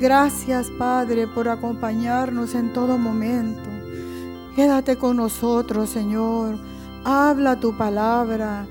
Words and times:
Gracias, 0.00 0.70
Padre, 0.70 1.26
por 1.26 1.48
acompañarnos 1.48 2.54
en 2.54 2.72
todo 2.72 2.98
momento. 2.98 3.68
Quédate 4.54 4.96
con 4.96 5.16
nosotros, 5.16 5.90
Señor. 5.90 6.56
Habla 7.04 7.58
tu 7.58 7.76
palabra. 7.76 8.66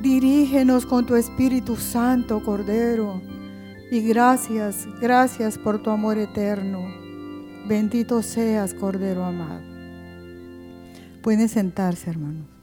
Dirígenos 0.00 0.86
con 0.86 1.06
tu 1.06 1.14
Espíritu 1.14 1.76
Santo, 1.76 2.42
Cordero. 2.44 3.20
Y 3.90 4.00
gracias, 4.00 4.88
gracias 5.00 5.56
por 5.56 5.82
tu 5.82 5.90
amor 5.90 6.18
eterno. 6.18 6.80
Bendito 7.68 8.20
seas, 8.22 8.74
Cordero 8.74 9.24
amado. 9.24 9.62
Pueden 11.22 11.48
sentarse, 11.48 12.10
hermanos. 12.10 12.53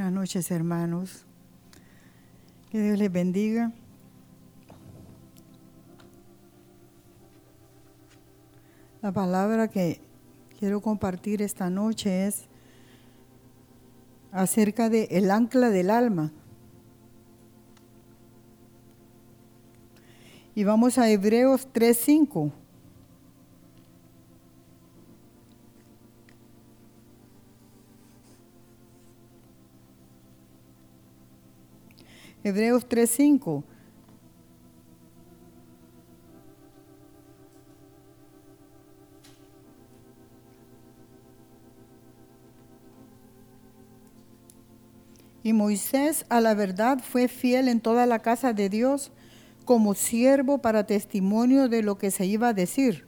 Buenas 0.00 0.14
noches, 0.14 0.50
hermanos. 0.50 1.26
Que 2.70 2.80
Dios 2.80 2.98
les 2.98 3.12
bendiga. 3.12 3.70
La 9.02 9.12
palabra 9.12 9.68
que 9.68 10.00
quiero 10.58 10.80
compartir 10.80 11.42
esta 11.42 11.68
noche 11.68 12.26
es 12.26 12.46
acerca 14.32 14.88
de 14.88 15.06
el 15.10 15.30
ancla 15.30 15.68
del 15.68 15.90
alma. 15.90 16.32
Y 20.54 20.64
vamos 20.64 20.96
a 20.96 21.10
Hebreos 21.10 21.68
3:5. 21.74 22.59
Hebreos 32.42 32.88
3:5. 32.88 33.64
Y 45.42 45.52
Moisés 45.52 46.26
a 46.28 46.40
la 46.40 46.54
verdad 46.54 47.00
fue 47.02 47.26
fiel 47.26 47.68
en 47.68 47.80
toda 47.80 48.06
la 48.06 48.18
casa 48.18 48.52
de 48.52 48.68
Dios 48.68 49.10
como 49.64 49.94
siervo 49.94 50.58
para 50.58 50.86
testimonio 50.86 51.68
de 51.68 51.82
lo 51.82 51.96
que 51.96 52.10
se 52.10 52.26
iba 52.26 52.48
a 52.48 52.52
decir. 52.52 53.06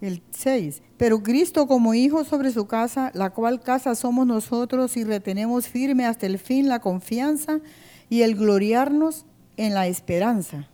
El 0.00 0.22
6. 0.30 0.82
Pero 0.98 1.22
Cristo 1.22 1.66
como 1.66 1.94
hijo 1.94 2.24
sobre 2.24 2.50
su 2.50 2.66
casa, 2.66 3.10
la 3.14 3.30
cual 3.30 3.60
casa 3.60 3.94
somos 3.94 4.26
nosotros 4.26 4.96
y 4.96 5.04
retenemos 5.04 5.68
firme 5.68 6.04
hasta 6.04 6.26
el 6.26 6.38
fin 6.38 6.68
la 6.68 6.80
confianza 6.80 7.60
y 8.08 8.22
el 8.22 8.36
gloriarnos 8.36 9.26
en 9.56 9.74
la 9.74 9.86
esperanza. 9.86 10.68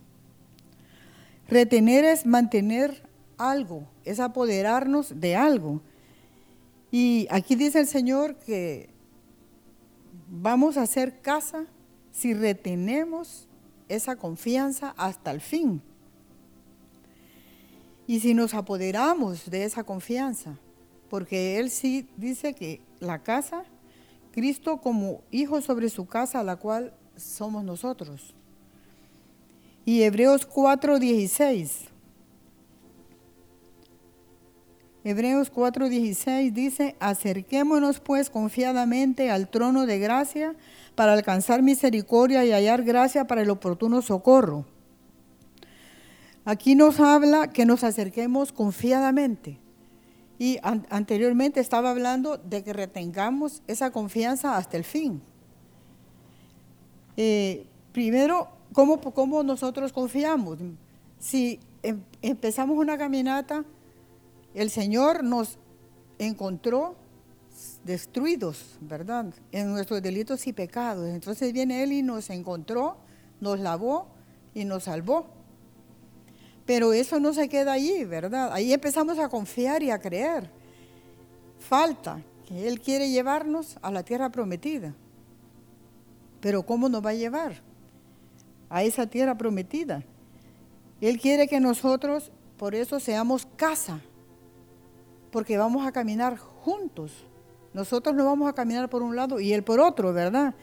Retener 1.47 2.05
es 2.05 2.25
mantener 2.25 3.07
algo, 3.37 3.87
es 4.05 4.19
apoderarnos 4.19 5.19
de 5.19 5.35
algo. 5.35 5.81
Y 6.91 7.27
aquí 7.29 7.55
dice 7.55 7.79
el 7.79 7.87
Señor 7.87 8.35
que 8.35 8.89
vamos 10.29 10.77
a 10.77 10.83
hacer 10.83 11.21
casa 11.21 11.65
si 12.11 12.33
retenemos 12.33 13.47
esa 13.89 14.15
confianza 14.15 14.93
hasta 14.97 15.31
el 15.31 15.41
fin. 15.41 15.81
Y 18.05 18.19
si 18.19 18.33
nos 18.33 18.53
apoderamos 18.53 19.49
de 19.49 19.63
esa 19.63 19.83
confianza, 19.83 20.57
porque 21.09 21.59
Él 21.59 21.69
sí 21.69 22.07
dice 22.17 22.53
que 22.53 22.81
la 22.99 23.23
casa, 23.23 23.63
Cristo 24.31 24.81
como 24.81 25.21
hijo 25.31 25.61
sobre 25.61 25.89
su 25.89 26.05
casa, 26.05 26.43
la 26.43 26.57
cual 26.57 26.93
somos 27.15 27.63
nosotros. 27.63 28.33
Y 29.85 30.03
Hebreos 30.03 30.47
4:16. 30.47 31.89
Hebreos 35.05 35.51
4:16 35.51 36.53
dice, 36.53 36.95
acerquémonos 36.99 37.99
pues 37.99 38.29
confiadamente 38.29 39.29
al 39.29 39.49
trono 39.49 39.85
de 39.85 39.99
gracia 39.99 40.55
para 40.95 41.11
alcanzar 41.11 41.61
misericordia 41.61 42.45
y 42.45 42.51
hallar 42.51 42.83
gracia 42.83 43.27
para 43.27 43.41
el 43.41 43.49
oportuno 43.49 44.01
socorro. 44.01 44.65
Aquí 46.45 46.75
nos 46.75 47.01
habla 47.01 47.47
que 47.51 47.65
nos 47.65 47.83
acerquemos 47.83 48.53
confiadamente. 48.53 49.59
Y 50.39 50.59
anteriormente 50.61 51.59
estaba 51.59 51.91
hablando 51.91 52.37
de 52.37 52.63
que 52.63 52.73
retengamos 52.73 53.61
esa 53.67 53.91
confianza 53.91 54.57
hasta 54.57 54.77
el 54.77 54.83
fin. 54.83 55.21
Eh, 57.17 57.65
primero, 57.91 58.49
¿cómo, 58.73 58.99
¿cómo, 58.99 59.43
nosotros 59.43 59.93
confiamos? 59.93 60.59
Si 61.19 61.59
em, 61.81 62.01
empezamos 62.21 62.77
una 62.77 62.97
caminata, 62.97 63.63
el 64.53 64.69
Señor 64.69 65.23
nos 65.23 65.57
encontró 66.19 66.95
destruidos, 67.83 68.77
¿verdad? 68.81 69.33
En 69.51 69.71
nuestros 69.71 70.01
delitos 70.01 70.45
y 70.47 70.53
pecados. 70.53 71.09
Entonces 71.09 71.53
viene 71.53 71.83
Él 71.83 71.91
y 71.91 72.01
nos 72.01 72.29
encontró, 72.29 72.97
nos 73.39 73.59
lavó 73.59 74.07
y 74.53 74.65
nos 74.65 74.83
salvó. 74.83 75.27
Pero 76.65 76.93
eso 76.93 77.19
no 77.19 77.33
se 77.33 77.49
queda 77.49 77.73
allí, 77.73 78.05
¿verdad? 78.05 78.51
Ahí 78.53 78.71
empezamos 78.71 79.19
a 79.19 79.29
confiar 79.29 79.83
y 79.83 79.91
a 79.91 79.99
creer. 79.99 80.49
Falta 81.59 82.21
que 82.47 82.67
Él 82.67 82.79
quiere 82.79 83.09
llevarnos 83.09 83.77
a 83.81 83.91
la 83.91 84.03
tierra 84.03 84.31
prometida. 84.31 84.95
Pero 86.43 86.65
¿cómo 86.65 86.89
nos 86.89 87.03
va 87.03 87.11
a 87.11 87.13
llevar 87.13 87.61
a 88.69 88.83
esa 88.83 89.07
tierra 89.07 89.37
prometida? 89.37 90.03
Él 90.99 91.17
quiere 91.17 91.47
que 91.47 91.61
nosotros, 91.61 92.33
por 92.57 92.75
eso, 92.75 92.99
seamos 92.99 93.47
casa, 93.55 94.01
porque 95.31 95.57
vamos 95.57 95.87
a 95.87 95.93
caminar 95.93 96.37
juntos. 96.37 97.13
Nosotros 97.73 98.13
no 98.13 98.25
vamos 98.25 98.49
a 98.49 98.53
caminar 98.53 98.89
por 98.89 99.03
un 99.03 99.15
lado 99.15 99.39
y 99.39 99.53
Él 99.53 99.63
por 99.63 99.79
otro, 99.79 100.11
¿verdad? 100.11 100.53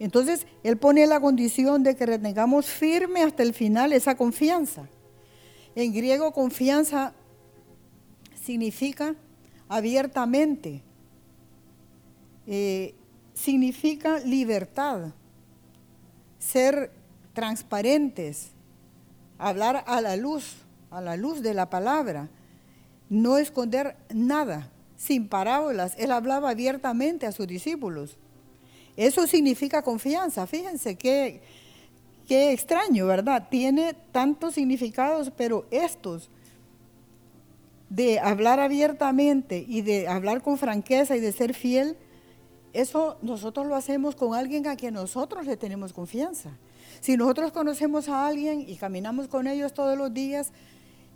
Entonces, 0.00 0.44
Él 0.64 0.76
pone 0.76 1.06
la 1.06 1.20
condición 1.20 1.84
de 1.84 1.94
que 1.94 2.04
retengamos 2.04 2.66
firme 2.66 3.22
hasta 3.22 3.44
el 3.44 3.54
final 3.54 3.92
esa 3.92 4.16
confianza. 4.16 4.88
En 5.76 5.92
griego, 5.92 6.32
confianza 6.32 7.14
significa 8.34 9.14
abiertamente, 9.68 10.82
eh, 12.44 12.96
significa 13.34 14.18
libertad, 14.18 15.12
ser 16.50 16.90
transparentes, 17.34 18.50
hablar 19.38 19.84
a 19.86 20.00
la 20.00 20.16
luz, 20.16 20.56
a 20.90 21.00
la 21.00 21.16
luz 21.16 21.42
de 21.42 21.52
la 21.52 21.68
palabra, 21.68 22.28
no 23.10 23.38
esconder 23.38 23.96
nada, 24.12 24.70
sin 24.96 25.28
parábolas. 25.28 25.94
Él 25.98 26.10
hablaba 26.10 26.50
abiertamente 26.50 27.26
a 27.26 27.32
sus 27.32 27.46
discípulos. 27.46 28.16
Eso 28.96 29.26
significa 29.26 29.82
confianza. 29.82 30.46
Fíjense 30.46 30.96
qué, 30.96 31.42
qué 32.26 32.52
extraño, 32.52 33.06
¿verdad? 33.06 33.48
Tiene 33.50 33.94
tantos 34.12 34.54
significados, 34.54 35.30
pero 35.36 35.66
estos 35.70 36.30
de 37.90 38.20
hablar 38.20 38.58
abiertamente 38.58 39.64
y 39.66 39.82
de 39.82 40.08
hablar 40.08 40.42
con 40.42 40.58
franqueza 40.58 41.16
y 41.16 41.20
de 41.20 41.32
ser 41.32 41.54
fiel, 41.54 41.96
eso 42.80 43.18
nosotros 43.22 43.66
lo 43.66 43.74
hacemos 43.74 44.14
con 44.14 44.34
alguien 44.34 44.66
a 44.66 44.76
quien 44.76 44.94
nosotros 44.94 45.46
le 45.46 45.56
tenemos 45.56 45.92
confianza. 45.92 46.50
Si 47.00 47.16
nosotros 47.16 47.52
conocemos 47.52 48.08
a 48.08 48.26
alguien 48.26 48.64
y 48.68 48.76
caminamos 48.76 49.28
con 49.28 49.46
ellos 49.46 49.72
todos 49.72 49.96
los 49.98 50.12
días, 50.14 50.52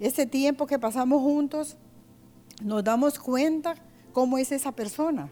ese 0.00 0.26
tiempo 0.26 0.66
que 0.66 0.78
pasamos 0.78 1.22
juntos, 1.22 1.76
nos 2.62 2.82
damos 2.82 3.18
cuenta 3.18 3.76
cómo 4.12 4.38
es 4.38 4.50
esa 4.52 4.72
persona. 4.72 5.30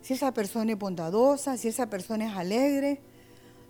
Si 0.00 0.14
esa 0.14 0.32
persona 0.32 0.72
es 0.72 0.78
bondadosa, 0.78 1.56
si 1.56 1.68
esa 1.68 1.90
persona 1.90 2.26
es 2.26 2.36
alegre, 2.36 3.00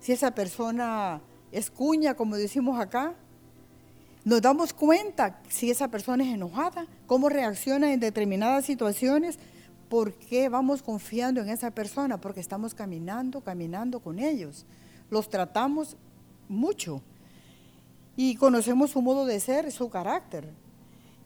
si 0.00 0.12
esa 0.12 0.34
persona 0.34 1.20
es 1.50 1.70
cuña, 1.70 2.14
como 2.14 2.36
decimos 2.36 2.78
acá. 2.78 3.14
Nos 4.24 4.42
damos 4.42 4.72
cuenta 4.72 5.40
si 5.48 5.70
esa 5.70 5.88
persona 5.88 6.22
es 6.24 6.34
enojada, 6.34 6.86
cómo 7.06 7.28
reacciona 7.28 7.92
en 7.92 8.00
determinadas 8.00 8.64
situaciones 8.66 9.38
¿Por 9.88 10.12
qué 10.14 10.48
vamos 10.48 10.82
confiando 10.82 11.40
en 11.40 11.48
esa 11.48 11.70
persona? 11.70 12.20
Porque 12.20 12.40
estamos 12.40 12.74
caminando, 12.74 13.40
caminando 13.40 14.00
con 14.00 14.18
ellos. 14.18 14.66
Los 15.10 15.28
tratamos 15.28 15.96
mucho. 16.48 17.02
y 18.16 18.34
conocemos 18.34 18.90
su 18.90 19.00
modo 19.00 19.26
de 19.26 19.38
ser, 19.38 19.70
su 19.70 19.88
carácter. 19.90 20.52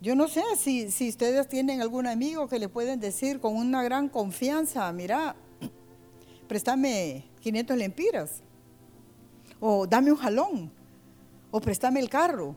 Yo 0.02 0.14
no 0.14 0.28
sé 0.28 0.42
si, 0.58 0.90
si 0.90 1.08
ustedes 1.08 1.48
tienen 1.48 1.80
algún 1.80 2.06
amigo 2.06 2.48
que 2.48 2.58
le 2.58 2.68
pueden 2.68 3.00
decir 3.00 3.40
con 3.40 3.56
una 3.56 3.82
gran 3.82 4.08
confianza, 4.08 4.92
mira, 4.92 5.34
préstame 6.48 7.24
500 7.40 7.76
lempiras, 7.76 8.42
o 9.58 9.86
dame 9.86 10.10
un 10.10 10.18
jalón, 10.18 10.72
o 11.50 11.60
préstame 11.60 12.00
el 12.00 12.10
carro. 12.10 12.56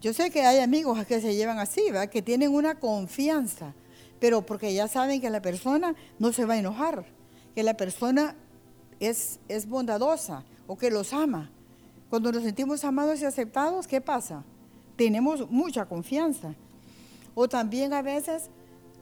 Yo 0.00 0.12
sé 0.12 0.30
que 0.30 0.42
hay 0.42 0.60
amigos 0.60 1.04
que 1.06 1.20
se 1.20 1.34
llevan 1.34 1.58
así, 1.58 1.82
¿verdad? 1.90 2.08
que 2.08 2.22
tienen 2.22 2.54
una 2.54 2.80
confianza, 2.80 3.74
pero 4.20 4.44
porque 4.44 4.74
ya 4.74 4.88
saben 4.88 5.20
que 5.20 5.30
la 5.30 5.42
persona 5.42 5.94
no 6.18 6.32
se 6.32 6.44
va 6.44 6.54
a 6.54 6.58
enojar, 6.58 7.04
que 7.54 7.62
la 7.62 7.76
persona 7.76 8.34
es, 9.00 9.40
es 9.48 9.68
bondadosa 9.68 10.44
o 10.66 10.76
que 10.76 10.90
los 10.90 11.12
ama. 11.12 11.50
Cuando 12.10 12.32
nos 12.32 12.42
sentimos 12.42 12.84
amados 12.84 13.20
y 13.20 13.24
aceptados, 13.24 13.86
¿qué 13.86 14.00
pasa? 14.00 14.44
Tenemos 14.96 15.50
mucha 15.50 15.84
confianza. 15.86 16.54
O 17.34 17.48
también 17.48 17.92
a 17.92 18.02
veces 18.02 18.50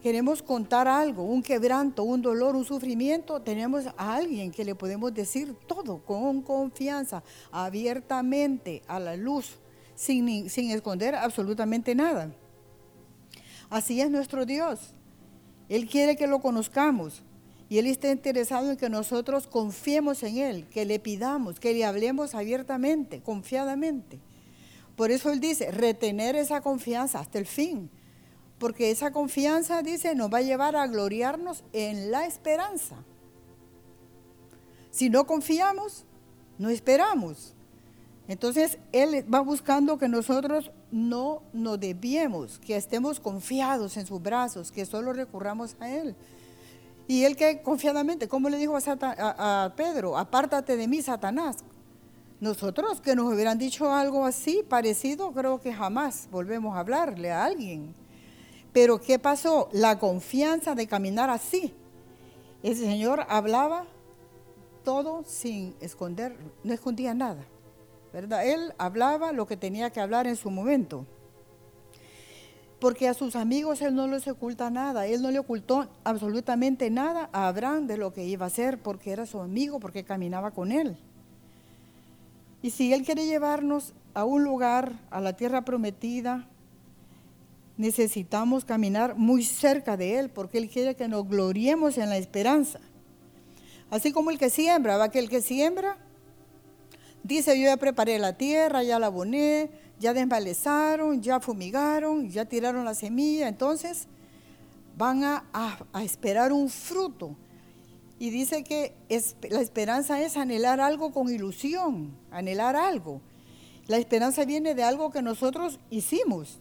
queremos 0.01 0.43
contar 0.43 0.87
algo, 0.87 1.23
un 1.23 1.41
quebranto, 1.41 2.03
un 2.03 2.21
dolor, 2.21 2.55
un 2.55 2.65
sufrimiento, 2.65 3.41
tenemos 3.41 3.85
a 3.97 4.15
alguien 4.15 4.51
que 4.51 4.63
le 4.63 4.75
podemos 4.75 5.13
decir 5.13 5.55
todo 5.65 6.03
con 6.05 6.41
confianza, 6.41 7.23
abiertamente, 7.51 8.83
a 8.87 8.99
la 8.99 9.15
luz, 9.15 9.57
sin, 9.95 10.49
sin 10.49 10.71
esconder 10.71 11.15
absolutamente 11.15 11.95
nada. 11.95 12.31
Así 13.69 13.99
es 13.99 14.09
nuestro 14.09 14.45
Dios. 14.45 14.93
Él 15.69 15.87
quiere 15.87 16.15
que 16.15 16.27
lo 16.27 16.39
conozcamos. 16.39 17.23
Y 17.69 17.79
Él 17.79 17.87
está 17.87 18.09
interesado 18.11 18.71
en 18.71 18.77
que 18.77 18.89
nosotros 18.89 19.47
confiemos 19.47 20.23
en 20.23 20.37
Él, 20.37 20.67
que 20.69 20.85
le 20.85 20.99
pidamos, 20.99 21.59
que 21.59 21.73
le 21.73 21.83
hablemos 21.83 22.33
abiertamente, 22.33 23.21
confiadamente. 23.21 24.19
Por 24.95 25.11
eso 25.11 25.31
Él 25.31 25.39
dice, 25.39 25.71
retener 25.71 26.35
esa 26.35 26.61
confianza 26.61 27.19
hasta 27.19 27.37
el 27.37 27.45
fin. 27.45 27.89
Porque 28.57 28.89
esa 28.89 29.11
confianza, 29.11 29.81
dice, 29.83 30.15
nos 30.15 30.33
va 30.33 30.39
a 30.39 30.43
llevar 30.43 30.75
a 30.75 30.87
gloriarnos 30.87 31.63
en 31.73 32.09
la 32.09 32.25
esperanza. 32.25 32.95
Si 34.89 35.09
no 35.09 35.27
confiamos, 35.27 36.05
no 36.57 36.69
esperamos. 36.69 37.53
Entonces, 38.27 38.79
Él 38.93 39.23
va 39.31 39.41
buscando 39.41 39.97
que 39.97 40.07
nosotros 40.07 40.71
no 40.91 41.41
nos 41.53 41.79
desviemos, 41.79 42.59
que 42.59 42.75
estemos 42.75 43.19
confiados 43.19 43.97
en 43.97 44.05
sus 44.05 44.21
brazos, 44.21 44.71
que 44.71 44.85
solo 44.85 45.13
recurramos 45.13 45.75
a 45.79 45.89
Él. 45.89 46.15
Y 47.07 47.23
él 47.23 47.35
que 47.35 47.61
confiadamente, 47.61 48.27
como 48.27 48.49
le 48.49 48.57
dijo 48.57 48.77
a, 48.77 49.73
Pedro, 49.75 50.17
apártate 50.17 50.75
de 50.75 50.87
mí, 50.87 51.01
Satanás. 51.01 51.57
Nosotros 52.39 53.01
que 53.01 53.15
nos 53.15 53.33
hubieran 53.33 53.57
dicho 53.57 53.91
algo 53.91 54.25
así, 54.25 54.63
parecido, 54.67 55.31
creo 55.31 55.59
que 55.59 55.73
jamás 55.73 56.27
volvemos 56.29 56.75
a 56.75 56.79
hablarle 56.79 57.31
a 57.31 57.45
alguien. 57.45 57.95
Pero 58.73 58.99
¿qué 58.99 59.17
pasó? 59.17 59.69
La 59.71 59.97
confianza 59.97 60.75
de 60.75 60.85
caminar 60.85 61.29
así. 61.29 61.73
Ese 62.61 62.81
Señor 62.81 63.25
hablaba 63.29 63.85
todo 64.83 65.23
sin 65.25 65.75
esconder, 65.79 66.37
no 66.63 66.73
escondía 66.73 67.13
nada. 67.13 67.43
¿Verdad? 68.13 68.45
Él 68.45 68.73
hablaba 68.77 69.31
lo 69.31 69.47
que 69.47 69.57
tenía 69.57 69.89
que 69.89 69.99
hablar 69.99 70.27
en 70.27 70.35
su 70.35 70.49
momento 70.49 71.05
porque 72.79 73.07
a 73.07 73.13
sus 73.13 73.35
amigos 73.35 73.81
él 73.81 73.95
no 73.95 74.07
les 74.07 74.27
oculta 74.27 74.69
nada, 74.69 75.07
él 75.07 75.21
no 75.21 75.31
le 75.31 75.39
ocultó 75.39 75.87
absolutamente 76.03 76.89
nada 76.89 77.29
a 77.31 77.47
Abraham 77.47 77.87
de 77.87 77.97
lo 77.97 78.13
que 78.13 78.25
iba 78.25 78.45
a 78.45 78.47
hacer, 78.47 78.77
porque 78.77 79.11
era 79.11 79.25
su 79.25 79.39
amigo, 79.39 79.79
porque 79.79 80.03
caminaba 80.03 80.51
con 80.51 80.71
él. 80.71 80.95
Y 82.61 82.69
si 82.69 82.93
él 82.93 83.03
quiere 83.03 83.25
llevarnos 83.25 83.93
a 84.13 84.25
un 84.25 84.43
lugar, 84.43 84.93
a 85.09 85.21
la 85.21 85.33
tierra 85.33 85.63
prometida, 85.63 86.47
necesitamos 87.77 88.65
caminar 88.65 89.15
muy 89.15 89.43
cerca 89.43 89.97
de 89.97 90.19
él, 90.19 90.29
porque 90.29 90.59
él 90.59 90.69
quiere 90.69 90.95
que 90.95 91.07
nos 91.07 91.27
gloriemos 91.27 91.97
en 91.97 92.09
la 92.09 92.17
esperanza. 92.17 92.79
Así 93.89 94.11
como 94.11 94.29
el 94.29 94.37
que 94.37 94.49
siembra, 94.49 94.97
va 94.97 95.09
que 95.09 95.19
el 95.19 95.29
que 95.29 95.41
siembra 95.41 95.97
dice, 97.27 97.59
yo 97.59 97.65
ya 97.65 97.77
preparé 97.77 98.17
la 98.19 98.33
tierra, 98.33 98.83
ya 98.83 98.99
la 98.99 99.07
aboné, 99.07 99.69
ya 99.99 100.13
desmalezaron, 100.13 101.21
ya 101.21 101.39
fumigaron, 101.39 102.29
ya 102.29 102.45
tiraron 102.45 102.85
la 102.85 102.93
semilla, 102.93 103.47
entonces 103.47 104.07
van 104.97 105.23
a, 105.23 105.43
esperar 106.01 106.53
un 106.53 106.69
fruto. 106.69 107.35
Y 108.19 108.31
dice 108.31 108.63
que 108.63 108.93
la 109.49 109.61
esperanza 109.61 110.19
es 110.21 110.37
anhelar 110.37 110.79
algo 110.79 111.11
con 111.11 111.29
ilusión, 111.29 112.15
anhelar 112.31 112.75
algo. 112.75 113.21
La 113.87 113.97
esperanza 113.97 114.43
viene 114.43 114.73
de 114.73 114.83
algo 114.83 115.11
que 115.11 115.21
nosotros 115.21 115.79
hicimos, 115.91 116.59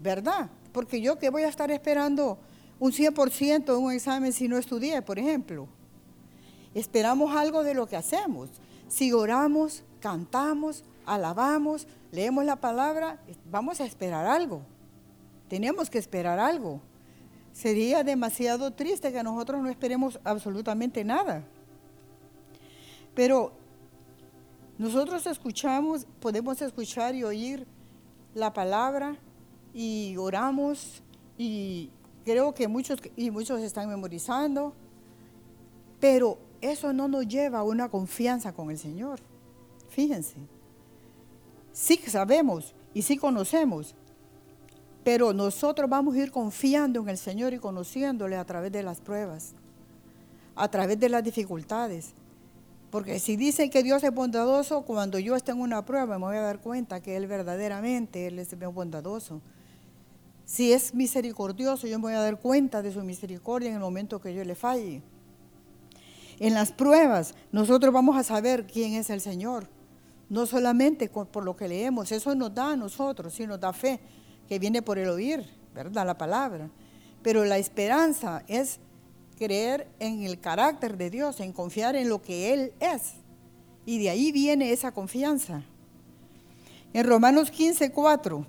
¿verdad? 0.00 0.48
Porque 0.72 1.00
yo 1.00 1.18
que 1.18 1.30
voy 1.30 1.42
a 1.42 1.48
estar 1.48 1.70
esperando 1.70 2.38
un 2.78 2.92
100% 2.92 3.76
en 3.76 3.84
un 3.84 3.92
examen 3.92 4.32
si 4.32 4.48
no 4.48 4.56
estudié, 4.56 5.02
por 5.02 5.18
ejemplo. 5.18 5.68
Esperamos 6.74 7.34
algo 7.36 7.62
de 7.62 7.74
lo 7.74 7.86
que 7.86 7.96
hacemos. 7.96 8.48
Si 8.88 9.12
oramos, 9.12 9.84
cantamos, 10.00 10.84
alabamos, 11.04 11.86
leemos 12.12 12.44
la 12.44 12.56
palabra, 12.56 13.20
vamos 13.50 13.80
a 13.80 13.84
esperar 13.84 14.26
algo. 14.26 14.62
Tenemos 15.48 15.90
que 15.90 15.98
esperar 15.98 16.38
algo. 16.38 16.80
Sería 17.52 18.04
demasiado 18.04 18.72
triste 18.72 19.12
que 19.12 19.22
nosotros 19.22 19.62
no 19.62 19.68
esperemos 19.68 20.20
absolutamente 20.24 21.04
nada. 21.04 21.42
Pero 23.14 23.52
nosotros 24.78 25.26
escuchamos, 25.26 26.06
podemos 26.20 26.60
escuchar 26.60 27.14
y 27.14 27.24
oír 27.24 27.66
la 28.34 28.52
palabra 28.52 29.16
y 29.72 30.16
oramos 30.18 31.02
y 31.38 31.90
creo 32.24 32.52
que 32.52 32.68
muchos 32.68 33.00
y 33.16 33.30
muchos 33.30 33.60
están 33.62 33.88
memorizando, 33.88 34.74
pero 35.98 36.38
eso 36.60 36.92
no 36.92 37.08
nos 37.08 37.26
lleva 37.26 37.60
a 37.60 37.62
una 37.62 37.88
confianza 37.88 38.52
con 38.52 38.70
el 38.70 38.78
Señor. 38.78 39.20
Fíjense 39.88 40.36
sí 41.76 42.00
sabemos 42.06 42.74
y 42.94 43.02
sí 43.02 43.18
conocemos, 43.18 43.94
pero 45.04 45.34
nosotros 45.34 45.88
vamos 45.88 46.16
a 46.16 46.18
ir 46.20 46.32
confiando 46.32 47.00
en 47.00 47.10
el 47.10 47.18
Señor 47.18 47.52
y 47.52 47.58
conociéndole 47.58 48.36
a 48.36 48.44
través 48.46 48.72
de 48.72 48.82
las 48.82 49.00
pruebas, 49.00 49.52
a 50.56 50.68
través 50.70 50.98
de 50.98 51.10
las 51.10 51.22
dificultades. 51.22 52.14
Porque 52.90 53.18
si 53.18 53.36
dicen 53.36 53.68
que 53.68 53.82
Dios 53.82 54.02
es 54.02 54.14
bondadoso, 54.14 54.82
cuando 54.82 55.18
yo 55.18 55.36
esté 55.36 55.52
en 55.52 55.60
una 55.60 55.84
prueba 55.84 56.18
me 56.18 56.24
voy 56.24 56.36
a 56.36 56.40
dar 56.40 56.60
cuenta 56.60 57.02
que 57.02 57.16
Él 57.16 57.26
verdaderamente 57.26 58.26
Él 58.26 58.38
es 58.38 58.58
bondadoso. 58.58 59.42
Si 60.46 60.72
es 60.72 60.94
misericordioso, 60.94 61.86
yo 61.86 61.98
me 61.98 62.04
voy 62.04 62.14
a 62.14 62.20
dar 62.20 62.40
cuenta 62.40 62.80
de 62.80 62.92
su 62.92 63.02
misericordia 63.02 63.68
en 63.68 63.74
el 63.74 63.80
momento 63.80 64.20
que 64.20 64.32
yo 64.32 64.42
le 64.44 64.54
falle. 64.54 65.02
En 66.38 66.54
las 66.54 66.72
pruebas, 66.72 67.34
nosotros 67.52 67.92
vamos 67.92 68.16
a 68.16 68.22
saber 68.22 68.66
quién 68.66 68.94
es 68.94 69.10
el 69.10 69.20
Señor. 69.20 69.68
No 70.28 70.44
solamente 70.46 71.08
por 71.08 71.44
lo 71.44 71.56
que 71.56 71.68
leemos, 71.68 72.12
eso 72.12 72.34
nos 72.34 72.54
da 72.54 72.72
a 72.72 72.76
nosotros, 72.76 73.32
sino 73.32 73.50
nos 73.50 73.60
da 73.60 73.72
fe, 73.72 74.00
que 74.48 74.58
viene 74.58 74.82
por 74.82 74.98
el 74.98 75.08
oír, 75.08 75.44
¿verdad? 75.74 76.06
La 76.06 76.18
palabra. 76.18 76.68
Pero 77.22 77.44
la 77.44 77.58
esperanza 77.58 78.42
es 78.48 78.78
creer 79.38 79.88
en 79.98 80.22
el 80.24 80.40
carácter 80.40 80.96
de 80.96 81.10
Dios, 81.10 81.40
en 81.40 81.52
confiar 81.52 81.96
en 81.96 82.08
lo 82.08 82.20
que 82.20 82.52
Él 82.52 82.72
es. 82.80 83.14
Y 83.84 83.98
de 83.98 84.10
ahí 84.10 84.32
viene 84.32 84.72
esa 84.72 84.92
confianza. 84.92 85.62
En 86.92 87.06
Romanos 87.06 87.50
15, 87.50 87.92
4, 87.92 88.46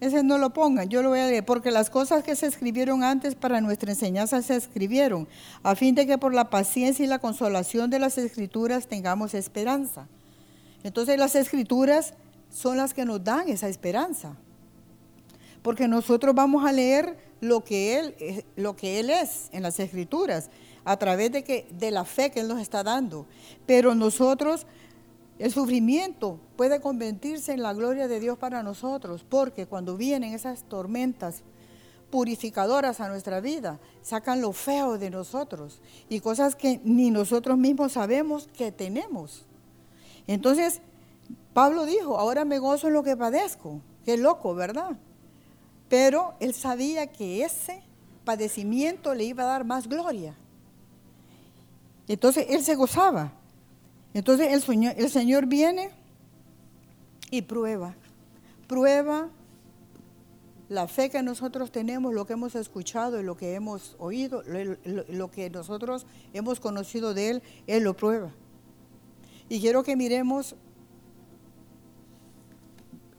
ese 0.00 0.22
no 0.22 0.38
lo 0.38 0.50
pongan, 0.50 0.88
yo 0.88 1.02
lo 1.02 1.10
voy 1.10 1.20
a 1.20 1.26
leer, 1.26 1.44
porque 1.44 1.70
las 1.70 1.88
cosas 1.88 2.22
que 2.22 2.36
se 2.36 2.46
escribieron 2.46 3.02
antes 3.02 3.34
para 3.34 3.60
nuestra 3.60 3.90
enseñanza 3.90 4.42
se 4.42 4.56
escribieron, 4.56 5.26
a 5.62 5.74
fin 5.74 5.94
de 5.94 6.06
que 6.06 6.18
por 6.18 6.34
la 6.34 6.50
paciencia 6.50 7.04
y 7.04 7.08
la 7.08 7.18
consolación 7.18 7.88
de 7.88 7.98
las 7.98 8.18
escrituras 8.18 8.86
tengamos 8.86 9.32
esperanza. 9.34 10.06
Entonces 10.82 11.18
las 11.18 11.34
escrituras 11.34 12.14
son 12.50 12.76
las 12.76 12.94
que 12.94 13.04
nos 13.04 13.24
dan 13.24 13.48
esa 13.48 13.68
esperanza. 13.68 14.36
Porque 15.62 15.88
nosotros 15.88 16.34
vamos 16.34 16.64
a 16.64 16.72
leer 16.72 17.16
lo 17.40 17.64
que 17.64 17.98
Él, 17.98 18.14
eh, 18.20 18.44
lo 18.56 18.76
que 18.76 19.00
él 19.00 19.10
es 19.10 19.48
en 19.52 19.62
las 19.62 19.80
escrituras, 19.80 20.48
a 20.84 20.96
través 20.96 21.32
de, 21.32 21.42
que, 21.42 21.66
de 21.72 21.90
la 21.90 22.04
fe 22.04 22.30
que 22.30 22.40
Él 22.40 22.48
nos 22.48 22.60
está 22.60 22.84
dando. 22.84 23.26
Pero 23.66 23.94
nosotros, 23.94 24.66
el 25.38 25.52
sufrimiento 25.52 26.40
puede 26.56 26.80
convertirse 26.80 27.52
en 27.52 27.62
la 27.62 27.74
gloria 27.74 28.08
de 28.08 28.20
Dios 28.20 28.38
para 28.38 28.62
nosotros, 28.62 29.24
porque 29.28 29.66
cuando 29.66 29.96
vienen 29.96 30.32
esas 30.32 30.62
tormentas 30.64 31.42
purificadoras 32.10 33.00
a 33.00 33.08
nuestra 33.08 33.40
vida, 33.40 33.78
sacan 34.00 34.40
lo 34.40 34.52
feo 34.52 34.96
de 34.96 35.10
nosotros 35.10 35.80
y 36.08 36.20
cosas 36.20 36.56
que 36.56 36.80
ni 36.84 37.10
nosotros 37.10 37.58
mismos 37.58 37.92
sabemos 37.92 38.48
que 38.56 38.72
tenemos. 38.72 39.44
Entonces, 40.26 40.80
Pablo 41.52 41.84
dijo, 41.84 42.18
ahora 42.18 42.44
me 42.44 42.58
gozo 42.58 42.88
en 42.88 42.94
lo 42.94 43.02
que 43.02 43.16
padezco. 43.16 43.80
Qué 44.04 44.16
loco, 44.16 44.54
¿verdad? 44.54 44.96
Pero 45.88 46.34
él 46.40 46.54
sabía 46.54 47.08
que 47.08 47.44
ese 47.44 47.82
padecimiento 48.24 49.14
le 49.14 49.24
iba 49.24 49.44
a 49.44 49.46
dar 49.46 49.64
más 49.64 49.88
gloria. 49.88 50.34
Entonces 52.08 52.46
él 52.50 52.62
se 52.62 52.74
gozaba. 52.74 53.32
Entonces 54.16 54.50
el 54.54 54.62
Señor, 54.62 54.94
el 54.96 55.10
Señor 55.10 55.44
viene 55.44 55.90
y 57.30 57.42
prueba. 57.42 57.94
prueba 58.66 59.28
la 60.70 60.88
fe 60.88 61.10
que 61.10 61.22
nosotros 61.22 61.70
tenemos, 61.70 62.14
lo 62.14 62.24
que 62.24 62.32
hemos 62.32 62.54
escuchado 62.54 63.20
y 63.20 63.22
lo 63.22 63.36
que 63.36 63.52
hemos 63.52 63.94
oído, 63.98 64.42
lo, 64.46 65.30
que 65.30 65.50
nosotros 65.50 66.06
hemos 66.32 66.60
conocido 66.60 67.12
de 67.12 67.28
Él, 67.28 67.42
Él 67.66 67.82
lo 67.82 67.94
prueba. 67.94 68.32
Y 69.50 69.60
quiero 69.60 69.82
que 69.82 69.96
miremos 69.96 70.56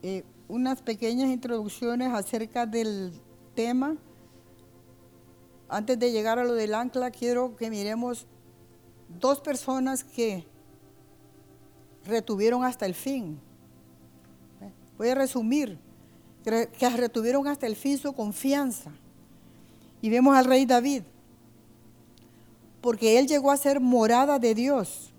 eh, 0.02 0.24
unas 0.48 0.82
pequeñas 0.82 1.30
introducciones 1.30 2.12
acerca 2.12 2.66
del 2.66 3.14
tema. 3.54 3.98
Antes 5.70 6.00
de 6.00 6.12
llegar 6.12 6.40
a 6.40 6.44
lo 6.44 6.56
del 6.56 6.74
ancla, 6.74 7.12
quiero 7.12 7.56
que 7.56 7.70
miremos 7.70 8.26
dos 9.20 9.42
personas 9.42 10.04
que 10.04 10.57
retuvieron 12.08 12.64
hasta 12.64 12.86
el 12.86 12.96
fin. 12.96 13.40
Voy 14.98 15.10
a 15.10 15.16
resumir 15.16 15.78
que 16.44 16.90
retuvieron 16.90 17.48
hasta 17.48 17.68
el 17.68 17.76
fin 17.76 17.98
su 17.98 18.14
confianza. 18.14 18.92
Y 20.02 20.10
vemos 20.10 20.36
al 20.36 20.46
rey 20.46 20.66
David, 20.66 21.04
porque 22.82 23.20
él 23.20 23.28
llegó 23.28 23.52
a 23.52 23.58
ser 23.58 23.80
morada 23.80 24.40
de 24.40 24.56
Dios. 24.56 25.12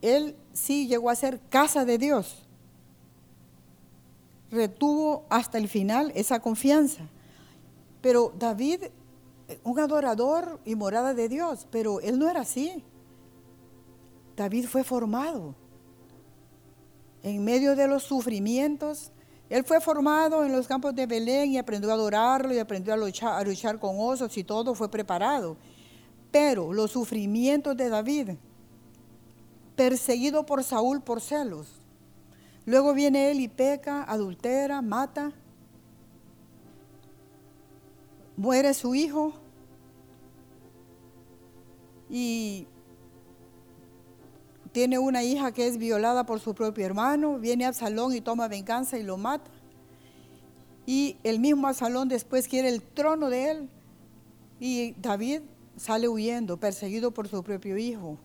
Él 0.00 0.36
sí 0.52 0.86
llegó 0.86 1.10
a 1.10 1.14
ser 1.14 1.40
casa 1.50 1.84
de 1.84 1.98
Dios. 1.98 2.46
Retuvo 4.50 5.24
hasta 5.28 5.58
el 5.58 5.68
final 5.68 6.12
esa 6.14 6.40
confianza. 6.40 7.02
Pero 8.00 8.32
David, 8.38 8.84
un 9.62 9.78
adorador 9.78 10.60
y 10.64 10.74
morada 10.74 11.14
de 11.14 11.28
Dios, 11.28 11.66
pero 11.70 12.00
él 12.00 12.18
no 12.18 12.28
era 12.28 12.40
así. 12.40 12.82
David 14.36 14.66
fue 14.66 14.84
formado 14.84 15.54
en 17.24 17.42
medio 17.42 17.74
de 17.74 17.88
los 17.88 18.02
sufrimientos, 18.02 19.10
él 19.48 19.64
fue 19.64 19.80
formado 19.80 20.44
en 20.44 20.52
los 20.52 20.68
campos 20.68 20.94
de 20.94 21.06
Belén 21.06 21.50
y 21.50 21.58
aprendió 21.58 21.90
a 21.90 21.94
adorarlo 21.94 22.52
y 22.52 22.58
aprendió 22.58 22.92
a 22.92 22.98
luchar, 22.98 23.40
a 23.40 23.42
luchar 23.42 23.78
con 23.78 23.96
osos 23.98 24.36
y 24.36 24.44
todo 24.44 24.74
fue 24.74 24.90
preparado. 24.90 25.56
Pero 26.30 26.74
los 26.74 26.90
sufrimientos 26.90 27.74
de 27.78 27.88
David, 27.88 28.30
perseguido 29.74 30.44
por 30.44 30.62
Saúl 30.62 31.00
por 31.00 31.22
celos, 31.22 31.80
luego 32.66 32.92
viene 32.92 33.30
él 33.30 33.40
y 33.40 33.48
peca, 33.48 34.02
adultera, 34.02 34.82
mata, 34.82 35.32
muere 38.36 38.74
su 38.74 38.94
hijo. 38.94 39.32
Y 42.10 42.66
tiene 44.74 44.98
una 44.98 45.22
hija 45.22 45.52
que 45.52 45.68
es 45.68 45.78
violada 45.78 46.26
por 46.26 46.40
su 46.40 46.52
propio 46.52 46.84
hermano, 46.84 47.38
viene 47.38 47.64
Absalón 47.64 48.12
y 48.12 48.20
toma 48.20 48.48
venganza 48.48 48.98
y 48.98 49.04
lo 49.04 49.16
mata. 49.16 49.48
Y 50.84 51.16
el 51.22 51.38
mismo 51.38 51.68
Absalón 51.68 52.08
después 52.08 52.48
quiere 52.48 52.70
el 52.70 52.82
trono 52.82 53.30
de 53.30 53.52
él. 53.52 53.68
Y 54.58 54.90
David 55.00 55.42
sale 55.76 56.08
huyendo, 56.08 56.56
perseguido 56.56 57.12
por 57.12 57.28
su 57.28 57.40
propio 57.44 57.78
hijo. 57.78 58.18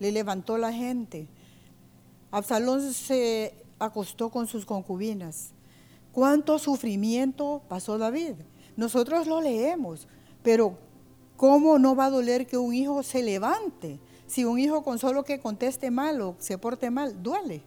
Le 0.00 0.10
levantó 0.10 0.58
la 0.58 0.72
gente. 0.72 1.28
Absalón 2.32 2.92
se 2.92 3.54
acostó 3.78 4.30
con 4.30 4.48
sus 4.48 4.66
concubinas. 4.66 5.52
¿Cuánto 6.10 6.58
sufrimiento 6.58 7.62
pasó 7.68 7.98
David? 7.98 8.32
Nosotros 8.76 9.28
lo 9.28 9.40
leemos, 9.40 10.08
pero 10.42 10.76
¿cómo 11.36 11.78
no 11.78 11.94
va 11.94 12.06
a 12.06 12.10
doler 12.10 12.48
que 12.48 12.56
un 12.56 12.74
hijo 12.74 13.04
se 13.04 13.22
levante? 13.22 14.00
Si 14.28 14.44
un 14.44 14.60
hijo 14.60 14.84
con 14.84 14.98
solo 14.98 15.24
que 15.24 15.40
conteste 15.40 15.90
mal 15.90 16.20
o 16.20 16.36
se 16.38 16.58
porte 16.58 16.90
mal, 16.90 17.22
duele. 17.22 17.62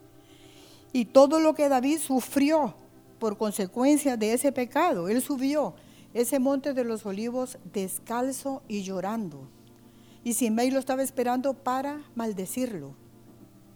Y 0.93 1.05
todo 1.05 1.39
lo 1.39 1.55
que 1.55 1.67
David 1.67 1.97
sufrió 1.97 2.75
por 3.19 3.37
consecuencia 3.37 4.15
de 4.15 4.33
ese 4.33 4.51
pecado, 4.51 5.09
él 5.09 5.21
subió 5.21 5.73
ese 6.13 6.39
monte 6.39 6.73
de 6.73 6.83
los 6.83 7.05
olivos 7.05 7.57
descalzo 7.73 8.61
y 8.67 8.83
llorando. 8.83 9.47
Y 10.23 10.33
Simei 10.33 10.69
lo 10.69 10.79
estaba 10.79 11.01
esperando 11.01 11.53
para 11.55 12.01
maldecirlo. 12.15 12.93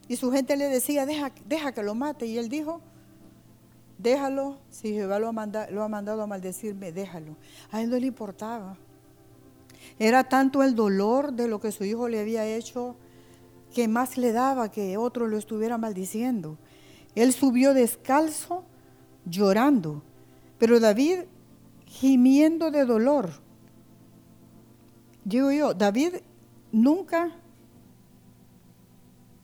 Y 0.08 0.18
su 0.18 0.32
gente 0.32 0.56
le 0.56 0.68
decía, 0.70 1.08
deja, 1.08 1.32
deja 1.46 1.72
que 1.72 1.82
lo 1.82 1.96
mate. 1.96 2.28
Y 2.28 2.38
él 2.38 2.50
dijo, 2.50 2.82
déjalo, 3.98 4.58
si 4.70 4.94
Jehová 4.94 5.18
lo 5.18 5.30
ha, 5.30 5.68
lo 5.72 5.84
ha 5.84 5.88
mandado 5.88 6.22
a 6.22 6.28
maldecirme, 6.28 6.92
déjalo. 6.92 7.36
A 7.72 7.82
él 7.82 7.90
no 7.90 7.98
le 7.98 8.06
importaba. 8.06 8.78
Era 10.00 10.26
tanto 10.26 10.64
el 10.64 10.76
dolor 10.76 11.34
de 11.34 11.48
lo 11.48 11.60
que 11.60 11.72
su 11.72 11.84
hijo 11.86 12.10
le 12.10 12.20
había 12.20 12.46
hecho 12.46 12.96
que 13.74 13.88
más 13.88 14.18
le 14.18 14.32
daba 14.32 14.72
que 14.72 14.98
otro 14.98 15.28
lo 15.28 15.38
estuviera 15.38 15.78
maldiciendo. 15.78 16.58
Él 17.14 17.34
subió 17.34 17.74
descalzo, 17.74 18.64
llorando, 19.26 20.02
pero 20.58 20.80
David 20.80 21.20
gimiendo 21.86 22.72
de 22.72 22.86
dolor. 22.86 23.32
Digo 25.24 25.52
yo, 25.52 25.74
David 25.74 26.16
nunca 26.72 27.32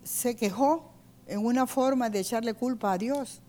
se 0.03 0.35
quejó 0.35 0.91
en 1.27 1.45
una 1.45 1.65
forma 1.67 2.09
de 2.09 2.19
echarle 2.19 2.53
culpa 2.53 2.93
a 2.93 2.97
Dios. 2.97 3.41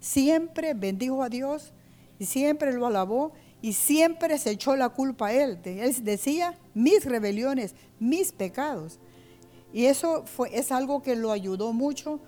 Siempre 0.00 0.74
bendijo 0.74 1.22
a 1.22 1.28
Dios 1.28 1.72
y 2.18 2.26
siempre 2.26 2.72
lo 2.72 2.86
alabó 2.86 3.32
y 3.64 3.72
siempre 3.72 4.36
se 4.36 4.50
echó 4.50 4.76
la 4.76 4.90
culpa 4.90 5.28
a 5.28 5.32
él. 5.32 5.58
Él 5.64 6.04
decía, 6.04 6.54
mis 6.74 7.02
rebeliones, 7.06 7.74
mis 7.98 8.30
pecados. 8.30 8.98
Y 9.72 9.86
eso 9.86 10.26
fue, 10.26 10.54
es 10.54 10.70
algo 10.70 11.00
que 11.00 11.16
lo 11.16 11.32
ayudó 11.32 11.72
mucho 11.72 12.20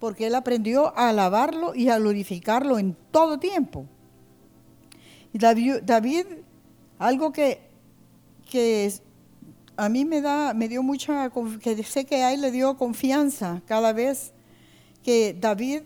porque 0.00 0.28
él 0.28 0.34
aprendió 0.34 0.96
a 0.96 1.10
alabarlo 1.10 1.74
y 1.74 1.90
a 1.90 1.98
glorificarlo 1.98 2.78
en 2.78 2.96
todo 3.10 3.38
tiempo. 3.38 3.84
Y 5.34 5.38
David, 5.38 6.24
algo 6.98 7.32
que, 7.32 7.60
que 8.50 8.90
a 9.76 9.90
mí 9.90 10.06
me 10.06 10.22
da, 10.22 10.54
me 10.54 10.68
dio 10.68 10.82
mucha, 10.82 11.30
que 11.60 11.82
sé 11.82 12.06
que 12.06 12.24
a 12.24 12.32
él 12.32 12.40
le 12.40 12.50
dio 12.50 12.78
confianza 12.78 13.60
cada 13.66 13.92
vez 13.92 14.32
que 15.02 15.36
David 15.38 15.82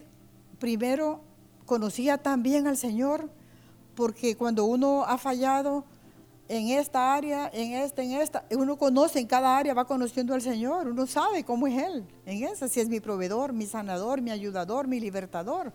primero 0.61 1.23
conocía 1.67 2.19
tan 2.19 2.45
bien 2.45 2.69
al 2.69 2.77
Señor 2.77 3.40
porque 3.95 4.37
cuando 4.37 4.65
uno 4.65 5.05
ha 5.05 5.19
fallado 5.19 5.85
en 6.49 6.69
esta 6.69 7.15
área, 7.15 7.49
en 7.53 7.75
esta, 7.75 8.03
en 8.03 8.13
esta, 8.13 8.45
uno 8.51 8.77
conoce 8.77 9.21
en 9.21 9.27
cada 9.27 9.57
área, 9.57 9.73
va 9.73 9.87
conociendo 9.87 10.35
al 10.35 10.43
Señor, 10.43 10.89
uno 10.89 11.07
sabe 11.07 11.45
cómo 11.45 11.69
es 11.69 11.81
Él 11.81 12.05
en 12.27 12.45
esa, 12.45 12.69
si 12.69 12.81
es 12.81 12.89
mi 12.89 12.99
proveedor, 12.99 13.53
mi 13.53 13.67
sanador, 13.67 14.21
mi 14.21 14.33
ayudador, 14.33 14.89
mi 14.89 14.99
libertador. 14.99 15.73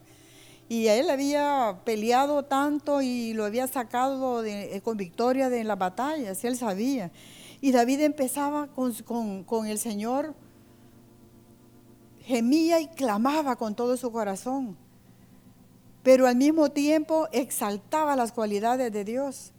Y 0.68 0.88
él 0.88 1.10
había 1.12 1.80
peleado 1.86 2.44
tanto 2.44 3.02
y 3.02 3.34
lo 3.34 3.46
había 3.46 3.68
sacado 3.68 4.44
eh, 4.44 4.82
con 4.84 4.98
victoria 4.98 5.48
de 5.48 5.64
la 5.64 5.76
batalla, 5.76 6.34
si 6.34 6.48
él 6.48 6.58
sabía. 6.58 7.12
Y 7.62 7.72
David 7.72 8.02
empezaba 8.02 8.68
con, 8.68 8.92
con 9.44 9.68
el 9.68 9.78
Señor, 9.78 10.34
gemía 12.22 12.80
y 12.80 12.88
clamaba 12.88 13.56
con 13.56 13.76
todo 13.76 13.96
su 13.96 14.12
corazón 14.12 14.76
pero 16.06 16.28
al 16.28 16.36
mismo 16.36 16.70
tiempo 16.70 17.28
exaltaba 17.32 18.16
las 18.16 18.32
cualidades 18.32 18.94
de 18.94 19.04
Dios. 19.04 19.52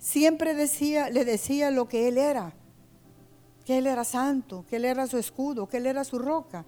Siempre 0.00 0.52
decía, 0.52 1.10
le 1.10 1.24
decía 1.24 1.70
lo 1.70 1.86
que 1.86 2.08
Él 2.08 2.18
era, 2.18 2.52
que 3.64 3.78
Él 3.78 3.86
era 3.86 4.02
santo, 4.02 4.64
que 4.68 4.76
Él 4.76 4.84
era 4.84 5.06
su 5.06 5.16
escudo, 5.16 5.68
que 5.68 5.76
Él 5.76 5.86
era 5.86 6.02
su 6.02 6.18
roca. 6.18 6.64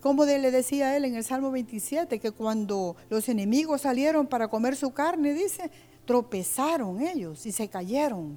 Como 0.00 0.24
le 0.24 0.50
decía 0.50 0.96
Él 0.96 1.04
en 1.04 1.14
el 1.14 1.22
Salmo 1.22 1.52
27, 1.52 2.18
que 2.18 2.32
cuando 2.32 2.96
los 3.08 3.28
enemigos 3.28 3.82
salieron 3.82 4.26
para 4.26 4.48
comer 4.48 4.74
su 4.74 4.90
carne, 4.90 5.32
dice, 5.32 5.70
tropezaron 6.06 7.00
ellos 7.00 7.46
y 7.46 7.52
se 7.52 7.68
cayeron. 7.68 8.36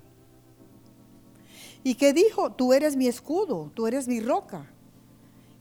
¿Y 1.84 1.96
que 1.96 2.14
dijo? 2.14 2.52
Tú 2.52 2.72
eres 2.72 2.96
mi 2.96 3.08
escudo, 3.08 3.72
tú 3.74 3.88
eres 3.88 4.08
mi 4.08 4.20
roca. 4.20 4.68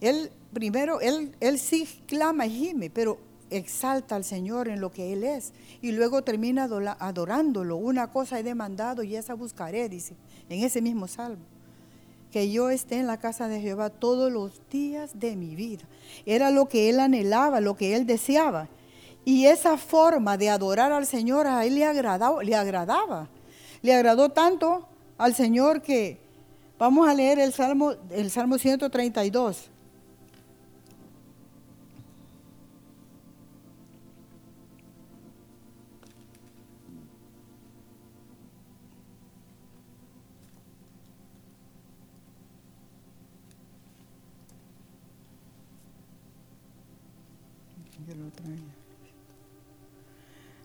Él 0.03 0.31
primero, 0.53 1.01
él, 1.01 1.35
él 1.41 1.59
sí 1.59 1.89
clama 2.07 2.45
y 2.45 2.51
gime, 2.51 2.91
pero 2.91 3.32
exalta 3.57 4.17
al 4.17 4.25
Señor 4.25 4.69
en 4.69 4.81
lo 4.81 4.93
que 4.93 5.13
Él 5.13 5.25
es 5.25 5.53
y 5.81 5.93
luego 5.93 6.23
termina 6.23 6.69
adorándolo. 6.99 7.77
Una 7.77 8.11
cosa 8.11 8.39
he 8.39 8.43
demandado 8.43 9.03
y 9.03 9.17
esa 9.17 9.35
buscaré, 9.35 9.89
dice, 9.89 10.15
en 10.49 10.65
ese 10.65 10.81
mismo 10.83 11.09
salmo. 11.09 11.43
Que 12.31 12.51
yo 12.51 12.71
esté 12.71 12.99
en 12.99 13.07
la 13.07 13.19
casa 13.19 13.49
de 13.49 13.61
Jehová 13.61 13.91
todos 13.91 14.33
los 14.33 14.61
días 14.71 15.19
de 15.19 15.37
mi 15.37 15.55
vida. 15.55 15.83
Era 16.25 16.51
lo 16.51 16.69
que 16.69 16.89
Él 16.89 17.01
anhelaba, 17.01 17.61
lo 17.61 17.77
que 17.77 17.95
Él 17.95 18.07
deseaba. 18.07 18.69
Y 19.25 19.47
esa 19.47 19.77
forma 19.77 20.37
de 20.37 20.49
adorar 20.49 20.93
al 20.93 21.07
Señor 21.07 21.47
a 21.47 21.65
Él 21.65 21.75
le 21.75 21.85
agradaba. 21.85 22.43
Le, 22.43 22.55
agradaba. 22.55 23.29
le 23.83 23.95
agradó 23.95 24.31
tanto 24.31 24.87
al 25.19 25.35
Señor 25.35 25.83
que 25.83 26.19
vamos 26.79 27.09
a 27.09 27.15
leer 27.15 27.39
el 27.39 27.53
Salmo, 27.53 27.95
el 28.11 28.31
Salmo 28.31 28.57
132. 28.59 29.72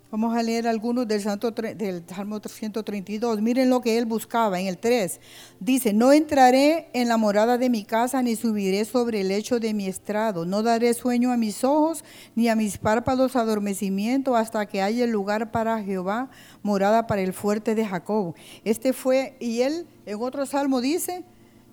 Vamos 0.09 0.37
a 0.37 0.41
leer 0.41 0.69
algunos 0.69 1.05
del, 1.05 1.21
Santo, 1.21 1.51
del 1.51 2.01
Salmo 2.07 2.39
132. 2.39 3.41
Miren 3.41 3.69
lo 3.69 3.81
que 3.81 3.97
él 3.97 4.05
buscaba 4.05 4.57
en 4.57 4.67
el 4.67 4.77
3. 4.77 5.19
Dice, 5.59 5.91
no 5.91 6.13
entraré 6.13 6.87
en 6.93 7.09
la 7.09 7.17
morada 7.17 7.57
de 7.57 7.69
mi 7.69 7.83
casa, 7.83 8.21
ni 8.21 8.37
subiré 8.37 8.85
sobre 8.85 9.19
el 9.19 9.27
lecho 9.27 9.59
de 9.59 9.73
mi 9.73 9.85
estrado. 9.85 10.45
No 10.45 10.63
daré 10.63 10.93
sueño 10.93 11.33
a 11.33 11.37
mis 11.37 11.65
ojos, 11.65 12.05
ni 12.35 12.47
a 12.47 12.55
mis 12.55 12.77
párpados 12.77 13.35
adormecimiento, 13.35 14.37
hasta 14.37 14.65
que 14.65 14.81
haya 14.81 15.05
lugar 15.07 15.51
para 15.51 15.83
Jehová, 15.83 16.29
morada 16.63 17.05
para 17.05 17.21
el 17.21 17.33
fuerte 17.33 17.75
de 17.75 17.85
Jacob. 17.85 18.33
Este 18.63 18.93
fue, 18.93 19.35
y 19.41 19.59
él 19.59 19.87
en 20.05 20.21
otro 20.21 20.45
salmo 20.45 20.79
dice, 20.79 21.25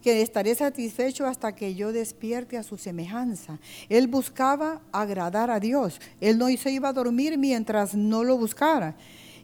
que 0.04 0.20
estaré 0.20 0.54
satisfecho 0.54 1.26
hasta 1.26 1.54
que 1.54 1.74
yo 1.74 1.90
despierte 1.90 2.58
a 2.58 2.62
su 2.62 2.76
semejanza. 2.76 3.58
Él 3.88 4.06
buscaba 4.06 4.82
agradar 4.92 5.50
a 5.50 5.58
Dios. 5.58 5.98
Él 6.20 6.36
no 6.36 6.48
se 6.58 6.70
iba 6.70 6.90
a 6.90 6.92
dormir 6.92 7.38
mientras 7.38 7.94
no 7.94 8.22
lo 8.22 8.36
buscara. 8.36 8.96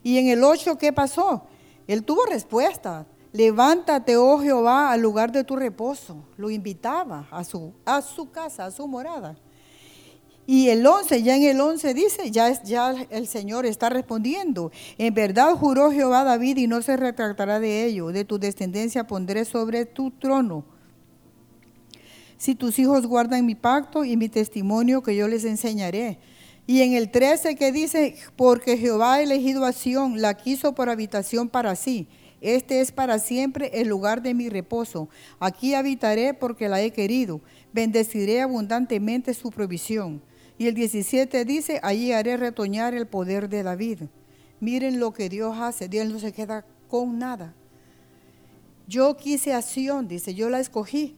Y 0.03 0.19
en 0.19 0.29
el 0.29 0.45
8, 0.45 0.77
¿qué 0.77 0.93
pasó? 0.93 1.47
Él 1.87 2.05
tuvo 2.05 2.27
respuesta. 2.27 3.07
Levántate, 3.33 4.19
oh 4.19 4.39
Jehová, 4.39 4.93
al 4.93 5.01
lugar 5.01 5.33
de 5.33 5.45
tu 5.45 5.57
reposo. 5.57 6.27
Lo 6.37 6.51
invitaba 6.51 7.27
a 7.31 7.43
su, 7.43 7.73
a 7.87 8.03
su 8.03 8.31
casa, 8.31 8.67
a 8.67 8.71
su 8.71 8.87
morada. 8.87 9.39
Y 10.53 10.69
el 10.71 10.85
11, 10.85 11.23
ya 11.23 11.37
en 11.37 11.45
el 11.45 11.61
11 11.61 11.95
dice, 11.95 12.33
ya, 12.33 12.61
ya 12.65 13.07
el 13.11 13.29
Señor 13.29 13.67
está 13.67 13.89
respondiendo. 13.89 14.73
En 14.99 15.15
verdad 15.15 15.55
juró 15.55 15.93
Jehová 15.93 16.25
David 16.25 16.57
y 16.57 16.67
no 16.67 16.83
se 16.83 16.97
retractará 16.97 17.61
de 17.61 17.85
ello. 17.85 18.09
De 18.09 18.25
tu 18.25 18.41
descendencia 18.41 19.07
pondré 19.07 19.45
sobre 19.45 19.87
tu 19.87 20.11
trono. 20.11 20.65
Si 22.37 22.57
tus 22.57 22.81
hijos 22.81 23.07
guardan 23.07 23.47
mi 23.47 23.55
pacto 23.55 24.05
y 24.05 24.17
mi 24.17 24.29
testimonio 24.29 25.05
que 25.05 25.15
yo 25.15 25.29
les 25.29 25.45
enseñaré. 25.45 26.19
Y 26.67 26.83
en 26.83 26.95
el 26.95 27.13
13 27.13 27.55
que 27.55 27.71
dice, 27.71 28.17
porque 28.35 28.77
Jehová 28.77 29.15
ha 29.15 29.23
elegido 29.23 29.65
a 29.65 29.71
Sión, 29.71 30.21
la 30.21 30.35
quiso 30.35 30.75
por 30.75 30.91
habitación 30.91 31.49
para 31.49 31.77
sí. 31.77 32.09
Este 32.41 32.81
es 32.81 32.91
para 32.91 33.21
siempre 33.21 33.71
el 33.75 33.87
lugar 33.87 34.21
de 34.21 34.35
mi 34.35 34.49
reposo. 34.49 35.11
Aquí 35.39 35.75
habitaré 35.75 36.35
porque 36.35 36.69
la 36.69 36.83
he 36.83 36.91
querido. 36.91 37.41
Bendeciré 37.73 38.41
abundantemente 38.41 39.33
su 39.33 39.53
provisión. 39.53 40.29
Y 40.61 40.67
el 40.67 40.75
17 40.75 41.47
dice, 41.47 41.81
allí 41.83 42.13
haré 42.13 42.37
retoñar 42.37 42.93
el 42.93 43.07
poder 43.07 43.49
de 43.49 43.63
David. 43.63 44.03
Miren 44.61 45.01
lo 45.01 45.11
que 45.15 45.31
Dios 45.31 45.57
hace, 45.59 45.89
Dios 45.89 46.07
no 46.11 46.19
se 46.19 46.35
queda 46.35 46.67
con 46.87 47.19
nada. 47.19 47.55
Yo 48.87 49.17
quise 49.17 49.55
a 49.55 49.63
Sión, 49.63 50.07
dice, 50.07 50.35
yo 50.35 50.51
la 50.51 50.61
escogí, 50.61 51.17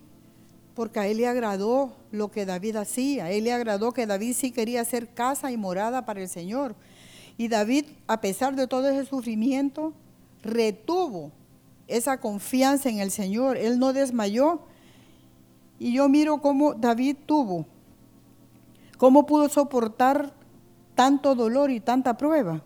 porque 0.76 1.00
a 1.00 1.08
él 1.08 1.16
le 1.16 1.26
agradó 1.26 1.96
lo 2.12 2.30
que 2.30 2.46
David 2.46 2.76
hacía, 2.76 3.24
a 3.24 3.30
él 3.32 3.42
le 3.42 3.52
agradó 3.52 3.90
que 3.90 4.06
David 4.06 4.34
sí 4.34 4.52
quería 4.52 4.82
hacer 4.82 5.08
casa 5.12 5.50
y 5.50 5.56
morada 5.56 6.04
para 6.04 6.22
el 6.22 6.28
Señor. 6.28 6.76
Y 7.36 7.48
David, 7.48 7.86
a 8.06 8.20
pesar 8.20 8.54
de 8.54 8.68
todo 8.68 8.90
ese 8.90 9.06
sufrimiento, 9.06 9.92
retuvo 10.44 11.32
esa 11.88 12.20
confianza 12.20 12.90
en 12.90 13.00
el 13.00 13.10
Señor, 13.10 13.56
él 13.56 13.80
no 13.80 13.92
desmayó. 13.92 14.60
Y 15.80 15.94
yo 15.94 16.08
miro 16.08 16.40
cómo 16.40 16.74
David 16.74 17.16
tuvo 17.26 17.66
¿Cómo 19.02 19.26
pudo 19.26 19.48
soportar 19.48 20.32
tanto 20.94 21.34
dolor 21.34 21.72
y 21.72 21.80
tanta 21.80 22.16
prueba? 22.16 22.62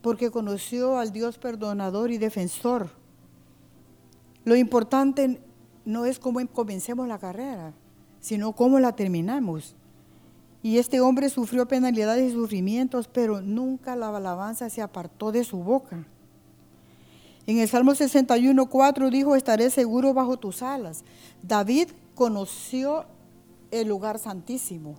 Porque 0.00 0.30
conoció 0.30 0.96
al 0.96 1.12
Dios 1.12 1.36
perdonador 1.36 2.10
y 2.10 2.16
defensor. 2.16 2.88
Lo 4.46 4.56
importante 4.56 5.42
no 5.84 6.06
es 6.06 6.18
cómo 6.18 6.40
comencemos 6.48 7.06
la 7.06 7.18
carrera, 7.18 7.74
sino 8.20 8.52
cómo 8.52 8.80
la 8.80 8.96
terminamos. 8.96 9.74
Y 10.62 10.78
este 10.78 11.02
hombre 11.02 11.28
sufrió 11.28 11.68
penalidades 11.68 12.32
y 12.32 12.34
sufrimientos, 12.34 13.08
pero 13.08 13.42
nunca 13.42 13.94
la 13.94 14.08
alabanza 14.08 14.70
se 14.70 14.80
apartó 14.80 15.32
de 15.32 15.44
su 15.44 15.58
boca. 15.58 16.06
En 17.46 17.58
el 17.58 17.68
Salmo 17.68 17.94
61, 17.94 18.70
4 18.70 19.10
dijo, 19.10 19.36
estaré 19.36 19.68
seguro 19.68 20.14
bajo 20.14 20.38
tus 20.38 20.62
alas. 20.62 21.04
David 21.42 21.88
conoció 22.14 23.04
el 23.70 23.88
lugar 23.88 24.18
santísimo, 24.18 24.96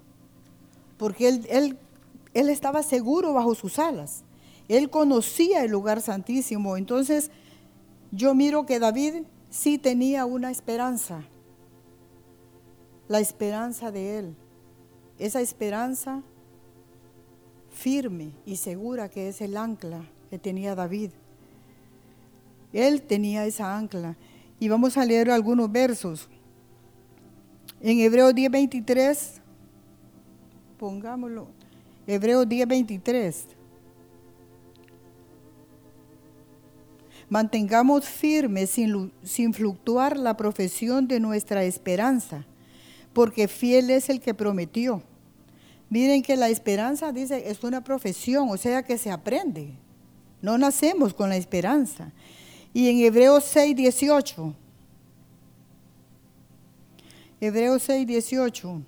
porque 0.98 1.28
él, 1.30 1.48
él, 1.50 1.78
él 2.34 2.50
estaba 2.50 2.84
seguro 2.84 3.34
bajo 3.34 3.56
sus 3.56 3.80
alas. 3.80 4.24
Él 4.68 4.90
conocía 4.90 5.64
el 5.64 5.72
lugar 5.72 6.02
santísimo. 6.02 6.76
Entonces, 6.78 7.32
yo 8.12 8.34
miro 8.34 8.66
que 8.66 8.80
David 8.80 9.24
sí 9.50 9.78
tenía 9.78 10.26
una 10.26 10.52
esperanza, 10.52 11.24
la 13.08 13.20
esperanza 13.20 13.92
de 13.92 14.20
él. 14.20 14.36
Esa 15.20 15.42
esperanza 15.42 16.22
firme 17.72 18.32
y 18.46 18.58
segura 18.58 19.10
que 19.10 19.30
es 19.30 19.42
el 19.42 19.56
ancla 19.56 20.04
que 20.30 20.38
tenía 20.38 20.76
David. 20.76 21.12
Él 22.74 23.02
tenía 23.02 23.46
esa 23.46 23.78
ancla. 23.78 24.18
Y 24.60 24.70
vamos 24.70 24.98
a 24.98 25.06
leer 25.06 25.30
algunos 25.30 25.72
versos. 25.72 26.30
En 27.82 28.00
Hebreos 28.00 28.34
10:23, 28.34 29.40
pongámoslo, 30.80 31.48
Hebreos 32.08 32.48
10:23. 32.48 33.46
Mantengamos 37.30 38.06
firme 38.06 38.66
sin, 38.68 39.12
sin 39.22 39.54
fluctuar 39.54 40.18
la 40.18 40.38
profesión 40.38 41.08
de 41.08 41.20
nuestra 41.20 41.64
esperanza, 41.66 42.46
porque 43.14 43.48
fiel 43.48 43.90
es 43.90 44.10
el 44.10 44.22
que 44.22 44.34
prometió. 44.34 45.04
Miren 45.90 46.22
que 46.22 46.36
la 46.36 46.50
esperanza, 46.50 47.12
dice, 47.12 47.50
es 47.50 47.64
una 47.64 47.84
profesión, 47.84 48.50
o 48.50 48.58
sea 48.58 48.84
que 48.84 48.98
se 48.98 49.12
aprende. 49.12 49.74
No 50.42 50.58
nacemos 50.58 51.14
con 51.14 51.30
la 51.30 51.38
esperanza. 51.38 52.12
Y 52.74 52.90
en 52.90 53.00
Hebreos 53.00 53.44
6, 53.46 53.76
18, 53.76 54.54
Hebreos 57.40 57.84
6, 57.84 58.08
18. 58.08 58.82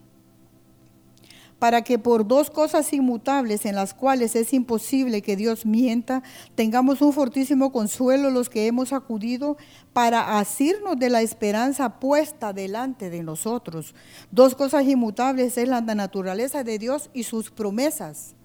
Para 1.60 1.84
que 1.84 2.00
por 2.00 2.26
dos 2.26 2.50
cosas 2.50 2.92
inmutables 2.94 3.66
en 3.66 3.76
las 3.76 3.94
cuales 3.94 4.36
es 4.36 4.54
imposible 4.54 5.22
que 5.22 5.36
Dios 5.36 5.66
mienta, 5.66 6.24
tengamos 6.56 7.02
un 7.02 7.14
fortísimo 7.14 7.72
consuelo 7.72 8.32
los 8.32 8.50
que 8.50 8.66
hemos 8.66 8.92
acudido 8.92 9.58
para 9.94 10.40
asirnos 10.40 10.98
de 10.98 11.10
la 11.10 11.22
esperanza 11.22 12.00
puesta 12.00 12.54
delante 12.54 13.10
de 13.10 13.22
nosotros. 13.22 13.94
Dos 14.32 14.56
cosas 14.56 14.86
inmutables 14.86 15.58
es 15.58 15.68
la 15.68 15.82
naturaleza 15.82 16.64
de 16.64 16.80
Dios 16.80 17.12
y 17.14 17.24
sus 17.24 17.52
promesas. 17.52 18.36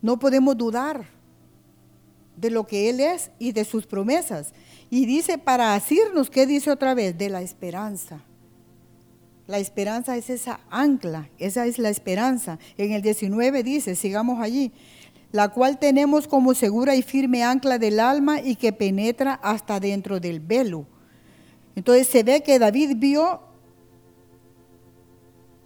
No 0.00 0.18
podemos 0.18 0.56
dudar 0.56 1.06
de 2.36 2.50
lo 2.50 2.66
que 2.66 2.90
Él 2.90 2.98
es 2.98 3.30
y 3.38 3.52
de 3.52 3.64
sus 3.64 3.86
promesas. 3.86 4.54
Y 4.90 5.06
dice 5.06 5.38
para 5.38 5.74
asirnos, 5.74 6.30
¿qué 6.30 6.46
dice 6.46 6.70
otra 6.72 6.94
vez? 6.94 7.16
De 7.16 7.28
la 7.28 7.42
esperanza. 7.42 8.24
La 9.46 9.58
esperanza 9.58 10.16
es 10.16 10.30
esa 10.30 10.60
ancla, 10.70 11.28
esa 11.38 11.66
es 11.66 11.78
la 11.78 11.90
esperanza. 11.90 12.58
En 12.76 12.92
el 12.92 13.02
19 13.02 13.62
dice, 13.62 13.96
sigamos 13.96 14.40
allí, 14.40 14.72
la 15.32 15.48
cual 15.48 15.78
tenemos 15.78 16.28
como 16.28 16.54
segura 16.54 16.94
y 16.94 17.02
firme 17.02 17.42
ancla 17.42 17.78
del 17.78 17.98
alma 17.98 18.40
y 18.40 18.54
que 18.54 18.72
penetra 18.72 19.34
hasta 19.34 19.80
dentro 19.80 20.20
del 20.20 20.40
velo. 20.40 20.86
Entonces 21.74 22.06
se 22.06 22.22
ve 22.22 22.42
que 22.42 22.58
David 22.58 22.96
vio, 22.96 23.40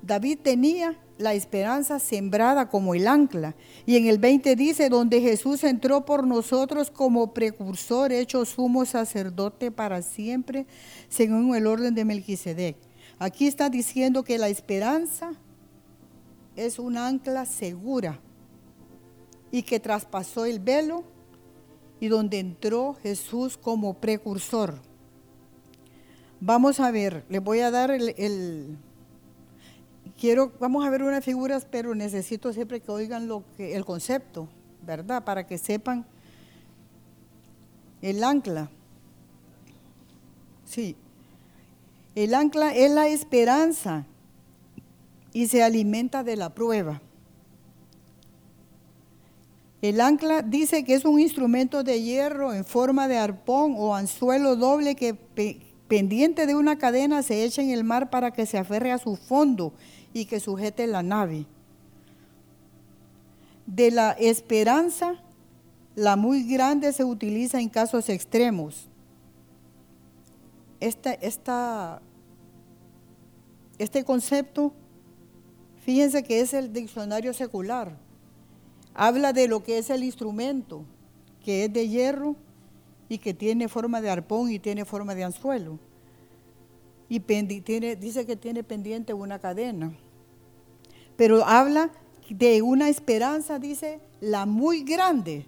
David 0.03 0.39
tenía 0.43 0.97
la 1.19 1.35
esperanza 1.35 1.99
sembrada 1.99 2.69
como 2.69 2.95
el 2.95 3.07
ancla. 3.07 3.57
Y 3.85 3.97
en 3.97 4.07
el 4.07 4.19
20 4.19 4.57
dice, 4.57 4.89
donde 4.89 5.21
Jesús 5.21 5.65
entró 5.65 6.05
por 6.05 6.27
nosotros 6.27 6.91
como 6.91 7.35
precursor, 7.35 8.13
hecho 8.13 8.45
sumo 8.45 8.85
sacerdote 8.85 9.71
para 9.71 10.03
siempre, 10.03 10.67
según 11.09 11.55
el 11.55 11.67
orden 11.67 11.95
de 11.95 12.05
Melquisedec. 12.05 12.86
Aquí 13.19 13.47
está 13.47 13.71
diciendo 13.71 14.25
que 14.25 14.37
la 14.37 14.49
esperanza 14.49 15.33
es 16.55 16.79
un 16.79 16.99
ancla 16.99 17.47
segura 17.47 18.19
y 19.51 19.63
que 19.63 19.81
traspasó 19.81 20.45
el 20.45 20.61
velo 20.61 21.05
y 21.99 22.09
donde 22.09 22.39
entró 22.39 22.95
Jesús 23.03 23.57
como 23.57 23.95
precursor. 23.95 24.81
Vamos 26.41 26.81
a 26.81 26.91
ver, 26.91 27.25
les 27.31 27.43
voy 27.43 27.61
a 27.61 27.71
dar 27.71 27.91
el, 27.91 28.77
quiero, 30.19 30.53
vamos 30.61 30.85
a 30.85 30.91
ver 30.91 31.03
unas 31.03 31.25
figuras, 31.25 31.67
pero 31.71 31.95
necesito 31.95 32.53
siempre 32.53 32.81
que 32.81 32.91
oigan 32.91 33.29
lo 33.29 33.45
que, 33.57 33.75
el 33.75 33.87
concepto, 33.87 34.47
¿verdad? 34.83 35.25
Para 35.25 35.47
que 35.47 35.57
sepan 35.57 36.05
el 38.03 38.23
ancla. 38.23 38.71
Sí, 40.67 40.97
el 42.17 42.35
ancla 42.35 42.75
es 42.75 42.91
la 42.91 43.09
esperanza 43.09 44.07
y 45.35 45.49
se 45.49 45.63
alimenta 45.63 46.25
de 46.25 46.35
la 46.35 46.55
prueba. 46.55 47.03
El 49.83 50.01
ancla 50.01 50.41
dice 50.41 50.83
que 50.83 50.95
es 50.95 51.05
un 51.05 51.21
instrumento 51.21 51.85
de 51.85 52.03
hierro 52.03 52.55
en 52.55 52.65
forma 52.65 53.07
de 53.07 53.19
arpón 53.19 53.75
o 53.77 53.95
anzuelo 53.95 54.57
doble 54.57 54.95
que 54.95 55.15
pendiente 55.89 56.47
de 56.47 56.55
una 56.55 56.79
cadena 56.79 57.23
se 57.23 57.45
echa 57.45 57.61
en 57.61 57.69
el 57.69 57.85
mar 57.85 58.09
para 58.09 58.31
que 58.31 58.47
se 58.47 58.57
aferre 58.57 58.93
a 58.93 58.99
su 58.99 59.17
fondo 59.17 59.75
y 60.15 60.25
que 60.25 60.41
sujete 60.41 60.87
la 60.87 61.03
nave. 61.03 61.45
De 63.67 63.91
la 63.91 64.13
esperanza, 64.13 65.23
la 65.95 66.17
muy 66.17 66.45
grande 66.45 66.95
se 66.95 67.05
utiliza 67.05 67.61
en 67.61 67.69
casos 67.69 68.09
extremos. 68.09 68.89
Este 73.79 74.05
concepto, 74.05 74.73
fíjense 75.85 76.23
que 76.23 76.41
es 76.41 76.55
el 76.55 76.73
diccionario 76.73 77.33
secular. 77.33 77.97
Habla 78.95 79.33
de 79.33 79.49
lo 79.49 79.63
que 79.63 79.79
es 79.79 79.91
el 79.91 80.03
instrumento, 80.03 80.85
que 81.45 81.65
es 81.65 81.73
de 81.73 81.89
hierro 81.89 82.37
y 83.09 83.19
que 83.19 83.35
tiene 83.35 83.69
forma 83.69 84.01
de 84.01 84.11
arpón 84.11 84.51
y 84.51 84.59
tiene 84.59 84.85
forma 84.85 85.15
de 85.15 85.25
anzuelo. 85.25 85.79
Y 87.09 87.21
dice 87.21 88.27
que 88.27 88.37
tiene 88.37 88.65
pendiente 88.65 89.13
una 89.13 89.39
cadena. 89.39 89.93
Pero 91.17 91.45
habla 91.45 91.91
de 92.29 92.63
una 92.63 92.89
esperanza, 92.89 93.59
dice, 93.59 94.01
la 94.21 94.45
muy 94.45 94.83
grande. 94.83 95.47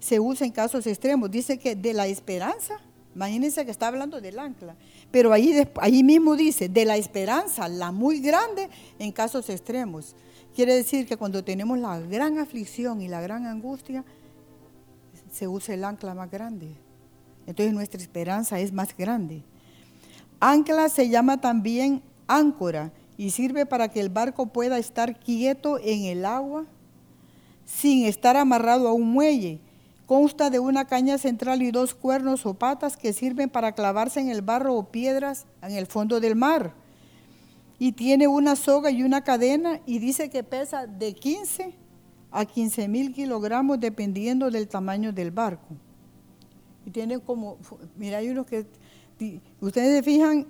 Se 0.00 0.20
usa 0.20 0.46
en 0.46 0.52
casos 0.52 0.86
extremos. 0.86 1.30
Dice 1.30 1.58
que 1.58 1.74
de 1.76 1.94
la 1.94 2.06
esperanza, 2.06 2.78
imagínense 3.14 3.64
que 3.64 3.70
está 3.70 3.88
hablando 3.88 4.20
del 4.20 4.38
ancla. 4.38 4.76
Pero 5.10 5.32
ahí, 5.32 6.02
mismo 6.02 6.36
dice, 6.36 6.68
de 6.68 6.84
la 6.84 6.96
esperanza, 6.96 7.68
la 7.68 7.92
muy 7.92 8.20
grande 8.20 8.68
en 8.98 9.12
casos 9.12 9.48
extremos. 9.50 10.14
Quiere 10.54 10.74
decir 10.74 11.06
que 11.06 11.16
cuando 11.16 11.44
tenemos 11.44 11.78
la 11.78 12.00
gran 12.00 12.38
aflicción 12.38 13.00
y 13.00 13.08
la 13.08 13.20
gran 13.20 13.46
angustia, 13.46 14.04
se 15.32 15.46
usa 15.46 15.74
el 15.74 15.84
ancla 15.84 16.14
más 16.14 16.30
grande. 16.30 16.74
Entonces 17.46 17.72
nuestra 17.72 18.00
esperanza 18.00 18.58
es 18.60 18.72
más 18.72 18.96
grande. 18.96 19.42
Ancla 20.40 20.88
se 20.88 21.08
llama 21.08 21.40
también 21.40 22.02
áncora 22.26 22.92
y 23.16 23.30
sirve 23.30 23.66
para 23.66 23.88
que 23.88 24.00
el 24.00 24.08
barco 24.08 24.46
pueda 24.46 24.78
estar 24.78 25.18
quieto 25.20 25.78
en 25.78 26.04
el 26.04 26.24
agua 26.24 26.64
sin 27.64 28.06
estar 28.06 28.36
amarrado 28.36 28.88
a 28.88 28.92
un 28.92 29.12
muelle. 29.12 29.60
Consta 30.10 30.50
de 30.50 30.58
una 30.58 30.86
caña 30.86 31.18
central 31.18 31.62
y 31.62 31.70
dos 31.70 31.94
cuernos 31.94 32.44
o 32.44 32.54
patas 32.54 32.96
que 32.96 33.12
sirven 33.12 33.48
para 33.48 33.76
clavarse 33.76 34.18
en 34.18 34.28
el 34.28 34.42
barro 34.42 34.74
o 34.74 34.90
piedras 34.90 35.46
en 35.62 35.76
el 35.76 35.86
fondo 35.86 36.18
del 36.18 36.34
mar. 36.34 36.74
Y 37.78 37.92
tiene 37.92 38.26
una 38.26 38.56
soga 38.56 38.90
y 38.90 39.04
una 39.04 39.22
cadena 39.22 39.78
y 39.86 40.00
dice 40.00 40.28
que 40.28 40.42
pesa 40.42 40.88
de 40.88 41.14
15 41.14 41.76
a 42.32 42.44
15 42.44 42.88
mil 42.88 43.12
kilogramos 43.12 43.78
dependiendo 43.78 44.50
del 44.50 44.66
tamaño 44.66 45.12
del 45.12 45.30
barco. 45.30 45.76
Y 46.84 46.90
tiene 46.90 47.20
como, 47.20 47.58
mira, 47.96 48.18
hay 48.18 48.30
unos 48.30 48.46
que, 48.46 48.66
ustedes 49.60 49.98
se 49.98 50.02
fijan 50.02 50.48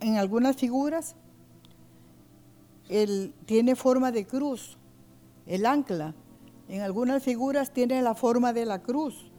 en 0.00 0.16
algunas 0.16 0.56
figuras, 0.56 1.14
él 2.88 3.32
tiene 3.46 3.76
forma 3.76 4.10
de 4.10 4.26
cruz, 4.26 4.76
el 5.46 5.66
ancla. 5.66 6.16
En 6.68 6.82
algunas 6.82 7.22
figuras 7.22 7.72
tiene 7.72 8.00
la 8.02 8.14
forma 8.14 8.52
de 8.52 8.66
la 8.66 8.80
cruz. 8.80 9.30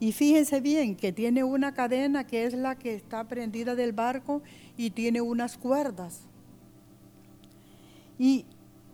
Y 0.00 0.12
fíjense 0.12 0.60
bien 0.60 0.96
que 0.96 1.12
tiene 1.12 1.42
una 1.42 1.74
cadena 1.74 2.26
que 2.26 2.44
es 2.44 2.54
la 2.54 2.76
que 2.76 2.94
está 2.94 3.24
prendida 3.24 3.74
del 3.74 3.92
barco 3.92 4.42
y 4.76 4.90
tiene 4.90 5.20
unas 5.20 5.58
cuerdas. 5.58 6.20
Y 8.18 8.44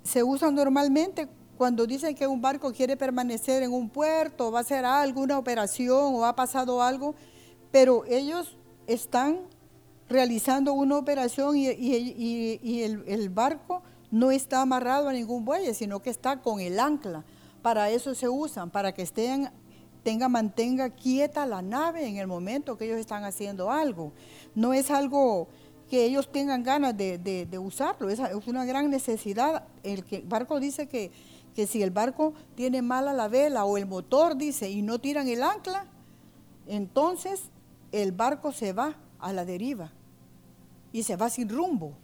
se 0.02 0.22
usa 0.22 0.50
normalmente 0.50 1.28
cuando 1.56 1.86
dicen 1.86 2.14
que 2.14 2.26
un 2.26 2.40
barco 2.40 2.72
quiere 2.72 2.96
permanecer 2.96 3.62
en 3.62 3.72
un 3.72 3.88
puerto, 3.88 4.50
va 4.50 4.58
a 4.58 4.62
hacer 4.62 4.84
alguna 4.84 5.38
operación 5.38 6.14
o 6.14 6.24
ha 6.24 6.34
pasado 6.34 6.82
algo, 6.82 7.14
pero 7.70 8.04
ellos 8.06 8.56
están 8.86 9.40
realizando 10.08 10.72
una 10.72 10.96
operación 10.96 11.56
y, 11.56 12.82
el, 12.82 13.28
barco 13.30 13.82
no 14.10 14.30
está 14.30 14.62
amarrado 14.62 15.08
a 15.08 15.12
ningún 15.12 15.44
buey, 15.44 15.72
sino 15.74 16.02
que 16.02 16.10
está 16.10 16.40
con 16.40 16.60
el 16.60 16.78
ancla. 16.78 17.24
Para 17.64 17.88
eso 17.88 18.14
se 18.14 18.28
usan, 18.28 18.68
para 18.68 18.92
que 18.92 19.00
estén, 19.00 19.50
tenga, 20.02 20.28
mantenga 20.28 20.90
quieta 20.90 21.46
la 21.46 21.62
nave 21.62 22.06
en 22.06 22.18
el 22.18 22.26
momento 22.26 22.76
que 22.76 22.84
ellos 22.84 22.98
están 22.98 23.24
haciendo 23.24 23.70
algo. 23.70 24.12
No 24.54 24.74
es 24.74 24.90
algo 24.90 25.48
que 25.88 26.04
ellos 26.04 26.30
tengan 26.30 26.62
ganas 26.62 26.94
de, 26.94 27.58
usarlo, 27.58 28.10
es, 28.10 28.20
una 28.46 28.66
gran 28.66 28.90
necesidad. 28.90 29.64
El 29.82 30.04
barco 30.26 30.60
dice 30.60 30.88
que 30.88 31.10
que 31.54 31.66
si 31.66 31.82
el 31.82 31.90
barco 31.90 32.34
tiene 32.54 32.82
mala 32.82 33.14
la 33.14 33.28
vela 33.28 33.64
o 33.64 33.78
el 33.78 33.86
motor, 33.86 34.36
dice, 34.36 34.68
y 34.68 34.82
no 34.82 34.98
tiran 34.98 35.28
el 35.28 35.42
ancla, 35.42 35.86
entonces 36.66 37.44
el 37.92 38.12
barco 38.12 38.52
se 38.52 38.74
va 38.74 38.96
a 39.20 39.32
la 39.32 39.44
deriva 39.46 39.90
y 40.92 41.04
se 41.04 41.16
va 41.16 41.30
sin 41.30 41.48
rumbo. 41.48 41.94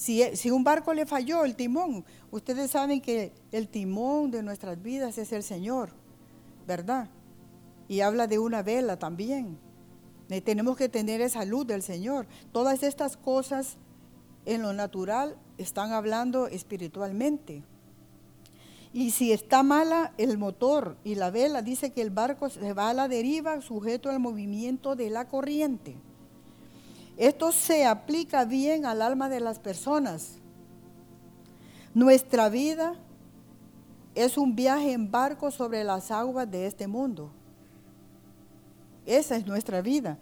Si, 0.00 0.24
si, 0.34 0.50
un 0.50 0.64
barco 0.64 0.94
le 0.94 1.04
falló 1.04 1.44
el 1.44 1.54
timón, 1.54 2.06
ustedes 2.30 2.70
saben 2.70 3.02
que 3.02 3.34
el 3.52 3.68
timón 3.68 4.30
de 4.30 4.42
nuestras 4.42 4.82
vidas 4.82 5.18
es 5.18 5.30
el 5.30 5.42
Señor, 5.42 5.90
¿verdad? 6.66 7.10
Y 7.86 8.00
habla 8.00 8.26
de 8.26 8.38
una 8.38 8.62
vela 8.62 8.98
también. 8.98 9.58
tenemos 10.42 10.78
que 10.78 10.88
tener 10.88 11.20
esa 11.20 11.44
luz 11.44 11.66
del 11.66 11.82
Señor. 11.82 12.26
Todas 12.50 12.82
estas 12.82 13.18
cosas 13.18 13.76
en 14.46 14.62
lo 14.62 14.72
natural 14.72 15.36
están 15.58 15.92
hablando 15.92 16.46
espiritualmente. 16.46 17.62
Y 18.94 19.10
si 19.10 19.32
está 19.32 19.62
mala 19.62 20.14
el 20.16 20.38
motor 20.38 20.96
y 21.04 21.16
la 21.16 21.30
vela, 21.30 21.60
dice 21.60 21.92
que 21.92 22.00
el 22.00 22.08
barco 22.08 22.48
se 22.48 22.72
va 22.72 22.88
a 22.88 22.94
la 22.94 23.06
deriva 23.06 23.60
sujeto 23.60 24.08
al 24.08 24.18
movimiento 24.18 24.96
de 24.96 25.10
la 25.10 25.28
corriente. 25.28 25.98
Esto 27.20 27.52
se 27.52 27.84
aplica 27.84 28.46
bien 28.46 28.86
al 28.86 29.02
alma 29.02 29.28
de 29.28 29.40
las 29.40 29.58
personas. 29.58 30.38
Nuestra 31.92 32.48
vida 32.48 32.94
es 34.14 34.38
un 34.38 34.56
viaje 34.56 34.92
en 34.92 35.10
barco 35.10 35.50
sobre 35.50 35.84
las 35.84 36.10
aguas 36.10 36.50
de 36.50 36.64
este 36.64 36.86
mundo. 36.86 37.30
Esa 39.04 39.36
es 39.36 39.46
nuestra 39.46 39.82
vida. 39.82 40.16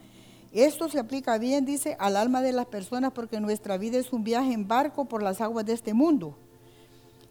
Esto 0.50 0.88
se 0.88 0.98
aplica 0.98 1.38
bien, 1.38 1.64
dice, 1.64 1.96
al 2.00 2.16
alma 2.16 2.42
de 2.42 2.50
las 2.52 2.66
personas 2.66 3.12
porque 3.12 3.38
nuestra 3.38 3.78
vida 3.78 3.96
es 3.96 4.12
un 4.12 4.24
viaje 4.24 4.52
en 4.52 4.66
barco 4.66 5.04
por 5.04 5.22
las 5.22 5.40
aguas 5.40 5.64
de 5.64 5.74
este 5.74 5.94
mundo. 5.94 6.36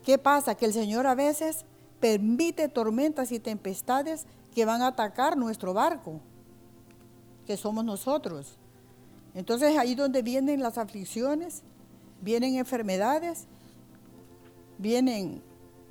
¿Qué 0.06 0.17
pasa? 0.17 0.56
Que 0.56 0.63
el 0.63 0.71
Señor 0.71 1.08
a 1.08 1.13
veces 1.13 1.65
permite 1.99 2.69
tormentas 2.69 3.34
y 3.34 3.39
tempestades 3.41 4.27
que 4.56 4.63
van 4.63 4.82
a 4.82 4.88
atacar 4.88 5.36
nuestro 5.36 5.73
barco, 5.73 6.21
que 7.45 7.58
somos 7.58 7.84
nosotros. 7.84 8.58
Entonces 9.38 9.78
ahí 9.78 9.93
donde 9.93 10.23
vienen 10.23 10.63
las 10.63 10.80
aflicciones, 10.80 11.62
vienen 12.23 12.56
enfermedades, 12.56 13.45
vienen 14.80 15.43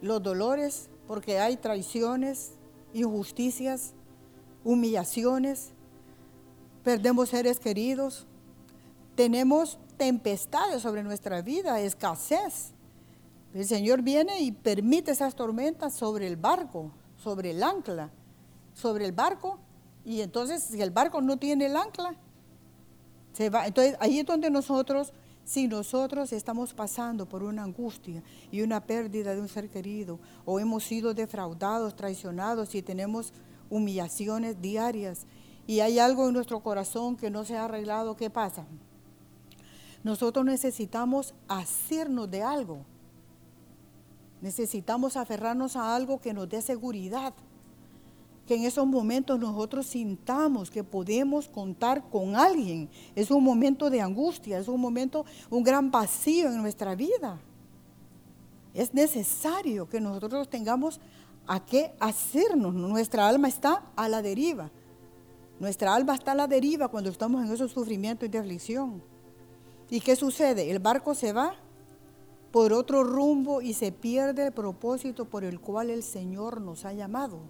los 0.02 0.20
dolores, 0.20 0.90
porque 1.06 1.38
hay 1.38 1.56
traiciones, 1.56 2.54
injusticias, 2.92 3.92
humillaciones, 4.64 5.70
perdemos 6.82 7.28
seres 7.28 7.60
queridos, 7.60 8.26
tenemos 9.14 9.78
tempestades 9.96 10.82
sobre 10.82 11.04
nuestra 11.04 11.40
vida, 11.40 11.78
escasez. 11.78 12.72
El 13.54 13.64
Señor 13.64 14.02
viene 14.02 14.40
y 14.40 14.50
permite 14.50 15.12
esas 15.12 15.36
tormentas 15.36 15.94
sobre 15.94 16.26
el 16.26 16.34
barco, 16.34 16.90
sobre 17.22 17.52
el 17.52 17.62
ancla, 17.62 18.10
sobre 18.74 19.04
el 19.04 19.12
barco. 19.12 19.60
Y 20.04 20.22
entonces, 20.22 20.64
si 20.64 20.82
el 20.82 20.90
barco 20.90 21.20
no 21.20 21.36
tiene 21.36 21.66
el 21.66 21.76
ancla, 21.76 22.16
Entonces, 23.38 23.96
ahí 24.00 24.20
es 24.20 24.26
donde 24.26 24.50
nosotros, 24.50 25.12
si 25.44 25.68
nosotros 25.68 26.32
estamos 26.32 26.74
pasando 26.74 27.26
por 27.26 27.42
una 27.42 27.62
angustia 27.62 28.22
y 28.50 28.62
una 28.62 28.84
pérdida 28.84 29.34
de 29.34 29.40
un 29.40 29.48
ser 29.48 29.68
querido, 29.68 30.18
o 30.44 30.58
hemos 30.58 30.84
sido 30.84 31.14
defraudados, 31.14 31.94
traicionados, 31.96 32.74
y 32.74 32.82
tenemos 32.82 33.32
humillaciones 33.68 34.60
diarias, 34.60 35.26
y 35.66 35.80
hay 35.80 35.98
algo 35.98 36.28
en 36.28 36.34
nuestro 36.34 36.60
corazón 36.60 37.16
que 37.16 37.30
no 37.30 37.44
se 37.44 37.56
ha 37.56 37.64
arreglado, 37.64 38.16
¿qué 38.16 38.30
pasa? 38.30 38.64
Nosotros 40.04 40.44
necesitamos 40.44 41.34
hacernos 41.48 42.30
de 42.30 42.42
algo. 42.42 42.78
Necesitamos 44.40 45.16
aferrarnos 45.16 45.74
a 45.74 45.96
algo 45.96 46.20
que 46.20 46.32
nos 46.32 46.48
dé 46.48 46.62
seguridad, 46.62 47.34
que 48.46 48.54
en 48.54 48.64
esos 48.64 48.86
momentos 48.86 49.38
nosotros 49.38 49.86
sintamos 49.86 50.70
que 50.70 50.84
podemos 50.84 51.48
contar 51.48 52.08
con 52.08 52.36
alguien. 52.36 52.88
Es 53.14 53.30
un 53.30 53.42
momento 53.42 53.90
de 53.90 54.00
angustia, 54.00 54.58
es 54.58 54.68
un 54.68 54.80
momento, 54.80 55.24
un 55.50 55.64
gran 55.64 55.90
vacío 55.90 56.48
en 56.48 56.62
nuestra 56.62 56.94
vida. 56.94 57.40
Es 58.72 58.94
necesario 58.94 59.88
que 59.88 60.00
nosotros 60.00 60.48
tengamos 60.48 61.00
a 61.46 61.64
qué 61.64 61.92
hacernos. 61.98 62.74
Nuestra 62.74 63.26
alma 63.26 63.48
está 63.48 63.82
a 63.96 64.08
la 64.08 64.22
deriva. 64.22 64.70
Nuestra 65.58 65.94
alma 65.94 66.14
está 66.14 66.32
a 66.32 66.36
la 66.36 66.46
deriva 66.46 66.88
cuando 66.88 67.10
estamos 67.10 67.44
en 67.44 67.52
esos 67.52 67.72
sufrimientos 67.72 68.28
y 68.28 68.30
de 68.30 68.38
aflicción. 68.38 69.02
¿Y 69.88 70.00
qué 70.00 70.14
sucede? 70.14 70.70
El 70.70 70.78
barco 70.78 71.14
se 71.14 71.32
va 71.32 71.54
por 72.52 72.72
otro 72.72 73.02
rumbo 73.02 73.60
y 73.60 73.72
se 73.72 73.92
pierde 73.92 74.46
el 74.46 74.52
propósito 74.52 75.24
por 75.24 75.44
el 75.44 75.60
cual 75.60 75.90
el 75.90 76.02
Señor 76.02 76.60
nos 76.60 76.84
ha 76.84 76.92
llamado. 76.92 77.40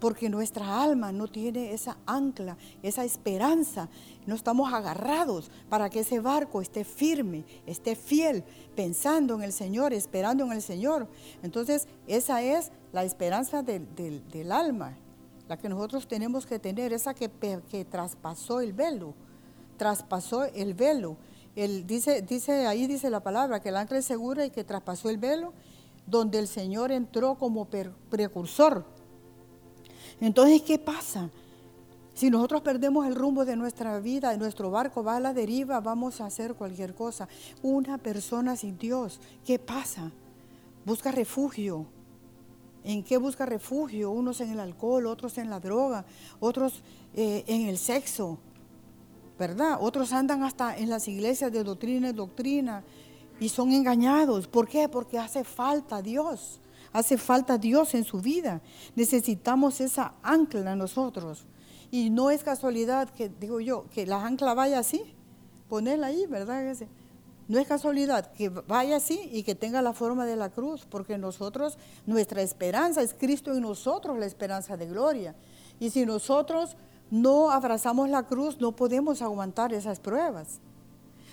Porque 0.00 0.28
nuestra 0.28 0.82
alma 0.82 1.12
no 1.12 1.26
tiene 1.26 1.72
esa 1.72 1.98
ancla, 2.06 2.56
esa 2.82 3.04
esperanza. 3.04 3.88
No 4.26 4.34
estamos 4.34 4.72
agarrados 4.72 5.50
para 5.68 5.90
que 5.90 6.00
ese 6.00 6.20
barco 6.20 6.60
esté 6.60 6.84
firme, 6.84 7.44
esté 7.66 7.96
fiel, 7.96 8.44
pensando 8.76 9.34
en 9.34 9.42
el 9.42 9.52
Señor, 9.52 9.92
esperando 9.92 10.44
en 10.44 10.52
el 10.52 10.62
Señor. 10.62 11.08
Entonces, 11.42 11.88
esa 12.06 12.42
es 12.42 12.70
la 12.92 13.04
esperanza 13.04 13.62
del, 13.62 14.52
alma, 14.52 14.96
la 15.48 15.56
que 15.56 15.68
nosotros 15.68 16.06
tenemos 16.06 16.46
que 16.46 16.58
tener, 16.58 16.92
esa 16.92 17.14
que, 17.14 17.30
que 17.68 17.84
traspasó 17.84 18.60
el 18.60 18.72
velo, 18.72 19.14
traspasó 19.76 20.44
el 20.44 20.74
velo. 20.74 21.16
El, 21.56 21.86
dice, 21.86 22.22
dice, 22.22 22.66
ahí 22.66 22.86
dice 22.86 23.10
la 23.10 23.20
palabra, 23.20 23.60
que 23.60 23.70
el 23.70 23.76
ancla 23.76 23.98
es 23.98 24.04
segura 24.04 24.46
y 24.46 24.50
que 24.50 24.62
traspasó 24.62 25.10
el 25.10 25.18
velo, 25.18 25.52
donde 26.06 26.38
el 26.38 26.46
Señor 26.46 26.92
entró 26.92 27.34
como 27.34 27.66
precursor 27.66 28.97
entonces, 30.20 30.62
¿qué 30.62 30.78
pasa? 30.78 31.30
Si 32.14 32.30
nosotros 32.30 32.62
perdemos 32.62 33.06
el 33.06 33.14
rumbo 33.14 33.44
de 33.44 33.54
nuestra 33.54 34.00
vida, 34.00 34.36
nuestro 34.36 34.72
barco 34.72 35.04
va 35.04 35.16
a 35.16 35.20
la 35.20 35.32
deriva, 35.32 35.80
vamos 35.80 36.20
a 36.20 36.26
hacer 36.26 36.54
cualquier 36.54 36.92
cosa. 36.94 37.28
Una 37.62 37.96
persona 37.96 38.56
sin 38.56 38.76
Dios, 38.76 39.20
¿qué 39.46 39.60
pasa? 39.60 40.10
Busca 40.84 41.12
refugio. 41.12 41.86
¿En 42.82 43.04
qué 43.04 43.18
busca 43.18 43.46
refugio? 43.46 44.10
Unos 44.10 44.40
en 44.40 44.50
el 44.50 44.58
alcohol, 44.58 45.06
otros 45.06 45.38
en 45.38 45.48
la 45.48 45.60
droga, 45.60 46.04
otros 46.40 46.82
eh, 47.14 47.44
en 47.46 47.68
el 47.68 47.78
sexo, 47.78 48.38
¿verdad? 49.38 49.78
Otros 49.80 50.12
andan 50.12 50.42
hasta 50.42 50.76
en 50.76 50.90
las 50.90 51.06
iglesias 51.06 51.52
de 51.52 51.62
doctrina 51.62 52.08
y 52.08 52.12
doctrina 52.12 52.82
y 53.38 53.48
son 53.48 53.70
engañados. 53.70 54.48
¿Por 54.48 54.66
qué? 54.66 54.88
Porque 54.88 55.18
hace 55.18 55.44
falta 55.44 56.02
Dios. 56.02 56.60
Hace 56.92 57.18
falta 57.18 57.58
Dios 57.58 57.94
en 57.94 58.04
su 58.04 58.20
vida. 58.20 58.60
Necesitamos 58.96 59.80
esa 59.80 60.14
ancla 60.22 60.76
nosotros. 60.76 61.44
Y 61.90 62.10
no 62.10 62.30
es 62.30 62.42
casualidad 62.42 63.08
que, 63.10 63.28
digo 63.28 63.60
yo, 63.60 63.86
que 63.90 64.06
la 64.06 64.24
ancla 64.24 64.54
vaya 64.54 64.78
así. 64.78 65.14
Ponerla 65.68 66.08
ahí, 66.08 66.26
¿verdad? 66.26 66.76
No 67.48 67.58
es 67.58 67.66
casualidad 67.66 68.32
que 68.32 68.50
vaya 68.50 68.96
así 68.96 69.28
y 69.32 69.42
que 69.42 69.54
tenga 69.54 69.80
la 69.80 69.94
forma 69.94 70.26
de 70.26 70.36
la 70.36 70.50
cruz, 70.50 70.86
porque 70.88 71.16
nosotros, 71.16 71.78
nuestra 72.06 72.42
esperanza 72.42 73.02
es 73.02 73.14
Cristo 73.14 73.54
en 73.54 73.62
nosotros, 73.62 74.18
la 74.18 74.26
esperanza 74.26 74.76
de 74.76 74.86
gloria. 74.86 75.34
Y 75.80 75.90
si 75.90 76.04
nosotros 76.04 76.76
no 77.10 77.50
abrazamos 77.50 78.10
la 78.10 78.24
cruz, 78.24 78.60
no 78.60 78.72
podemos 78.72 79.22
aguantar 79.22 79.72
esas 79.72 79.98
pruebas. 79.98 80.60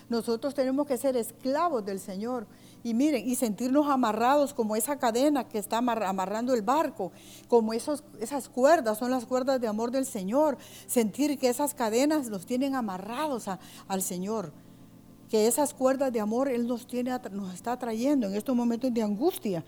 Nosotros 0.07 0.53
tenemos 0.53 0.87
que 0.87 0.97
ser 0.97 1.17
esclavos 1.17 1.83
del 1.85 1.99
Señor 1.99 2.47
y 2.85 2.93
miren, 2.93 3.27
y 3.27 3.33
sentirnos 3.33 3.89
amarrados 3.89 4.53
como 4.53 4.75
esa 4.75 4.99
cadena 4.99 5.47
que 5.47 5.57
está 5.57 5.79
amarrando 5.79 6.53
el 6.53 6.61
barco, 6.61 7.11
como 7.47 7.73
esos, 7.73 8.03
esas 8.19 8.47
cuerdas, 8.47 8.99
son 8.99 9.09
las 9.09 9.25
cuerdas 9.25 9.59
de 9.59 9.67
amor 9.67 9.89
del 9.89 10.05
Señor. 10.05 10.55
Sentir 10.85 11.39
que 11.39 11.49
esas 11.49 11.73
cadenas 11.73 12.29
nos 12.29 12.45
tienen 12.45 12.75
amarrados 12.75 13.47
al 13.87 14.01
Señor. 14.03 14.53
Que 15.31 15.47
esas 15.47 15.73
cuerdas 15.73 16.13
de 16.13 16.19
amor 16.19 16.47
Él 16.47 16.67
nos, 16.67 16.85
tiene, 16.85 17.09
nos 17.31 17.55
está 17.55 17.75
trayendo 17.79 18.27
en 18.27 18.35
estos 18.35 18.55
momentos 18.55 18.93
de 18.93 19.01
angustia. 19.01 19.65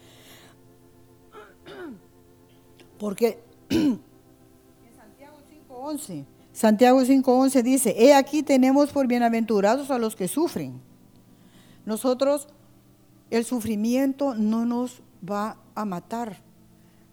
Porque 3.00 3.44
en 3.72 4.00
Santiago 4.96 5.38
5.11, 5.68 6.26
Santiago 6.54 7.02
5.11 7.02 7.64
dice, 7.64 7.96
he 7.98 8.14
aquí 8.14 8.44
tenemos 8.44 8.92
por 8.92 9.08
bienaventurados 9.08 9.90
a 9.90 9.98
los 9.98 10.16
que 10.16 10.28
sufren. 10.28 10.80
Nosotros 11.84 12.50
el 13.30 13.44
sufrimiento 13.46 14.36
no 14.36 14.66
nos 14.66 15.02
va 15.28 15.58
a 15.76 15.86
matar, 15.86 16.42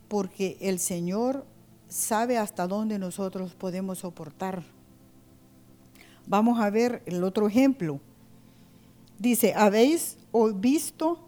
porque 0.08 0.56
el 0.60 0.78
Señor 0.78 1.44
sabe 1.88 2.38
hasta 2.38 2.66
dónde 2.66 2.98
nosotros 2.98 3.54
podemos 3.54 3.98
soportar. 3.98 4.62
Vamos 6.26 6.60
a 6.60 6.70
ver 6.70 7.02
el 7.06 7.22
otro 7.24 7.48
ejemplo. 7.48 8.00
Dice, 9.18 9.54
habéis 9.54 10.16
visto, 10.56 11.18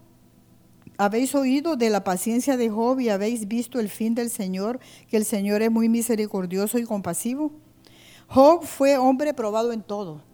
habéis 0.97 1.35
oído 1.35 1.77
de 1.77 1.91
la 1.91 2.05
paciencia 2.05 2.57
de 2.57 2.71
Job 2.71 3.01
y 3.01 3.09
habéis 3.09 3.49
visto 3.49 3.81
el 3.81 3.89
fin 3.89 4.15
del 4.15 4.31
Señor, 4.31 4.81
que 5.09 5.17
el 5.17 5.25
Señor 5.25 5.63
es 5.63 5.71
muy 5.71 5.89
misericordioso 5.89 6.79
y 6.79 6.85
compasivo. 6.85 7.53
Job 8.29 8.65
fue 8.65 8.97
hombre 8.97 9.35
probado 9.35 9.73
en 9.73 9.83
todo 9.83 10.26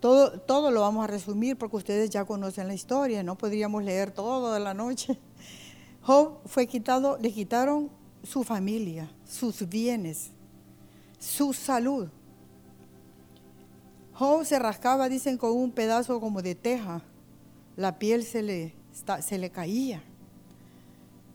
todo, 0.00 0.40
todo 0.40 0.70
lo 0.70 0.82
vamos 0.82 1.04
a 1.04 1.06
resumir 1.08 1.56
porque 1.56 1.76
ustedes 1.76 2.10
ya 2.10 2.24
conocen 2.24 2.68
la 2.68 2.74
historia, 2.74 3.22
no 3.22 3.36
podríamos 3.36 3.82
leer 3.82 4.10
todo 4.10 4.52
de 4.52 4.60
la 4.60 4.74
noche. 4.74 5.18
Job 6.02 6.38
fue 6.46 6.66
quitado, 6.66 7.18
le 7.18 7.32
quitaron 7.32 7.90
su 8.22 8.44
familia, 8.44 9.10
sus 9.24 9.68
bienes, 9.68 10.30
su 11.18 11.52
salud. 11.52 12.08
Job 14.12 14.44
se 14.44 14.58
rascaba, 14.58 15.08
dicen, 15.08 15.36
con 15.36 15.52
un 15.52 15.70
pedazo 15.70 16.20
como 16.20 16.42
de 16.42 16.54
teja. 16.54 17.02
La 17.76 17.98
piel 17.98 18.24
se 18.24 18.42
le, 18.42 18.74
se 19.20 19.38
le 19.38 19.50
caía. 19.50 20.02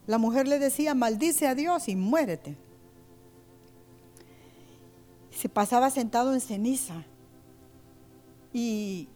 La 0.08 0.18
mujer 0.18 0.48
le 0.48 0.60
decía, 0.60 0.94
maldice 0.94 1.48
a 1.48 1.56
Dios 1.56 1.88
y 1.88 1.96
muérete. 1.96 2.58
Se 5.32 5.48
pasaba 5.48 5.90
sentado 5.90 6.34
en 6.34 6.42
ceniza 6.42 7.06
y, 8.54 9.10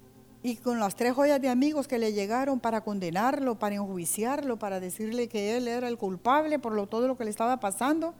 con 0.63 0.79
las 0.79 0.95
tres 0.95 1.13
joyas 1.13 1.41
de 1.41 1.49
amigos 1.49 1.87
que 1.87 1.99
le 1.99 2.13
llegaron 2.13 2.59
para 2.59 2.81
condenarlo, 2.81 3.59
para 3.59 3.75
enjuiciarlo, 3.75 4.57
para 4.57 4.79
decirle 4.79 5.27
que 5.27 5.57
él 5.57 5.67
era 5.67 5.87
el 5.87 5.97
culpable 5.97 6.57
por 6.57 6.87
todo 6.87 7.07
lo 7.07 7.17
que 7.17 7.25
le 7.25 7.29
estaba 7.29 7.59
pasando. 7.59 8.13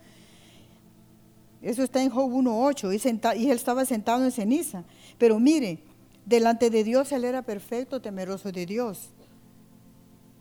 Eso 1.61 1.83
está 1.83 2.03
en 2.03 2.09
Job 2.09 2.31
1.8 2.31 3.35
y, 3.35 3.41
y 3.41 3.49
él 3.49 3.57
estaba 3.57 3.85
sentado 3.85 4.23
en 4.23 4.31
ceniza. 4.31 4.83
Pero 5.17 5.39
mire, 5.39 5.79
delante 6.25 6.69
de 6.69 6.83
Dios 6.83 7.11
él 7.11 7.25
era 7.25 7.41
perfecto, 7.41 8.01
temeroso 8.01 8.51
de 8.51 8.65
Dios. 8.65 9.09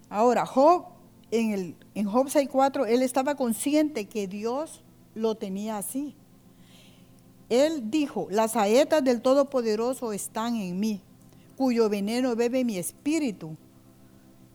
Ahora, 0.09 0.45
Job, 0.45 0.87
en, 1.31 1.53
el, 1.53 1.77
en 1.95 2.07
Job 2.07 2.27
6.4, 2.27 2.87
él 2.89 3.03
estaba 3.03 3.35
consciente 3.35 4.07
que 4.07 4.27
Dios 4.27 4.83
lo 5.15 5.37
tenía 5.37 5.79
así. 5.79 6.15
Él 7.49 7.91
dijo, 7.91 8.27
las 8.31 8.53
saetas 8.53 9.05
del 9.05 9.23
Todopoderoso 9.23 10.13
están 10.13 10.57
en 10.57 10.81
mí, 10.81 11.01
cuyo 11.57 11.89
veneno 11.89 12.35
bebe 12.35 12.65
mi 12.65 12.77
espíritu. 12.77 13.57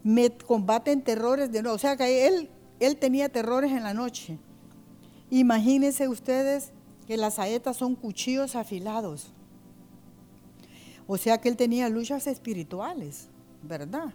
Me 0.03 0.29
combaten 0.31 1.01
terrores 1.01 1.51
de 1.51 1.61
noche. 1.61 1.75
O 1.75 1.79
sea 1.79 1.95
que 1.95 2.27
él, 2.27 2.49
él 2.79 2.97
tenía 2.97 3.29
terrores 3.29 3.71
en 3.71 3.83
la 3.83 3.93
noche. 3.93 4.37
Imagínense 5.29 6.07
ustedes 6.07 6.73
que 7.07 7.15
las 7.15 7.35
saetas 7.35 7.77
son 7.77 7.95
cuchillos 7.95 8.55
afilados. 8.55 9.31
O 11.07 11.17
sea 11.17 11.39
que 11.39 11.49
él 11.49 11.55
tenía 11.55 11.87
luchas 11.87 12.27
espirituales, 12.27 13.29
¿verdad? 13.63 14.13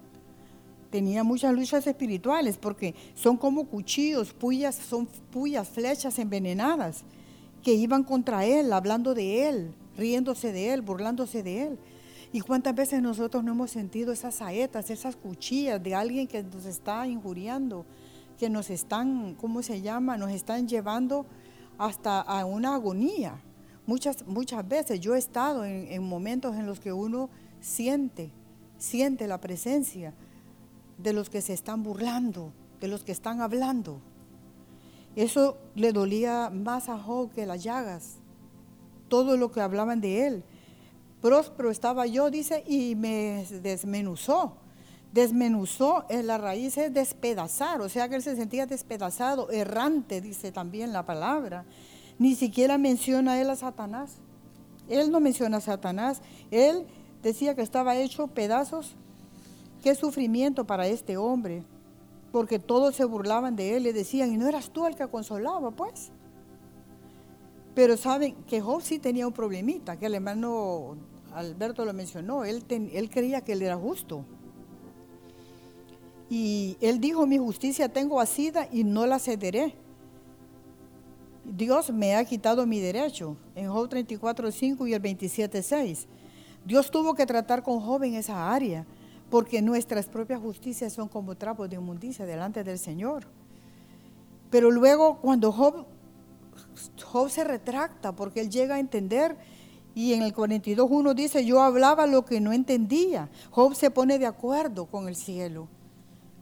Tenía 0.90 1.24
muchas 1.24 1.54
luchas 1.54 1.86
espirituales 1.86 2.58
porque 2.58 2.94
son 3.14 3.36
como 3.36 3.66
cuchillos, 3.66 4.32
puyas, 4.32 4.74
son 4.74 5.06
puyas, 5.30 5.68
flechas 5.68 6.18
envenenadas 6.18 7.04
que 7.66 7.74
iban 7.74 8.04
contra 8.04 8.44
él, 8.44 8.72
hablando 8.72 9.12
de 9.12 9.48
él, 9.48 9.74
riéndose 9.96 10.52
de 10.52 10.72
él, 10.72 10.82
burlándose 10.82 11.42
de 11.42 11.64
él. 11.64 11.78
¿Y 12.32 12.40
cuántas 12.40 12.76
veces 12.76 13.02
nosotros 13.02 13.42
no 13.42 13.50
hemos 13.50 13.72
sentido 13.72 14.12
esas 14.12 14.36
saetas, 14.36 14.88
esas 14.88 15.16
cuchillas 15.16 15.82
de 15.82 15.92
alguien 15.92 16.28
que 16.28 16.44
nos 16.44 16.64
está 16.64 17.08
injuriando, 17.08 17.84
que 18.38 18.48
nos 18.48 18.70
están, 18.70 19.34
¿cómo 19.34 19.64
se 19.64 19.80
llama? 19.80 20.16
Nos 20.16 20.30
están 20.30 20.68
llevando 20.68 21.26
hasta 21.76 22.20
a 22.20 22.44
una 22.44 22.76
agonía. 22.76 23.42
Muchas, 23.84 24.24
muchas 24.28 24.68
veces 24.68 25.00
yo 25.00 25.16
he 25.16 25.18
estado 25.18 25.64
en, 25.64 25.88
en 25.90 26.04
momentos 26.04 26.54
en 26.54 26.66
los 26.66 26.78
que 26.78 26.92
uno 26.92 27.30
siente, 27.60 28.30
siente 28.78 29.26
la 29.26 29.40
presencia 29.40 30.14
de 30.98 31.12
los 31.12 31.30
que 31.30 31.42
se 31.42 31.54
están 31.54 31.82
burlando, 31.82 32.52
de 32.80 32.86
los 32.86 33.02
que 33.02 33.10
están 33.10 33.40
hablando. 33.40 34.00
Eso 35.16 35.56
le 35.74 35.92
dolía 35.92 36.50
más 36.50 36.90
a 36.90 36.98
Job 36.98 37.32
que 37.32 37.46
las 37.46 37.64
llagas, 37.64 38.16
todo 39.08 39.38
lo 39.38 39.50
que 39.50 39.62
hablaban 39.62 40.02
de 40.02 40.26
él. 40.26 40.44
Próspero 41.22 41.70
estaba 41.70 42.06
yo, 42.06 42.30
dice, 42.30 42.62
y 42.66 42.94
me 42.94 43.46
desmenuzó. 43.62 44.58
Desmenuzó, 45.14 46.04
en 46.10 46.26
la 46.26 46.36
raíz 46.36 46.76
es 46.76 46.92
despedazar, 46.92 47.80
o 47.80 47.88
sea 47.88 48.10
que 48.10 48.16
él 48.16 48.22
se 48.22 48.36
sentía 48.36 48.66
despedazado, 48.66 49.50
errante, 49.50 50.20
dice 50.20 50.52
también 50.52 50.92
la 50.92 51.06
palabra. 51.06 51.64
Ni 52.18 52.34
siquiera 52.34 52.76
menciona 52.76 53.40
él 53.40 53.48
a 53.48 53.56
Satanás. 53.56 54.18
Él 54.86 55.10
no 55.10 55.20
menciona 55.20 55.56
a 55.56 55.60
Satanás. 55.62 56.20
Él 56.50 56.86
decía 57.22 57.54
que 57.54 57.62
estaba 57.62 57.96
hecho 57.96 58.26
pedazos. 58.26 58.94
Qué 59.82 59.94
sufrimiento 59.94 60.66
para 60.66 60.86
este 60.86 61.16
hombre 61.16 61.62
porque 62.32 62.58
todos 62.58 62.94
se 62.94 63.04
burlaban 63.04 63.56
de 63.56 63.76
él, 63.76 63.84
le 63.84 63.92
decían, 63.92 64.32
¿y 64.32 64.36
no 64.36 64.48
eras 64.48 64.70
tú 64.70 64.86
el 64.86 64.94
que 64.94 65.06
consolaba, 65.08 65.70
pues? 65.70 66.10
Pero 67.74 67.96
saben 67.96 68.34
que 68.46 68.60
Job 68.60 68.82
sí 68.82 68.98
tenía 68.98 69.26
un 69.26 69.32
problemita, 69.32 69.96
que 69.96 70.06
el 70.06 70.14
hermano 70.14 70.96
Alberto 71.34 71.84
lo 71.84 71.92
mencionó, 71.92 72.44
él, 72.44 72.64
él 72.68 73.10
creía 73.10 73.42
que 73.42 73.52
él 73.52 73.62
era 73.62 73.76
justo. 73.76 74.24
Y 76.28 76.76
él 76.80 77.00
dijo, 77.00 77.26
mi 77.26 77.38
justicia 77.38 77.88
tengo 77.88 78.20
asida 78.20 78.68
y 78.72 78.82
no 78.82 79.06
la 79.06 79.18
cederé. 79.18 79.74
Dios 81.44 81.90
me 81.90 82.16
ha 82.16 82.24
quitado 82.24 82.66
mi 82.66 82.80
derecho, 82.80 83.36
en 83.54 83.70
Job 83.70 83.88
34, 83.88 84.50
5 84.50 84.86
y 84.86 84.94
el 84.94 85.00
27, 85.00 85.62
6. 85.62 86.08
Dios 86.64 86.90
tuvo 86.90 87.14
que 87.14 87.26
tratar 87.26 87.62
con 87.62 87.78
Job 87.80 88.02
en 88.02 88.14
esa 88.14 88.52
área, 88.52 88.84
porque 89.30 89.62
nuestras 89.62 90.06
propias 90.06 90.40
justicias 90.40 90.92
son 90.92 91.08
como 91.08 91.34
trapos 91.34 91.68
de 91.68 91.76
inmundicia 91.76 92.26
delante 92.26 92.64
del 92.64 92.78
Señor. 92.78 93.26
Pero 94.50 94.70
luego 94.70 95.18
cuando 95.20 95.52
Job, 95.52 95.86
Job 97.04 97.30
se 97.30 97.44
retracta, 97.44 98.12
porque 98.12 98.40
él 98.40 98.50
llega 98.50 98.76
a 98.76 98.80
entender, 98.80 99.36
y 99.94 100.12
en 100.12 100.22
el 100.22 100.34
42.1 100.34 101.14
dice, 101.14 101.44
yo 101.44 101.62
hablaba 101.62 102.06
lo 102.06 102.24
que 102.24 102.40
no 102.40 102.52
entendía. 102.52 103.30
Job 103.50 103.74
se 103.74 103.90
pone 103.90 104.18
de 104.18 104.26
acuerdo 104.26 104.86
con 104.86 105.08
el 105.08 105.16
cielo. 105.16 105.68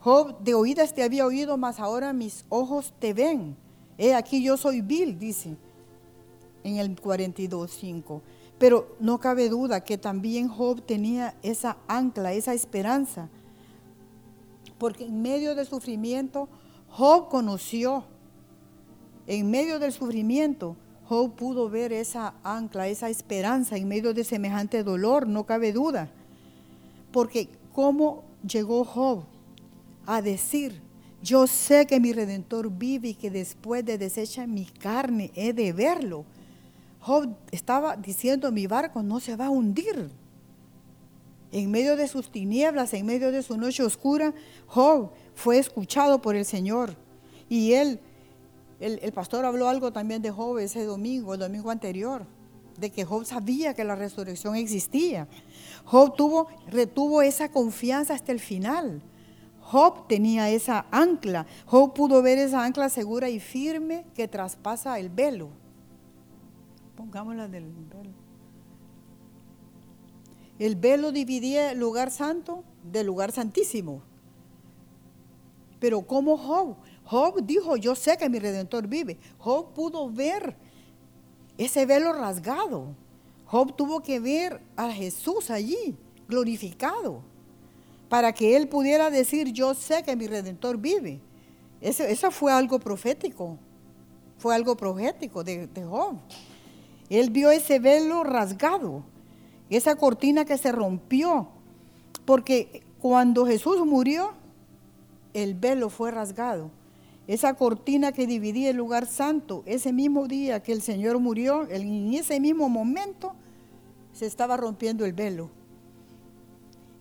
Job, 0.00 0.40
de 0.40 0.54
oídas 0.54 0.92
te 0.92 1.02
había 1.02 1.24
oído, 1.24 1.56
mas 1.56 1.78
ahora 1.78 2.12
mis 2.12 2.44
ojos 2.48 2.92
te 2.98 3.14
ven. 3.14 3.56
He 3.96 4.12
aquí 4.14 4.42
yo 4.42 4.56
soy 4.56 4.80
vil, 4.80 5.18
dice 5.18 5.56
en 6.64 6.78
el 6.78 6.96
42.5. 6.96 8.20
Pero 8.64 8.96
no 8.98 9.20
cabe 9.20 9.50
duda 9.50 9.84
que 9.84 9.98
también 9.98 10.48
Job 10.48 10.80
tenía 10.80 11.34
esa 11.42 11.76
ancla, 11.86 12.32
esa 12.32 12.54
esperanza. 12.54 13.28
Porque 14.78 15.04
en 15.04 15.20
medio 15.20 15.54
del 15.54 15.66
sufrimiento, 15.66 16.48
Job 16.88 17.28
conoció. 17.28 18.06
En 19.26 19.50
medio 19.50 19.78
del 19.78 19.92
sufrimiento, 19.92 20.76
Job 21.06 21.34
pudo 21.34 21.68
ver 21.68 21.92
esa 21.92 22.36
ancla, 22.42 22.88
esa 22.88 23.10
esperanza 23.10 23.76
en 23.76 23.86
medio 23.86 24.14
de 24.14 24.24
semejante 24.24 24.82
dolor, 24.82 25.28
no 25.28 25.44
cabe 25.44 25.70
duda. 25.70 26.10
Porque 27.12 27.50
¿cómo 27.74 28.24
llegó 28.48 28.86
Job 28.86 29.24
a 30.06 30.22
decir, 30.22 30.80
yo 31.22 31.46
sé 31.46 31.84
que 31.84 32.00
mi 32.00 32.14
redentor 32.14 32.70
vive 32.70 33.08
y 33.08 33.14
que 33.14 33.30
después 33.30 33.84
de 33.84 33.98
desechar 33.98 34.48
mi 34.48 34.64
carne 34.64 35.32
he 35.34 35.52
de 35.52 35.74
verlo? 35.74 36.24
Job 37.04 37.36
estaba 37.50 37.96
diciendo, 37.96 38.50
mi 38.50 38.66
barco 38.66 39.02
no 39.02 39.20
se 39.20 39.36
va 39.36 39.46
a 39.46 39.50
hundir. 39.50 40.10
En 41.52 41.70
medio 41.70 41.96
de 41.96 42.08
sus 42.08 42.32
tinieblas, 42.32 42.94
en 42.94 43.04
medio 43.04 43.30
de 43.30 43.42
su 43.42 43.58
noche 43.58 43.82
oscura, 43.82 44.32
Job 44.66 45.10
fue 45.34 45.58
escuchado 45.58 46.22
por 46.22 46.34
el 46.34 46.46
Señor. 46.46 46.96
Y 47.50 47.74
él, 47.74 48.00
el, 48.80 49.12
pastor 49.12 49.44
habló 49.44 49.68
algo 49.68 49.92
también 49.92 50.22
de 50.22 50.30
Job 50.30 50.56
ese 50.56 50.84
domingo, 50.84 51.34
el 51.34 51.40
domingo 51.40 51.70
anterior, 51.70 52.24
de 52.78 52.88
que 52.88 53.04
Job 53.04 53.26
sabía 53.26 53.74
que 53.74 53.84
la 53.84 53.96
resurrección 53.96 54.56
existía. 54.56 55.28
Job 55.84 56.16
tuvo, 56.16 56.48
retuvo 56.68 57.20
esa 57.20 57.50
confianza 57.50 58.14
hasta 58.14 58.32
el 58.32 58.40
final. 58.40 59.02
Job 59.60 60.08
tenía 60.08 60.48
esa 60.48 60.86
ancla. 60.90 61.44
Job 61.66 61.92
pudo 61.92 62.22
ver 62.22 62.38
esa 62.38 62.64
ancla 62.64 62.88
segura 62.88 63.28
y 63.28 63.40
firme 63.40 64.06
que 64.14 64.26
traspasa 64.26 64.98
el 64.98 65.10
velo. 65.10 65.50
Pongámosla 66.96 67.48
del 67.48 67.64
velo. 67.64 68.24
El 70.58 70.76
velo 70.76 71.10
dividía 71.10 71.72
el 71.72 71.80
lugar 71.80 72.10
santo 72.10 72.62
del 72.84 73.06
lugar 73.06 73.32
santísimo. 73.32 74.02
Pero 75.80 76.02
como 76.02 76.36
Job, 76.38 76.76
Job 77.04 77.44
dijo, 77.44 77.76
yo 77.76 77.94
sé 77.94 78.16
que 78.16 78.28
mi 78.28 78.38
redentor 78.38 78.86
vive. 78.86 79.18
Job 79.38 79.72
pudo 79.74 80.10
ver 80.10 80.56
ese 81.58 81.84
velo 81.86 82.12
rasgado. 82.12 82.94
Job 83.46 83.74
tuvo 83.76 84.00
que 84.00 84.20
ver 84.20 84.60
a 84.76 84.90
Jesús 84.90 85.50
allí, 85.50 85.96
glorificado, 86.28 87.22
para 88.08 88.32
que 88.32 88.56
él 88.56 88.68
pudiera 88.68 89.10
decir, 89.10 89.52
yo 89.52 89.74
sé 89.74 90.02
que 90.02 90.16
mi 90.16 90.26
redentor 90.26 90.78
vive. 90.78 91.20
Eso, 91.80 92.30
fue 92.30 92.52
algo 92.52 92.78
profético, 92.78 93.58
fue 94.38 94.54
algo 94.54 94.76
profético 94.76 95.44
de 95.44 95.68
Job. 95.86 96.16
Él 97.10 97.30
vio 97.30 97.50
ese 97.50 97.78
velo 97.78 98.24
rasgado, 98.24 99.04
esa 99.70 99.96
cortina 99.96 100.44
que 100.44 100.58
se 100.58 100.72
rompió, 100.72 101.48
porque 102.24 102.82
cuando 102.98 103.46
Jesús 103.46 103.84
murió, 103.84 104.32
el 105.34 105.54
velo 105.54 105.90
fue 105.90 106.10
rasgado. 106.10 106.70
Esa 107.26 107.54
cortina 107.54 108.12
que 108.12 108.26
dividía 108.26 108.70
el 108.70 108.76
lugar 108.76 109.06
santo, 109.06 109.62
ese 109.66 109.92
mismo 109.92 110.26
día 110.26 110.62
que 110.62 110.72
el 110.72 110.82
Señor 110.82 111.18
murió, 111.18 111.68
en 111.70 112.12
ese 112.14 112.38
mismo 112.40 112.68
momento, 112.68 113.34
se 114.12 114.26
estaba 114.26 114.56
rompiendo 114.56 115.04
el 115.04 115.12
velo. 115.12 115.50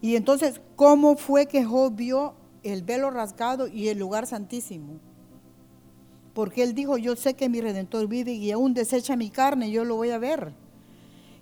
Y 0.01 0.15
entonces, 0.15 0.59
¿cómo 0.75 1.15
fue 1.15 1.45
que 1.45 1.63
Job 1.63 1.95
vio 1.95 2.33
el 2.63 2.83
velo 2.83 3.09
rasgado 3.09 3.67
y 3.67 3.89
el 3.89 3.99
lugar 3.99 4.27
santísimo? 4.27 4.99
Porque 6.33 6.63
él 6.63 6.73
dijo, 6.73 6.97
yo 6.97 7.15
sé 7.15 7.35
que 7.35 7.49
mi 7.49 7.61
redentor 7.61 8.07
vive 8.07 8.33
y 8.33 8.51
aún 8.51 8.73
desecha 8.73 9.15
mi 9.15 9.29
carne, 9.29 9.71
yo 9.71 9.85
lo 9.85 9.95
voy 9.95 10.09
a 10.09 10.17
ver. 10.17 10.53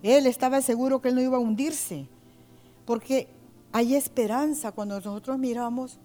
Él 0.04 0.26
estaba 0.28 0.62
seguro 0.62 1.02
que 1.02 1.10
él 1.10 1.16
no 1.16 1.22
iba 1.22 1.38
a 1.38 1.42
hundirse, 1.42 2.08
porque 2.86 3.28
hay 3.72 3.96
esperanza 3.96 4.72
cuando 4.72 4.96
nosotros 4.96 5.38
miramos. 5.38 5.98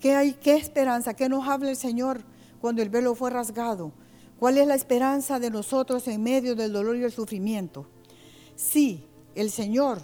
¿Qué 0.00 0.14
hay? 0.14 0.32
¿Qué 0.32 0.56
esperanza? 0.56 1.14
¿Qué 1.14 1.28
nos 1.28 1.48
habla 1.48 1.70
el 1.70 1.76
Señor 1.76 2.22
cuando 2.60 2.82
el 2.82 2.90
velo 2.90 3.14
fue 3.14 3.30
rasgado? 3.30 3.92
¿Cuál 4.38 4.58
es 4.58 4.66
la 4.66 4.74
esperanza 4.74 5.38
de 5.38 5.50
nosotros 5.50 6.06
en 6.08 6.22
medio 6.22 6.54
del 6.54 6.72
dolor 6.72 6.96
y 6.96 7.04
el 7.04 7.12
sufrimiento? 7.12 7.86
Sí, 8.56 9.04
el 9.34 9.50
Señor, 9.50 10.02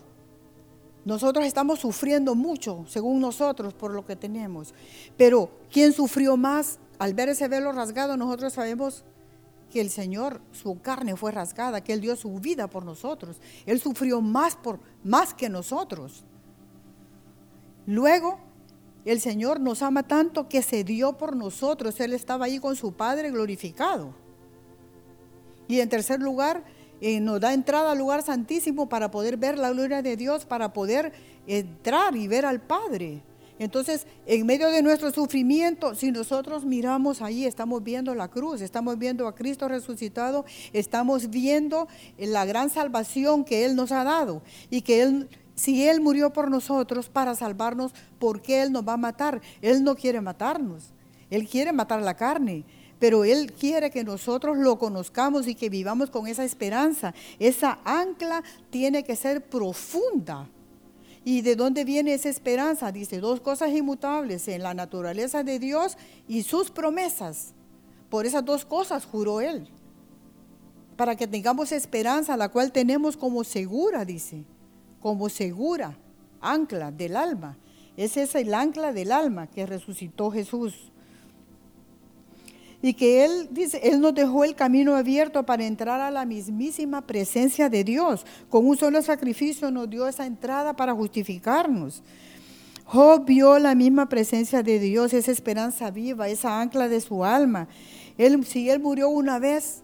nosotros 1.05 1.45
estamos 1.45 1.81
sufriendo 1.81 2.35
mucho, 2.35 2.85
según 2.89 3.21
nosotros, 3.21 3.75
por 3.75 3.93
lo 3.93 4.07
que 4.07 4.17
tenemos. 4.17 4.73
Pero, 5.17 5.51
¿quién 5.71 5.93
sufrió 5.93 6.37
más? 6.37 6.79
Al 7.01 7.15
ver 7.15 7.31
ese 7.31 7.49
velo 7.49 7.73
rasgado, 7.73 8.19
nosotros 8.19 8.53
sabemos 8.53 9.05
que 9.73 9.81
el 9.81 9.89
Señor, 9.89 10.43
su 10.53 10.83
carne 10.83 11.17
fue 11.17 11.33
rasgada, 11.33 11.83
que 11.83 11.95
Él 11.95 12.03
dio 12.03 12.15
su 12.15 12.39
vida 12.41 12.69
por 12.69 12.85
nosotros. 12.85 13.41
Él 13.65 13.81
sufrió 13.81 14.21
más, 14.21 14.55
por, 14.55 14.81
más 15.03 15.33
que 15.33 15.49
nosotros. 15.49 16.25
Luego, 17.87 18.39
el 19.07 19.19
Señor 19.19 19.61
nos 19.61 19.81
ama 19.81 20.03
tanto 20.03 20.47
que 20.47 20.61
se 20.61 20.85
dio 20.85 21.17
por 21.17 21.35
nosotros. 21.35 21.99
Él 22.01 22.13
estaba 22.13 22.45
ahí 22.45 22.59
con 22.59 22.77
su 22.77 22.93
Padre 22.93 23.31
glorificado. 23.31 24.13
Y 25.69 25.81
en 25.81 25.89
tercer 25.89 26.21
lugar, 26.21 26.65
eh, 27.01 27.19
nos 27.19 27.41
da 27.41 27.55
entrada 27.55 27.93
al 27.93 27.99
lugar 27.99 28.23
santísimo 28.23 28.91
para 28.91 29.11
poder 29.11 29.39
ver 29.39 29.57
la 29.57 29.71
gloria 29.71 30.03
de 30.03 30.19
Dios, 30.19 30.45
para 30.45 30.75
poder 30.75 31.15
entrar 31.47 32.15
y 32.15 32.29
ver 32.29 32.45
al 32.45 32.61
Padre. 32.61 33.23
Entonces, 33.61 34.07
en 34.25 34.47
medio 34.47 34.71
de 34.71 34.83
nuestro 34.83 35.13
sufrimiento, 35.13 35.95
si 35.95 36.11
nosotros 36.11 36.65
miramos 36.65 37.21
ahí, 37.21 37.45
estamos 37.45 37.85
viendo 37.85 38.15
la 38.15 38.29
cruz, 38.29 38.63
estamos 38.63 38.99
viendo 38.99 39.29
a 39.29 39.35
Cristo 39.35 39.69
resucitado, 39.69 40.47
estamos 40.73 41.29
viendo 41.29 41.87
la 42.17 42.47
gran 42.47 42.71
salvación 42.71 43.45
que 43.45 43.67
Él 43.67 43.77
nos 43.77 43.93
ha 43.93 44.03
dado 44.03 44.41
y 44.71 44.81
que 44.81 45.03
Él 45.03 45.29
si 45.57 45.87
Él 45.87 46.01
murió 46.01 46.33
por 46.33 46.51
nosotros 46.51 47.11
para 47.11 47.35
salvarnos, 47.35 47.93
¿por 48.19 48.41
qué 48.41 48.63
Él 48.63 48.73
nos 48.73 48.89
va 48.89 48.95
a 48.95 48.97
matar? 48.97 49.43
Él 49.61 49.85
no 49.85 49.95
quiere 49.95 50.23
matarnos, 50.23 50.95
Él 51.29 51.47
quiere 51.47 51.71
matar 51.71 52.01
la 52.01 52.17
carne, 52.17 52.65
pero 52.99 53.25
Él 53.25 53.53
quiere 53.53 53.91
que 53.91 54.05
nosotros 54.05 54.57
lo 54.57 54.79
conozcamos 54.79 55.47
y 55.47 55.55
que 55.55 55.69
vivamos 55.69 56.09
con 56.09 56.27
esa 56.27 56.45
esperanza. 56.45 57.13
Esa 57.39 57.79
ancla 57.85 58.43
tiene 58.71 59.05
que 59.05 59.17
ser 59.17 59.45
profunda 59.45 60.49
¿Y 61.25 61.43
de 61.43 61.55
dónde 61.55 61.85
viene 61.85 62.15
esa 62.15 62.29
esperanza? 62.29 62.93
Dice, 62.93 63.21
dos 63.21 63.41
cosas 63.41 63.71
inmutables 63.71 64.49
en 64.49 64.63
la 64.63 64.75
naturaleza 64.75 65.45
de 65.45 65.59
Dios 65.59 65.99
y 66.27 66.43
sus 66.43 66.71
promesas. 66.71 67.53
Por 68.09 68.27
esas 68.27 68.45
dos 68.45 68.65
cosas 68.65 69.05
juró 69.05 69.41
Él. 69.41 69.69
Para 70.97 71.17
que 71.17 71.27
tengamos 71.27 71.73
esperanza, 71.73 72.37
la 72.37 72.49
cual 72.49 72.73
tenemos 72.73 73.17
como 73.17 73.45
segura, 73.45 74.05
dice, 74.05 74.45
como 75.01 75.29
segura, 75.29 75.97
ancla 76.41 76.91
del 76.91 77.17
alma. 77.17 77.59
Ese 77.97 78.23
es 78.23 78.35
el 78.35 78.55
ancla 78.55 78.93
del 78.93 79.13
alma 79.13 79.47
que 79.47 79.67
resucitó 79.67 80.31
Jesús 80.31 80.90
y 82.83 82.95
que 82.95 83.25
Él 83.25 83.49
dice, 83.51 83.81
Él 83.83 84.01
nos 84.01 84.15
dejó 84.15 84.45
el 84.45 84.55
camino 84.55 84.97
abierto 84.97 85.45
para 85.45 85.65
entrar 85.67 86.01
a 86.01 86.11
la 86.11 86.25
mismísima 86.25 87.03
presencia 87.03 87.69
de 87.69 87.85
Dios. 87.85 88.25
Con 88.49 88.67
un 88.67 88.77
solo 88.77 89.03
sacrificio 89.03 89.71
nos 89.71 89.91
dio 89.91 90.09
esa 90.09 90.27
entrada 90.27 90.75
para 90.75 90.95
justificarnos. 90.95 92.03
Job 92.85 93.25
vio 93.25 93.59
la 93.59 93.75
misma 93.75 94.09
presencia 94.09 94.63
de 94.63 94.79
Dios, 94.79 95.13
esa 95.13 95.31
esperanza 95.31 95.91
viva, 95.91 96.29
esa 96.29 96.61
ancla 96.61 96.89
de 96.89 97.01
su 97.01 97.25
alma. 97.25 97.69
Él, 98.19 98.45
si 98.45 98.69
Él 98.69 98.81
murió 98.81 99.09
una 99.11 99.39
vez 99.39 99.83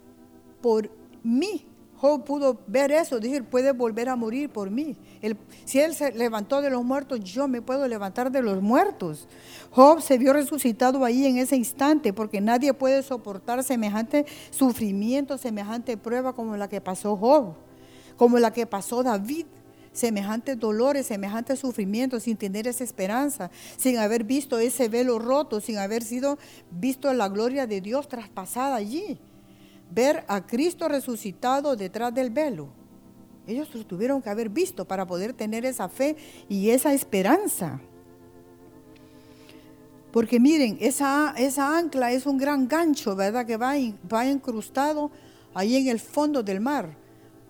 por 0.60 0.90
mí, 1.22 1.66
Job 1.98 2.24
pudo 2.24 2.58
ver 2.66 2.92
eso, 2.92 3.18
decir, 3.18 3.44
puede 3.44 3.72
volver 3.72 4.08
a 4.08 4.16
morir 4.16 4.50
por 4.50 4.70
mí. 4.70 4.96
si 5.64 5.80
Él 5.80 5.94
se 5.94 6.12
levantó 6.12 6.60
de 6.60 6.68
los 6.68 6.84
muertos, 6.84 7.20
yo 7.20 7.48
me 7.48 7.62
puedo 7.62 7.88
levantar 7.88 8.30
de 8.30 8.42
los 8.42 8.60
muertos. 8.60 9.26
Job 9.70 10.02
se 10.02 10.18
vio 10.18 10.34
resucitado 10.34 11.04
ahí 11.04 11.26
en 11.26 11.38
ese 11.38 11.56
instante, 11.56 12.12
porque 12.12 12.40
nadie 12.40 12.74
puede 12.74 13.02
soportar 13.02 13.64
semejante 13.64 14.26
sufrimiento, 14.50 15.38
semejante 15.38 15.96
prueba 15.96 16.34
como 16.34 16.56
la 16.56 16.68
que 16.68 16.82
pasó 16.82 17.16
Job, 17.16 17.54
como 18.16 18.38
la 18.38 18.52
que 18.52 18.66
pasó 18.66 19.02
David. 19.02 19.46
Semejantes 19.92 20.58
dolores, 20.58 21.06
semejantes 21.06 21.60
sufrimientos, 21.60 22.24
sin 22.24 22.36
tener 22.36 22.66
esa 22.66 22.84
esperanza, 22.84 23.50
sin 23.78 23.96
haber 23.96 24.24
visto 24.24 24.58
ese 24.58 24.90
velo 24.90 25.18
roto, 25.18 25.62
sin 25.62 25.78
haber 25.78 26.02
sido 26.02 26.36
visto 26.70 27.10
la 27.14 27.30
gloria 27.30 27.66
de 27.66 27.80
Dios 27.80 28.06
traspasada 28.06 28.76
allí. 28.76 29.18
Ver 29.90 30.24
a 30.28 30.46
Cristo 30.46 30.88
resucitado 30.88 31.76
detrás 31.76 32.12
del 32.14 32.30
velo. 32.30 32.68
Ellos 33.46 33.72
lo 33.74 33.84
tuvieron 33.86 34.20
que 34.20 34.30
haber 34.30 34.48
visto 34.48 34.84
para 34.84 35.06
poder 35.06 35.32
tener 35.32 35.64
esa 35.64 35.88
fe 35.88 36.16
y 36.48 36.70
esa 36.70 36.92
esperanza. 36.92 37.80
Porque 40.10 40.40
miren, 40.40 40.78
esa, 40.80 41.34
esa 41.36 41.76
ancla 41.76 42.10
es 42.10 42.26
un 42.26 42.38
gran 42.38 42.66
gancho, 42.66 43.14
¿verdad? 43.14 43.46
Que 43.46 43.56
va, 43.56 43.74
va 44.10 44.26
incrustado 44.26 45.10
ahí 45.54 45.76
en 45.76 45.88
el 45.88 46.00
fondo 46.00 46.42
del 46.42 46.60
mar. 46.60 46.96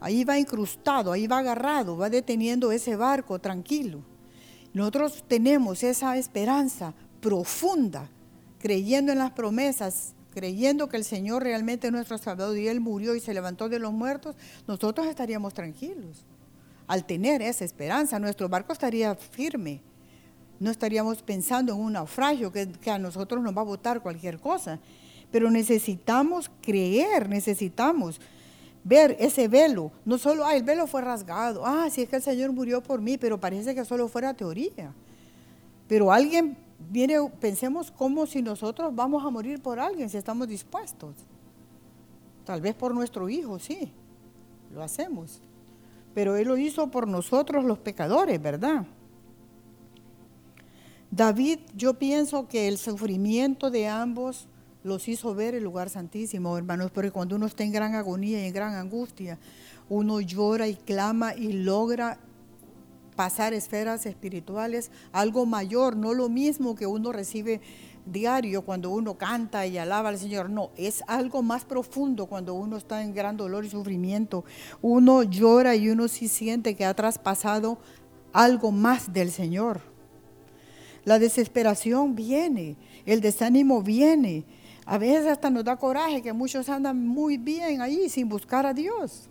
Ahí 0.00 0.24
va 0.24 0.38
incrustado, 0.38 1.12
ahí 1.12 1.26
va 1.26 1.38
agarrado, 1.38 1.96
va 1.96 2.10
deteniendo 2.10 2.70
ese 2.72 2.96
barco 2.96 3.38
tranquilo. 3.38 4.00
Nosotros 4.74 5.24
tenemos 5.26 5.82
esa 5.82 6.18
esperanza 6.18 6.92
profunda, 7.20 8.10
creyendo 8.58 9.12
en 9.12 9.18
las 9.18 9.30
promesas, 9.30 10.15
creyendo 10.36 10.90
que 10.90 10.98
el 10.98 11.04
Señor 11.04 11.44
realmente 11.44 11.86
es 11.86 11.92
nuestro 11.94 12.18
Salvador 12.18 12.58
y 12.58 12.68
Él 12.68 12.78
murió 12.78 13.14
y 13.14 13.20
se 13.20 13.32
levantó 13.32 13.70
de 13.70 13.78
los 13.78 13.90
muertos, 13.90 14.36
nosotros 14.68 15.06
estaríamos 15.06 15.54
tranquilos. 15.54 16.26
Al 16.86 17.06
tener 17.06 17.40
esa 17.40 17.64
esperanza, 17.64 18.18
nuestro 18.18 18.46
barco 18.46 18.74
estaría 18.74 19.14
firme. 19.14 19.80
No 20.60 20.70
estaríamos 20.70 21.22
pensando 21.22 21.72
en 21.72 21.80
un 21.80 21.94
naufragio 21.94 22.52
que, 22.52 22.70
que 22.70 22.90
a 22.90 22.98
nosotros 22.98 23.42
nos 23.42 23.56
va 23.56 23.62
a 23.62 23.64
botar 23.64 24.02
cualquier 24.02 24.38
cosa. 24.38 24.78
Pero 25.32 25.50
necesitamos 25.50 26.50
creer, 26.60 27.30
necesitamos 27.30 28.20
ver 28.84 29.16
ese 29.18 29.48
velo. 29.48 29.90
No 30.04 30.18
solo, 30.18 30.44
ah, 30.44 30.54
el 30.54 30.64
velo 30.64 30.86
fue 30.86 31.00
rasgado. 31.00 31.64
Ah, 31.64 31.88
si 31.90 32.02
es 32.02 32.10
que 32.10 32.16
el 32.16 32.22
Señor 32.22 32.52
murió 32.52 32.82
por 32.82 33.00
mí, 33.00 33.16
pero 33.16 33.40
parece 33.40 33.74
que 33.74 33.86
solo 33.86 34.06
fuera 34.06 34.34
teoría. 34.34 34.92
Pero 35.88 36.12
alguien 36.12 36.58
viene, 36.78 37.16
pensemos 37.40 37.90
como 37.90 38.26
si 38.26 38.42
nosotros 38.42 38.94
vamos 38.94 39.24
a 39.24 39.30
morir 39.30 39.60
por 39.60 39.78
alguien, 39.78 40.08
si 40.08 40.16
estamos 40.16 40.48
dispuestos. 40.48 41.14
Tal 42.44 42.60
vez 42.60 42.74
por 42.74 42.94
nuestro 42.94 43.28
hijo, 43.28 43.58
sí, 43.58 43.92
lo 44.72 44.82
hacemos. 44.82 45.40
Pero 46.14 46.36
Él 46.36 46.48
lo 46.48 46.56
hizo 46.56 46.90
por 46.90 47.08
nosotros 47.08 47.64
los 47.64 47.78
pecadores, 47.78 48.40
¿verdad? 48.40 48.86
David, 51.10 51.60
yo 51.74 51.94
pienso 51.94 52.48
que 52.48 52.68
el 52.68 52.78
sufrimiento 52.78 53.70
de 53.70 53.88
ambos 53.88 54.48
los 54.82 55.08
hizo 55.08 55.34
ver 55.34 55.54
el 55.54 55.64
lugar 55.64 55.90
santísimo, 55.90 56.56
hermanos, 56.56 56.90
porque 56.92 57.10
cuando 57.10 57.36
uno 57.36 57.46
está 57.46 57.64
en 57.64 57.72
gran 57.72 57.94
agonía 57.94 58.42
y 58.42 58.46
en 58.46 58.54
gran 58.54 58.74
angustia, 58.74 59.38
uno 59.88 60.20
llora 60.20 60.68
y 60.68 60.76
clama 60.76 61.34
y 61.34 61.52
logra 61.52 62.18
pasar 63.16 63.54
esferas 63.54 64.06
espirituales, 64.06 64.90
algo 65.10 65.46
mayor, 65.46 65.96
no 65.96 66.14
lo 66.14 66.28
mismo 66.28 66.76
que 66.76 66.86
uno 66.86 67.10
recibe 67.10 67.60
diario 68.06 68.62
cuando 68.62 68.90
uno 68.90 69.18
canta 69.18 69.66
y 69.66 69.78
alaba 69.78 70.10
al 70.10 70.18
Señor, 70.18 70.48
no, 70.48 70.70
es 70.76 71.02
algo 71.08 71.42
más 71.42 71.64
profundo 71.64 72.26
cuando 72.26 72.54
uno 72.54 72.76
está 72.76 73.02
en 73.02 73.14
gran 73.14 73.36
dolor 73.36 73.64
y 73.64 73.70
sufrimiento. 73.70 74.44
Uno 74.80 75.22
llora 75.22 75.74
y 75.74 75.88
uno 75.88 76.06
sí 76.08 76.28
siente 76.28 76.76
que 76.76 76.84
ha 76.84 76.94
traspasado 76.94 77.78
algo 78.32 78.70
más 78.70 79.12
del 79.12 79.30
Señor. 79.30 79.80
La 81.04 81.18
desesperación 81.18 82.14
viene, 82.14 82.76
el 83.04 83.20
desánimo 83.20 83.82
viene. 83.82 84.44
A 84.84 84.98
veces 84.98 85.26
hasta 85.26 85.50
nos 85.50 85.64
da 85.64 85.76
coraje 85.76 86.22
que 86.22 86.32
muchos 86.32 86.68
andan 86.68 87.06
muy 87.06 87.38
bien 87.38 87.80
ahí 87.80 88.08
sin 88.08 88.28
buscar 88.28 88.66
a 88.66 88.74
Dios. 88.74 89.28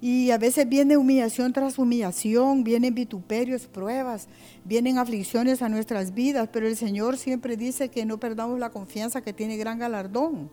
Y 0.00 0.30
a 0.30 0.38
veces 0.38 0.68
viene 0.68 0.96
humillación 0.96 1.52
tras 1.52 1.76
humillación, 1.76 2.62
vienen 2.62 2.94
vituperios, 2.94 3.66
pruebas, 3.66 4.28
vienen 4.64 4.96
aflicciones 4.96 5.60
a 5.60 5.68
nuestras 5.68 6.14
vidas, 6.14 6.48
pero 6.52 6.68
el 6.68 6.76
Señor 6.76 7.16
siempre 7.16 7.56
dice 7.56 7.88
que 7.88 8.06
no 8.06 8.18
perdamos 8.18 8.60
la 8.60 8.70
confianza 8.70 9.22
que 9.22 9.32
tiene 9.32 9.56
gran 9.56 9.80
galardón, 9.80 10.50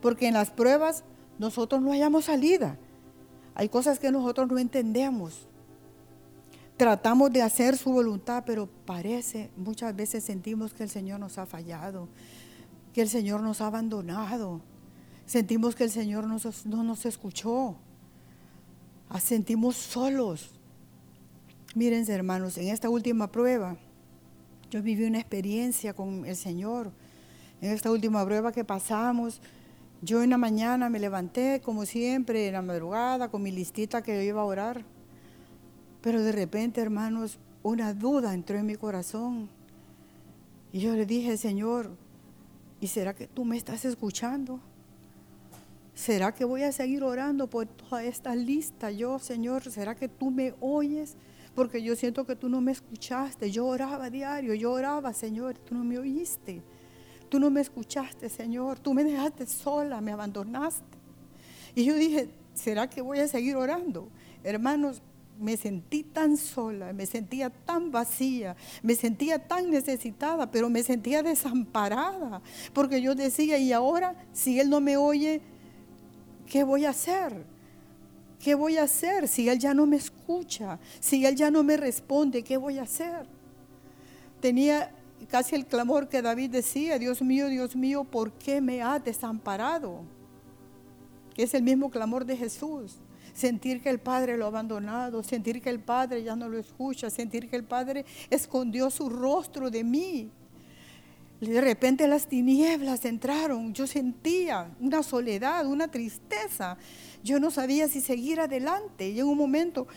porque 0.00 0.26
en 0.26 0.34
las 0.34 0.50
pruebas 0.50 1.04
nosotros 1.38 1.80
no 1.80 1.92
hayamos 1.92 2.24
salida. 2.24 2.76
Hay 3.54 3.68
cosas 3.68 4.00
que 4.00 4.10
nosotros 4.10 4.48
no 4.50 4.58
entendemos. 4.58 5.46
Tratamos 6.76 7.30
de 7.30 7.42
hacer 7.42 7.76
su 7.76 7.92
voluntad, 7.92 8.42
pero 8.44 8.68
parece, 8.84 9.50
muchas 9.56 9.94
veces 9.94 10.24
sentimos 10.24 10.74
que 10.74 10.82
el 10.82 10.90
Señor 10.90 11.20
nos 11.20 11.38
ha 11.38 11.46
fallado, 11.46 12.08
que 12.92 13.02
el 13.02 13.08
Señor 13.08 13.42
nos 13.42 13.60
ha 13.60 13.68
abandonado. 13.68 14.60
Sentimos 15.24 15.76
que 15.76 15.84
el 15.84 15.90
Señor 15.90 16.26
no 16.26 16.82
nos 16.82 17.06
escuchó 17.06 17.76
sentimos 19.20 19.76
solos. 19.76 20.50
Miren, 21.74 22.08
hermanos, 22.10 22.58
en 22.58 22.68
esta 22.68 22.88
última 22.88 23.30
prueba, 23.30 23.76
yo 24.70 24.82
viví 24.82 25.04
una 25.04 25.18
experiencia 25.18 25.94
con 25.94 26.24
el 26.26 26.36
Señor. 26.36 26.92
En 27.60 27.70
esta 27.70 27.90
última 27.90 28.24
prueba 28.24 28.52
que 28.52 28.64
pasamos, 28.64 29.40
yo 30.00 30.22
en 30.22 30.30
la 30.30 30.38
mañana 30.38 30.88
me 30.88 30.98
levanté, 30.98 31.60
como 31.60 31.86
siempre, 31.86 32.46
en 32.48 32.54
la 32.54 32.62
madrugada, 32.62 33.30
con 33.30 33.42
mi 33.42 33.52
listita 33.52 34.02
que 34.02 34.16
yo 34.16 34.22
iba 34.22 34.40
a 34.40 34.44
orar. 34.44 34.84
Pero 36.00 36.22
de 36.22 36.32
repente, 36.32 36.80
hermanos, 36.80 37.38
una 37.62 37.94
duda 37.94 38.34
entró 38.34 38.58
en 38.58 38.66
mi 38.66 38.74
corazón. 38.74 39.48
Y 40.72 40.80
yo 40.80 40.94
le 40.94 41.06
dije, 41.06 41.36
Señor, 41.36 41.90
¿y 42.80 42.88
será 42.88 43.14
que 43.14 43.28
tú 43.28 43.44
me 43.44 43.56
estás 43.56 43.84
escuchando? 43.84 44.58
¿Será 45.94 46.32
que 46.32 46.44
voy 46.44 46.62
a 46.62 46.72
seguir 46.72 47.04
orando 47.04 47.48
por 47.48 47.66
toda 47.66 48.02
esta 48.02 48.34
lista? 48.34 48.90
Yo, 48.90 49.18
Señor, 49.18 49.70
¿será 49.70 49.94
que 49.94 50.08
tú 50.08 50.30
me 50.30 50.54
oyes? 50.60 51.16
Porque 51.54 51.82
yo 51.82 51.94
siento 51.96 52.26
que 52.26 52.34
tú 52.34 52.48
no 52.48 52.60
me 52.60 52.72
escuchaste. 52.72 53.50
Yo 53.50 53.66
oraba 53.66 54.08
diario, 54.08 54.54
yo 54.54 54.72
oraba, 54.72 55.12
Señor, 55.12 55.58
tú 55.58 55.74
no 55.74 55.84
me 55.84 55.98
oíste. 55.98 56.62
Tú 57.28 57.38
no 57.38 57.50
me 57.50 57.60
escuchaste, 57.60 58.28
Señor. 58.28 58.78
Tú 58.78 58.94
me 58.94 59.04
dejaste 59.04 59.46
sola, 59.46 60.00
me 60.00 60.12
abandonaste. 60.12 60.98
Y 61.74 61.84
yo 61.84 61.94
dije, 61.94 62.30
¿será 62.54 62.88
que 62.88 63.02
voy 63.02 63.18
a 63.18 63.28
seguir 63.28 63.56
orando? 63.56 64.08
Hermanos, 64.42 65.02
me 65.38 65.56
sentí 65.56 66.02
tan 66.02 66.36
sola, 66.36 66.92
me 66.92 67.06
sentía 67.06 67.50
tan 67.50 67.90
vacía, 67.90 68.54
me 68.82 68.94
sentía 68.94 69.38
tan 69.38 69.70
necesitada, 69.70 70.50
pero 70.50 70.70
me 70.70 70.82
sentía 70.82 71.22
desamparada, 71.22 72.42
porque 72.72 73.00
yo 73.00 73.14
decía, 73.14 73.58
y 73.58 73.72
ahora, 73.72 74.14
si 74.32 74.60
Él 74.60 74.70
no 74.70 74.80
me 74.80 74.96
oye, 74.96 75.40
¿qué 76.52 76.64
voy 76.64 76.84
a 76.84 76.90
hacer? 76.90 77.32
¿Qué 78.38 78.54
voy 78.54 78.76
a 78.76 78.82
hacer 78.82 79.26
si 79.26 79.48
Él 79.48 79.58
ya 79.58 79.72
no 79.72 79.86
me 79.86 79.96
escucha? 79.96 80.78
Si 81.00 81.24
Él 81.24 81.34
ya 81.34 81.50
no 81.50 81.62
me 81.62 81.78
responde, 81.78 82.44
¿qué 82.44 82.58
voy 82.58 82.76
a 82.76 82.82
hacer? 82.82 83.26
Tenía 84.38 84.94
casi 85.30 85.54
el 85.54 85.64
clamor 85.64 86.10
que 86.10 86.20
David 86.20 86.50
decía, 86.50 86.98
Dios 86.98 87.22
mío, 87.22 87.48
Dios 87.48 87.74
mío, 87.74 88.04
¿por 88.04 88.32
qué 88.32 88.60
me 88.60 88.82
has 88.82 89.02
desamparado? 89.02 90.02
Que 91.34 91.44
es 91.44 91.54
el 91.54 91.62
mismo 91.62 91.90
clamor 91.90 92.26
de 92.26 92.36
Jesús. 92.36 92.98
Sentir 93.32 93.80
que 93.80 93.88
el 93.88 93.98
Padre 93.98 94.36
lo 94.36 94.44
ha 94.44 94.48
abandonado, 94.48 95.22
sentir 95.22 95.62
que 95.62 95.70
el 95.70 95.80
Padre 95.80 96.22
ya 96.22 96.36
no 96.36 96.50
lo 96.50 96.58
escucha, 96.58 97.08
sentir 97.08 97.48
que 97.48 97.56
el 97.56 97.64
Padre 97.64 98.04
escondió 98.28 98.90
su 98.90 99.08
rostro 99.08 99.70
de 99.70 99.84
mí. 99.84 100.30
De 101.48 101.60
repente 101.60 102.06
las 102.06 102.28
tinieblas 102.28 103.04
entraron, 103.04 103.74
yo 103.74 103.88
sentía 103.88 104.70
una 104.78 105.02
soledad, 105.02 105.66
una 105.66 105.88
tristeza. 105.88 106.78
Yo 107.24 107.40
no 107.40 107.50
sabía 107.50 107.88
si 107.88 108.00
seguir 108.00 108.38
adelante. 108.38 109.10
Y 109.10 109.18
en 109.18 109.26
un 109.26 109.38
momento, 109.38 109.88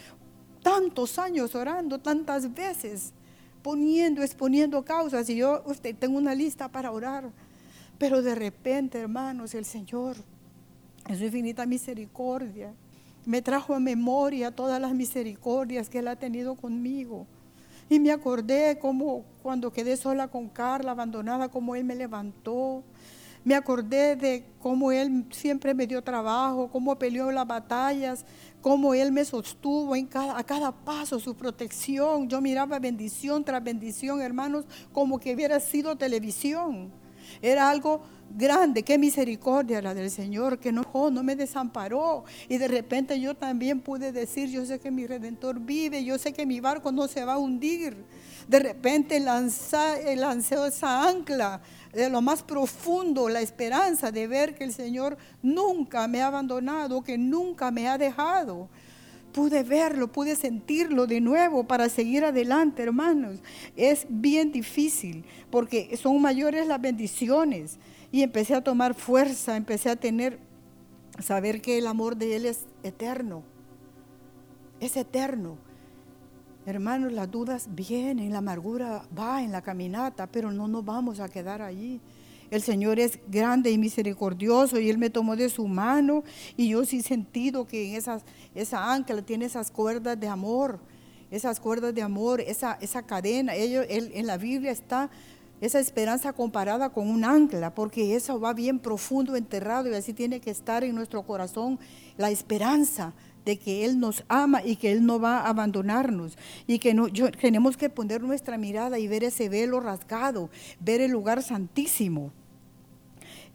tantos 0.63 1.19
años 1.19 1.53
orando, 1.53 1.99
tantas 1.99 2.51
veces, 2.51 3.13
poniendo, 3.61 4.23
exponiendo 4.23 4.83
causas. 4.83 5.29
Y 5.29 5.35
yo 5.35 5.61
usted, 5.67 5.95
tengo 5.95 6.17
una 6.17 6.33
lista 6.33 6.67
para 6.67 6.91
orar. 6.91 7.29
Pero 7.99 8.23
de 8.23 8.33
repente, 8.33 8.97
hermanos, 8.97 9.53
el 9.53 9.65
Señor, 9.65 10.15
en 11.07 11.15
su 11.15 11.25
infinita 11.25 11.67
misericordia, 11.67 12.73
me 13.23 13.43
trajo 13.43 13.75
a 13.75 13.79
memoria 13.79 14.49
todas 14.49 14.81
las 14.81 14.95
misericordias 14.95 15.89
que 15.89 15.99
Él 15.99 16.07
ha 16.07 16.15
tenido 16.15 16.55
conmigo. 16.55 17.27
Y 17.89 17.99
me 17.99 18.11
acordé 18.11 18.79
como 18.79 19.23
cuando 19.43 19.71
quedé 19.71 19.95
sola 19.95 20.27
con 20.27 20.49
Carla, 20.49 20.91
abandonada, 20.91 21.49
como 21.49 21.75
Él 21.75 21.83
me 21.83 21.95
levantó. 21.95 22.83
Me 23.43 23.53
acordé 23.53 24.15
de 24.15 24.43
cómo 24.59 24.91
Él 24.91 25.25
siempre 25.29 25.75
me 25.75 25.85
dio 25.85 26.01
trabajo, 26.01 26.69
cómo 26.71 26.97
peleó 26.97 27.31
las 27.31 27.45
batallas, 27.45 28.25
cómo 28.59 28.95
Él 28.95 29.11
me 29.11 29.23
sostuvo 29.23 29.95
en 29.95 30.09
a 30.15 30.43
cada 30.43 30.71
paso, 30.71 31.19
su 31.19 31.35
protección. 31.35 32.27
Yo 32.27 32.41
miraba 32.41 32.79
bendición 32.79 33.43
tras 33.43 33.63
bendición, 33.63 34.19
hermanos, 34.19 34.65
como 34.91 35.19
que 35.19 35.35
hubiera 35.35 35.59
sido 35.59 35.95
televisión. 35.95 36.91
Era 37.41 37.69
algo 37.69 38.01
grande, 38.29 38.83
qué 38.83 38.97
misericordia 38.97 39.81
la 39.81 39.93
del 39.93 40.09
Señor, 40.11 40.59
que 40.59 40.71
no, 40.71 40.83
no 40.93 41.23
me 41.23 41.35
desamparó. 41.35 42.25
Y 42.49 42.57
de 42.57 42.67
repente 42.67 43.19
yo 43.19 43.35
también 43.35 43.81
pude 43.81 44.11
decir, 44.11 44.49
yo 44.49 44.65
sé 44.65 44.79
que 44.79 44.91
mi 44.91 45.05
redentor 45.07 45.59
vive, 45.59 46.03
yo 46.03 46.17
sé 46.17 46.33
que 46.33 46.45
mi 46.45 46.59
barco 46.59 46.91
no 46.91 47.07
se 47.07 47.23
va 47.23 47.33
a 47.33 47.37
hundir. 47.37 47.95
De 48.47 48.59
repente 48.59 49.19
lanza, 49.19 49.95
lancé 50.15 50.55
esa 50.67 51.07
ancla 51.07 51.61
de 51.93 52.09
lo 52.09 52.21
más 52.21 52.43
profundo, 52.43 53.29
la 53.29 53.41
esperanza 53.41 54.11
de 54.11 54.27
ver 54.27 54.55
que 54.55 54.65
el 54.65 54.73
Señor 54.73 55.17
nunca 55.41 56.07
me 56.07 56.21
ha 56.21 56.27
abandonado, 56.27 57.01
que 57.01 57.17
nunca 57.17 57.71
me 57.71 57.87
ha 57.87 57.97
dejado. 57.97 58.67
Pude 59.35 59.63
verlo, 59.63 60.07
pude 60.07 60.37
sentirlo 60.37 61.07
de 61.07 61.19
nuevo 61.19 61.65
para 61.65 61.89
seguir 61.89 62.23
adelante, 62.23 62.81
hermanos. 62.81 63.41
Es 63.75 64.07
bien 64.07 64.53
difícil 64.53 65.25
porque 65.51 65.97
son 65.97 66.21
mayores 66.21 66.65
las 66.65 66.79
bendiciones. 66.79 67.77
Y 68.13 68.23
empecé 68.23 68.55
a 68.55 68.63
tomar 68.63 68.93
fuerza, 68.93 69.57
empecé 69.57 69.89
a 69.89 69.97
tener, 69.97 70.39
saber 71.19 71.61
que 71.61 71.77
el 71.77 71.87
amor 71.87 72.15
de 72.15 72.37
Él 72.37 72.45
es 72.45 72.65
eterno. 72.81 73.43
Es 74.79 74.95
eterno. 74.95 75.57
Hermanos, 76.65 77.11
las 77.11 77.29
dudas 77.29 77.67
vienen, 77.75 78.31
la 78.31 78.37
amargura 78.37 79.05
va 79.17 79.43
en 79.43 79.51
la 79.51 79.61
caminata, 79.61 80.27
pero 80.27 80.49
no 80.53 80.69
nos 80.69 80.85
vamos 80.85 81.19
a 81.19 81.27
quedar 81.27 81.61
allí. 81.61 81.99
El 82.55 82.61
Señor 82.61 82.99
es 82.99 83.19
grande 83.27 83.69
y 83.69 83.77
misericordioso 83.77 84.79
y 84.79 84.89
Él 84.89 84.97
me 84.97 85.09
tomó 85.09 85.35
de 85.35 85.49
su 85.49 85.67
mano 85.67 86.23
y 86.55 86.69
yo 86.69 86.85
sí 86.85 86.99
he 86.99 87.03
sentido 87.03 87.67
que 87.67 87.89
en 87.89 87.95
esas, 87.95 88.23
esa 88.53 88.93
ancla 88.93 89.21
tiene 89.21 89.43
esas 89.43 89.71
cuerdas 89.71 90.17
de 90.17 90.29
amor, 90.29 90.79
esas 91.31 91.59
cuerdas 91.59 91.93
de 91.93 92.01
amor, 92.01 92.39
esa, 92.39 92.77
esa 92.79 93.03
cadena. 93.03 93.55
Ellos, 93.55 93.85
en 93.89 94.25
la 94.25 94.37
Biblia 94.37 94.71
está 94.71 95.09
esa 95.59 95.79
esperanza 95.79 96.31
comparada 96.31 96.89
con 96.89 97.09
un 97.09 97.25
ancla, 97.25 97.75
porque 97.75 98.15
eso 98.15 98.39
va 98.39 98.53
bien 98.53 98.79
profundo, 98.79 99.35
enterrado 99.35 99.89
y 99.89 99.93
así 99.93 100.13
tiene 100.13 100.39
que 100.39 100.51
estar 100.51 100.83
en 100.83 100.95
nuestro 100.95 101.23
corazón 101.23 101.77
la 102.17 102.31
esperanza 102.31 103.13
de 103.45 103.57
que 103.57 103.85
Él 103.85 103.99
nos 103.99 104.23
ama 104.27 104.63
y 104.63 104.75
que 104.75 104.91
Él 104.91 105.05
no 105.05 105.19
va 105.19 105.39
a 105.39 105.49
abandonarnos. 105.49 106.37
Y 106.67 106.79
que 106.79 106.93
no, 106.93 107.07
tenemos 107.39 107.77
que 107.77 107.89
poner 107.89 108.21
nuestra 108.21 108.57
mirada 108.57 108.97
y 108.97 109.07
ver 109.07 109.23
ese 109.23 109.49
velo 109.49 109.79
rasgado, 109.79 110.49
ver 110.79 111.01
el 111.01 111.11
lugar 111.11 111.43
santísimo. 111.43 112.31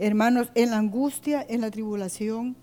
Hermanos, 0.00 0.50
en 0.56 0.70
la 0.70 0.78
angustia, 0.78 1.46
en 1.48 1.60
la 1.60 1.70
tribulación, 1.70 2.56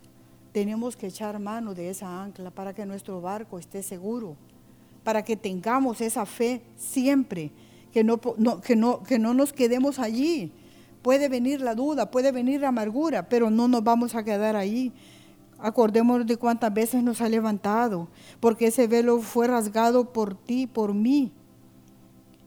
tenemos 0.51 0.97
que 0.97 1.07
echar 1.07 1.39
mano 1.39 1.73
de 1.73 1.89
esa 1.89 2.21
ancla 2.21 2.51
para 2.51 2.73
que 2.73 2.85
nuestro 2.85 3.21
barco 3.21 3.57
esté 3.57 3.81
seguro, 3.81 4.35
para 5.05 5.23
que 5.23 5.38
tengamos 5.38 6.01
esa 6.01 6.25
fe 6.25 6.61
siempre, 6.75 7.51
que 7.93 8.03
no, 8.03 8.19
que 8.61 8.75
no, 8.75 9.03
que 9.03 9.19
no 9.19 9.33
nos 9.33 9.53
quedemos 9.53 9.99
allí. 9.99 10.51
Puede 11.01 11.29
venir 11.29 11.61
la 11.61 11.75
duda, 11.75 12.11
puede 12.11 12.33
venir 12.33 12.59
la 12.59 12.67
amargura, 12.67 13.29
pero 13.29 13.49
no 13.49 13.69
nos 13.69 13.83
vamos 13.83 14.15
a 14.15 14.23
quedar 14.23 14.57
ahí 14.57 14.91
Acordémonos 15.59 16.27
de 16.27 16.38
cuántas 16.38 16.71
veces 16.71 17.03
nos 17.03 17.19
ha 17.21 17.29
levantado, 17.29 18.07
porque 18.39 18.67
ese 18.67 18.88
velo 18.88 19.19
fue 19.19 19.47
rasgado 19.47 20.13
por 20.13 20.35
ti, 20.35 20.67
por 20.67 20.93
mí. 20.93 21.31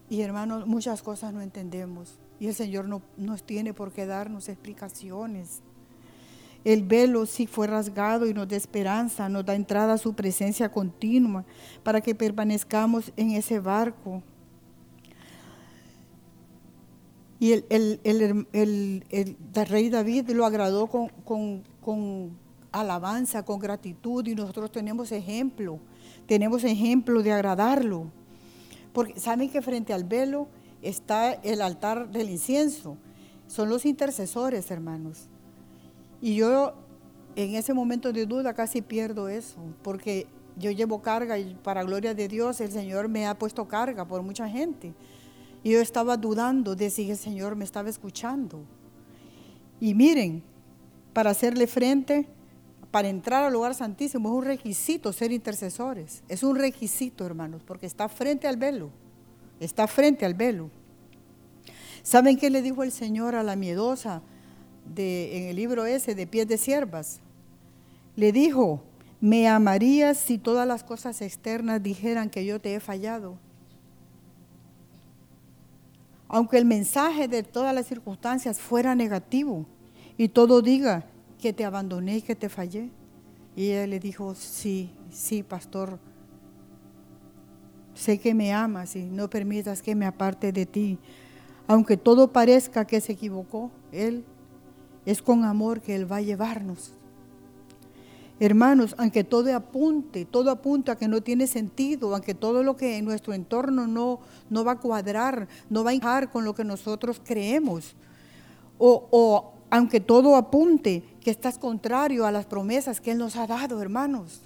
Y 0.09 0.20
hermanos, 0.20 0.66
muchas 0.66 1.03
cosas 1.03 1.32
no 1.32 1.41
entendemos. 1.41 2.18
Y 2.41 2.49
el 2.49 2.55
Señor 2.55 2.88
no 2.88 3.03
nos 3.18 3.43
tiene 3.43 3.74
por 3.74 3.93
qué 3.93 4.07
darnos 4.07 4.49
explicaciones. 4.49 5.61
El 6.64 6.82
velo 6.82 7.26
sí 7.26 7.47
fue 7.47 7.66
rasgado 7.66 8.26
y 8.26 8.34
nos 8.34 8.49
da 8.49 8.57
esperanza, 8.57 9.28
nos 9.28 9.45
da 9.45 9.55
entrada 9.55 9.95
a 9.95 9.99
su 9.99 10.14
presencia 10.14 10.70
continua 10.70 11.45
para 11.82 12.01
que 12.01 12.14
permanezcamos 12.14 13.12
en 13.16 13.32
ese 13.32 13.61
barco. 13.61 14.22
Y 17.38 17.53
el, 17.53 18.47
rey 19.55 19.88
David 19.88 20.30
lo 20.30 20.45
agradó 20.45 20.86
con, 20.86 21.62
con 21.80 22.36
alabanza, 22.72 23.45
con 23.45 23.59
gratitud 23.59 24.26
y 24.26 24.34
nosotros 24.34 24.70
tenemos 24.70 25.12
ejemplo, 25.12 25.78
tenemos 26.26 26.64
ejemplo 26.64 27.22
de 27.22 27.32
agradarlo. 27.32 28.11
Porque 28.93 29.18
saben 29.18 29.49
que 29.49 29.62
frente 29.62 29.93
al 29.93 30.05
velo 30.05 30.49
está 30.83 31.33
el 31.33 31.62
altar 31.62 32.11
del 32.11 32.31
incienso, 32.31 32.97
son 33.47 33.68
los 33.68 33.85
intercesores, 33.85 34.70
hermanos. 34.70 35.28
Y 36.20 36.37
yo 36.37 36.74
en 37.37 37.55
ese 37.55 37.74
momento 37.74 38.12
de 38.12 38.26
duda 38.26 38.55
casi 38.55 38.83
pierdo 38.83 39.28
eso, 39.28 39.61
porque 39.83 40.26
yo 40.57 40.70
llevo 40.70 41.01
carga 41.01 41.39
y 41.39 41.55
para 41.55 41.83
gloria 41.83 42.14
de 42.14 42.28
Dios 42.28 42.61
el 42.61 42.70
Señor 42.70 43.09
me 43.09 43.26
ha 43.26 43.39
puesto 43.39 43.66
carga 43.66 44.05
por 44.05 44.22
mucha 44.22 44.49
gente. 44.49 44.95
Y 45.62 45.72
yo 45.72 45.81
estaba 45.81 46.16
dudando 46.16 46.74
de 46.74 46.91
si 46.91 47.11
el 47.11 47.16
Señor 47.16 47.57
me 47.57 47.64
estaba 47.64 47.89
escuchando. 47.89 48.61
Y 49.81 49.95
miren, 49.95 50.43
para 51.12 51.31
hacerle 51.31 51.66
frente, 51.66 52.26
para 52.91 53.09
entrar 53.09 53.45
al 53.45 53.53
lugar 53.53 53.74
santísimo 53.74 54.28
es 54.31 54.35
un 54.35 54.45
requisito 54.45 55.12
ser 55.12 55.33
intercesores. 55.33 56.22
Es 56.28 56.43
un 56.43 56.57
requisito, 56.57 57.24
hermanos, 57.24 57.62
porque 57.64 57.87
está 57.87 58.09
frente 58.09 58.49
al 58.49 58.57
velo. 58.57 58.91
Está 59.61 59.87
frente 59.87 60.25
al 60.25 60.35
velo. 60.35 60.71
¿Saben 62.03 62.37
qué 62.37 62.51
le 62.51 62.63
dijo 62.63 62.83
el 62.83 62.93
Señor 62.93 63.35
a 63.35 63.43
la 63.43 63.57
miedosa 63.57 64.23
de, 64.95 65.37
en 65.37 65.45
el 65.45 65.57
libro 65.57 65.87
ese 65.87 66.15
de 66.15 66.27
pies 66.27 66.49
de 66.49 66.59
siervas? 66.59 67.21
Le 68.17 68.33
dijo, 68.33 68.83
me 69.21 69.47
amarías 69.47 70.17
si 70.17 70.39
todas 70.39 70.67
las 70.67 70.83
cosas 70.83 71.21
externas 71.21 71.83
dijeran 71.83 72.31
que 72.31 72.45
yo 72.45 72.61
te 72.61 72.75
he 72.75 72.81
fallado. 72.81 73.37
Aunque 76.27 76.59
el 76.59 76.65
mensaje 76.65 77.29
de 77.29 77.43
todas 77.43 77.75
las 77.75 77.87
circunstancias 77.87 78.59
fuera 78.59 78.95
negativo 78.95 79.67
y 80.17 80.29
todo 80.29 80.63
diga, 80.63 81.05
que 81.41 81.53
te 81.53 81.65
abandoné 81.65 82.19
y 82.19 82.23
que 82.23 82.37
te 82.37 82.49
fallé. 82.49 82.91
Y 83.57 83.71
ella 83.71 83.87
le 83.87 83.99
dijo, 83.99 84.35
sí, 84.35 84.91
sí, 85.11 85.43
pastor, 85.43 85.99
sé 87.95 88.18
que 88.18 88.34
me 88.34 88.53
amas 88.53 88.97
y 88.97 89.05
no 89.05 89.28
permitas 89.30 89.82
que 89.82 89.95
me 89.95 90.07
aparte 90.07 90.53
de 90.53 90.66
ti. 90.66 90.99
Aunque 91.66 91.97
todo 91.97 92.32
parezca 92.32 92.86
que 92.86 93.01
se 93.01 93.12
equivocó, 93.12 93.70
Él 93.93 94.24
es 95.07 95.22
con 95.22 95.45
amor 95.45 95.80
que 95.80 95.95
Él 95.95 96.11
va 96.11 96.16
a 96.16 96.22
llevarnos. 96.22 96.93
Hermanos, 98.41 98.95
aunque 98.97 99.22
todo 99.22 99.55
apunte, 99.55 100.24
todo 100.24 100.51
apunta 100.51 100.93
a 100.93 100.97
que 100.97 101.09
no 101.09 101.20
tiene 101.20 101.47
sentido, 101.47 102.14
aunque 102.14 102.34
todo 102.34 102.62
lo 102.62 102.74
que 102.74 102.97
en 102.97 103.05
nuestro 103.05 103.34
entorno 103.34 103.86
no, 103.86 104.20
no 104.49 104.64
va 104.64 104.72
a 104.72 104.78
cuadrar, 104.78 105.47
no 105.68 105.84
va 105.84 105.91
a 105.91 105.93
encajar 105.93 106.30
con 106.30 106.45
lo 106.45 106.55
que 106.55 106.64
nosotros 106.64 107.20
creemos, 107.22 107.95
o, 108.78 109.07
o 109.11 109.53
aunque 109.68 110.01
todo 110.01 110.36
apunte 110.36 111.05
que 111.20 111.30
estás 111.30 111.59
contrario 111.59 112.24
a 112.24 112.32
las 112.32 112.47
promesas 112.47 113.01
que 113.01 113.11
Él 113.11 113.18
nos 113.18 113.36
ha 113.36 113.47
dado, 113.47 113.82
hermanos. 113.82 114.41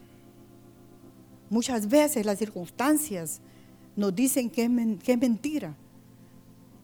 Muchas 1.50 1.88
veces 1.88 2.24
las 2.26 2.38
circunstancias 2.38 3.40
nos 3.96 4.14
dicen 4.14 4.50
que 4.50 4.64
es, 4.64 5.18
mentira, 5.18 5.74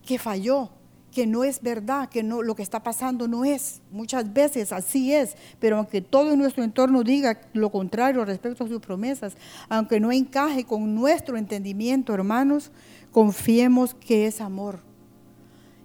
que 0.04 0.18
falló, 0.18 0.70
que 1.10 1.26
no 1.26 1.42
es 1.42 1.60
verdad, 1.60 2.08
que 2.08 2.22
no, 2.22 2.42
lo 2.42 2.54
que 2.54 2.62
está 2.62 2.82
pasando 2.82 3.26
no 3.26 3.44
es. 3.44 3.80
Muchas 3.90 4.32
veces 4.32 4.72
así 4.72 5.12
es, 5.12 5.36
pero 5.58 5.78
aunque 5.78 6.00
todo 6.00 6.36
nuestro 6.36 6.62
entorno 6.62 7.02
diga 7.02 7.40
lo 7.52 7.70
contrario 7.70 8.24
respecto 8.24 8.64
a 8.64 8.68
sus 8.68 8.80
promesas, 8.80 9.34
aunque 9.68 9.98
no 9.98 10.12
encaje 10.12 10.64
con 10.64 10.94
nuestro 10.94 11.36
entendimiento, 11.36 12.14
hermanos, 12.14 12.70
confiemos 13.10 13.94
que 13.94 14.26
es 14.26 14.40
amor. 14.40 14.80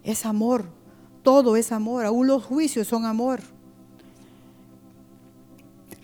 Es 0.03 0.25
amor, 0.25 0.65
todo 1.23 1.55
es 1.55 1.71
amor, 1.71 2.05
aún 2.05 2.27
los 2.27 2.43
juicios 2.43 2.87
son 2.87 3.05
amor. 3.05 3.41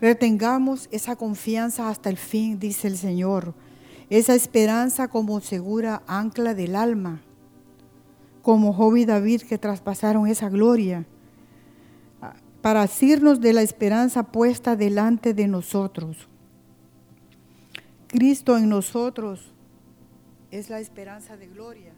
Retengamos 0.01 0.89
esa 0.91 1.15
confianza 1.15 1.87
hasta 1.87 2.09
el 2.09 2.17
fin, 2.17 2.57
dice 2.59 2.87
el 2.87 2.97
Señor. 2.97 3.53
Esa 4.09 4.33
esperanza 4.33 5.07
como 5.07 5.39
segura 5.41 6.01
ancla 6.07 6.55
del 6.55 6.75
alma. 6.75 7.21
Como 8.41 8.73
Job 8.73 8.97
y 8.97 9.05
David 9.05 9.43
que 9.43 9.59
traspasaron 9.59 10.27
esa 10.27 10.49
gloria. 10.49 11.05
Para 12.63 12.81
asirnos 12.81 13.41
de 13.41 13.53
la 13.53 13.61
esperanza 13.61 14.23
puesta 14.23 14.75
delante 14.75 15.35
de 15.35 15.47
nosotros. 15.47 16.27
Cristo 18.07 18.57
en 18.57 18.69
nosotros 18.69 19.53
es 20.49 20.71
la 20.71 20.79
esperanza 20.79 21.37
de 21.37 21.47
gloria. 21.47 21.93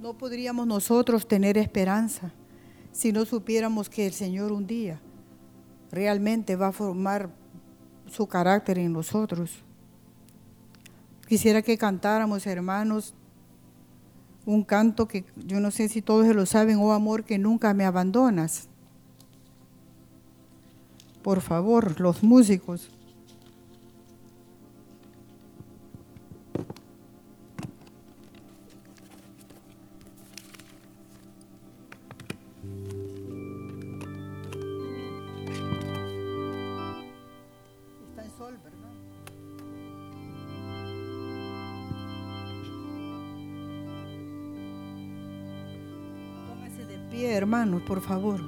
No 0.00 0.16
podríamos 0.16 0.66
nosotros 0.66 1.28
tener 1.28 1.58
esperanza 1.58 2.32
si 2.92 3.12
no 3.12 3.26
supiéramos 3.26 3.90
que 3.90 4.06
el 4.06 4.12
Señor 4.14 4.52
un 4.52 4.66
día 4.66 5.00
realmente 5.90 6.56
va 6.56 6.68
a 6.68 6.72
formar 6.72 7.30
su 8.10 8.26
carácter 8.26 8.78
en 8.78 8.92
nosotros. 8.92 9.62
Quisiera 11.28 11.62
que 11.62 11.76
cantáramos, 11.76 12.46
hermanos, 12.46 13.14
un 14.44 14.62
canto 14.62 15.08
que 15.08 15.24
yo 15.36 15.58
no 15.58 15.70
sé 15.70 15.88
si 15.88 16.02
todos 16.02 16.26
lo 16.34 16.46
saben, 16.46 16.78
oh 16.78 16.92
amor 16.92 17.24
que 17.24 17.36
nunca 17.38 17.74
me 17.74 17.84
abandonas. 17.84 18.68
Por 21.22 21.40
favor, 21.40 22.00
los 22.00 22.22
músicos. 22.22 22.95
pie, 47.26 47.34
hermanos, 47.34 47.82
por 47.82 48.00
favor. 48.00 48.40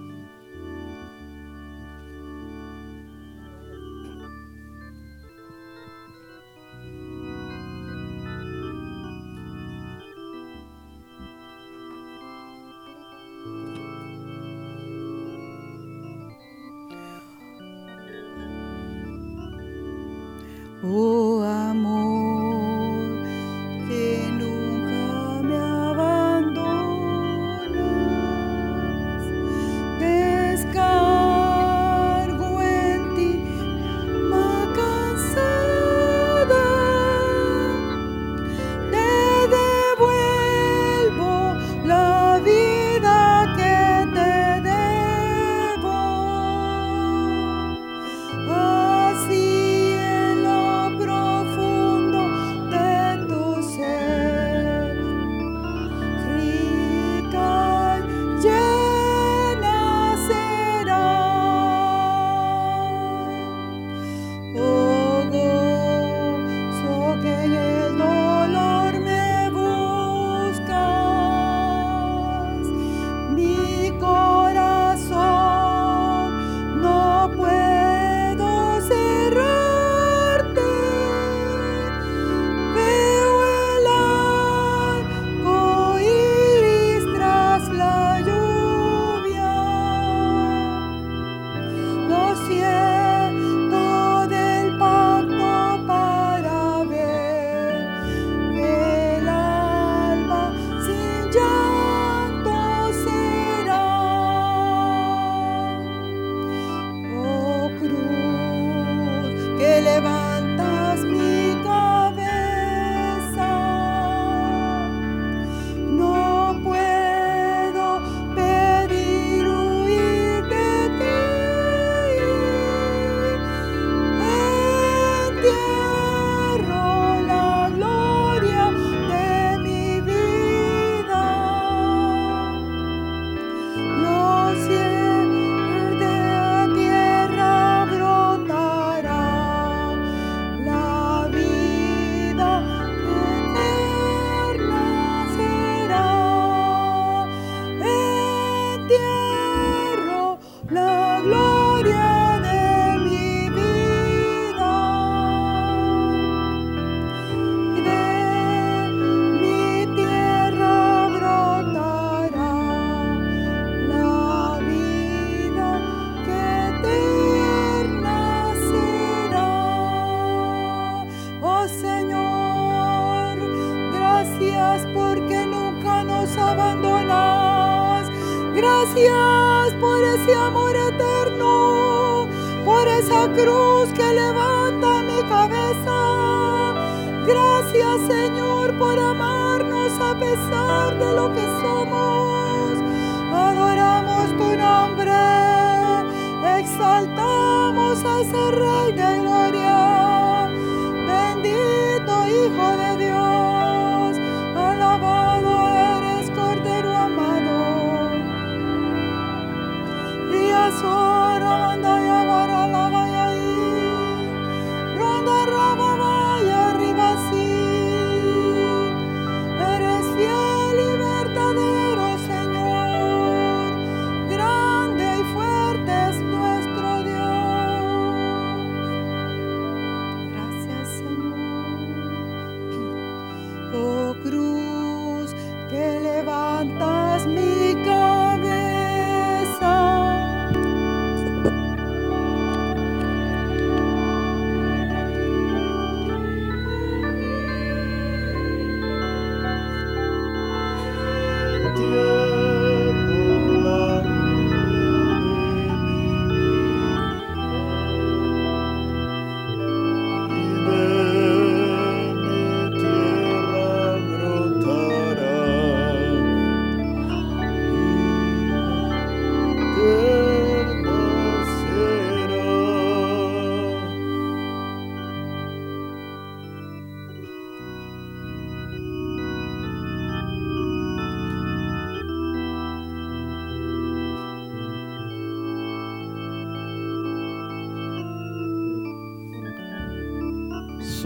Oh. 20.85 21.18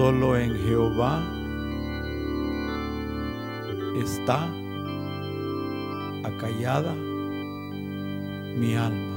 Solo 0.02 0.36
en 0.36 0.56
Jehová 0.56 1.22
está 4.02 4.48
acallada 6.24 6.92
mi 8.56 8.74
alma. 8.74 9.12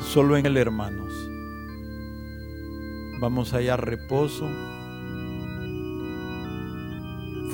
Solo 0.00 0.38
en 0.38 0.46
el 0.46 0.56
hermanos, 0.56 1.12
vamos 3.20 3.52
a 3.52 3.58
hallar 3.58 3.84
reposo, 3.84 4.48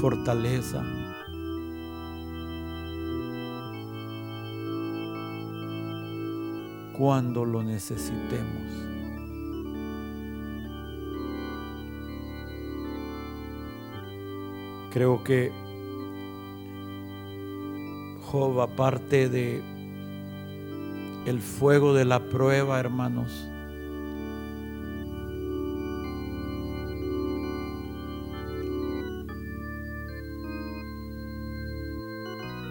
fortaleza, 0.01 0.85
cuando 6.99 7.45
lo 7.45 7.63
necesitemos. 7.63 8.89
Creo 14.91 15.23
que 15.23 15.53
Job, 18.23 18.61
aparte 18.61 19.29
de 19.29 19.63
el 21.25 21.41
fuego 21.41 21.95
de 21.95 22.05
la 22.05 22.21
prueba, 22.21 22.81
hermanos, 22.81 23.49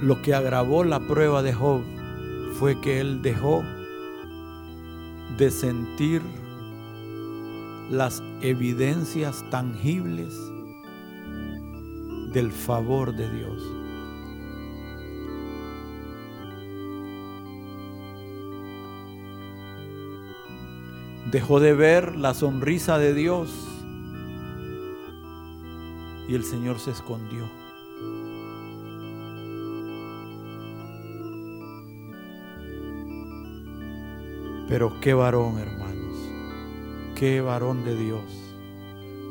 lo 0.02 0.22
que 0.22 0.34
agravó 0.34 0.84
la 0.84 1.00
prueba 1.00 1.42
de 1.44 1.54
Job 1.54 1.82
fue 2.60 2.80
que 2.82 3.00
él 3.00 3.22
dejó 3.22 3.64
de 5.38 5.52
sentir 5.52 6.22
las 7.92 8.24
evidencias 8.42 9.46
tangibles 9.52 10.36
del 12.34 12.52
favor 12.52 13.16
de 13.16 13.30
Dios. 13.30 13.64
Dejó 21.32 21.60
de 21.60 21.74
ver 21.74 22.16
la 22.16 22.34
sonrisa 22.34 22.98
de 22.98 23.14
Dios 23.14 23.50
y 26.28 26.36
el 26.36 26.44
Señor 26.44 26.80
se 26.80 26.92
escondió. 26.92 27.67
Pero 34.68 35.00
qué 35.00 35.14
varón, 35.14 35.60
hermanos, 35.60 36.18
qué 37.16 37.42
varón 37.42 37.86
de 37.86 37.96
Dios. 37.96 38.24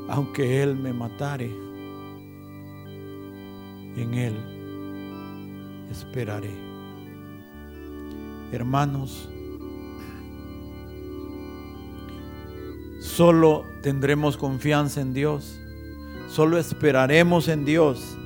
Aunque 0.08 0.62
Él 0.62 0.76
me 0.76 0.92
matare, 0.92 1.50
en 3.96 4.14
Él 4.14 4.34
esperaré. 5.90 6.54
Hermanos, 8.52 9.28
solo 13.00 13.64
tendremos 13.82 14.36
confianza 14.36 15.00
en 15.00 15.12
Dios, 15.12 15.58
solo 16.28 16.58
esperaremos 16.58 17.48
en 17.48 17.64
Dios 17.64 18.16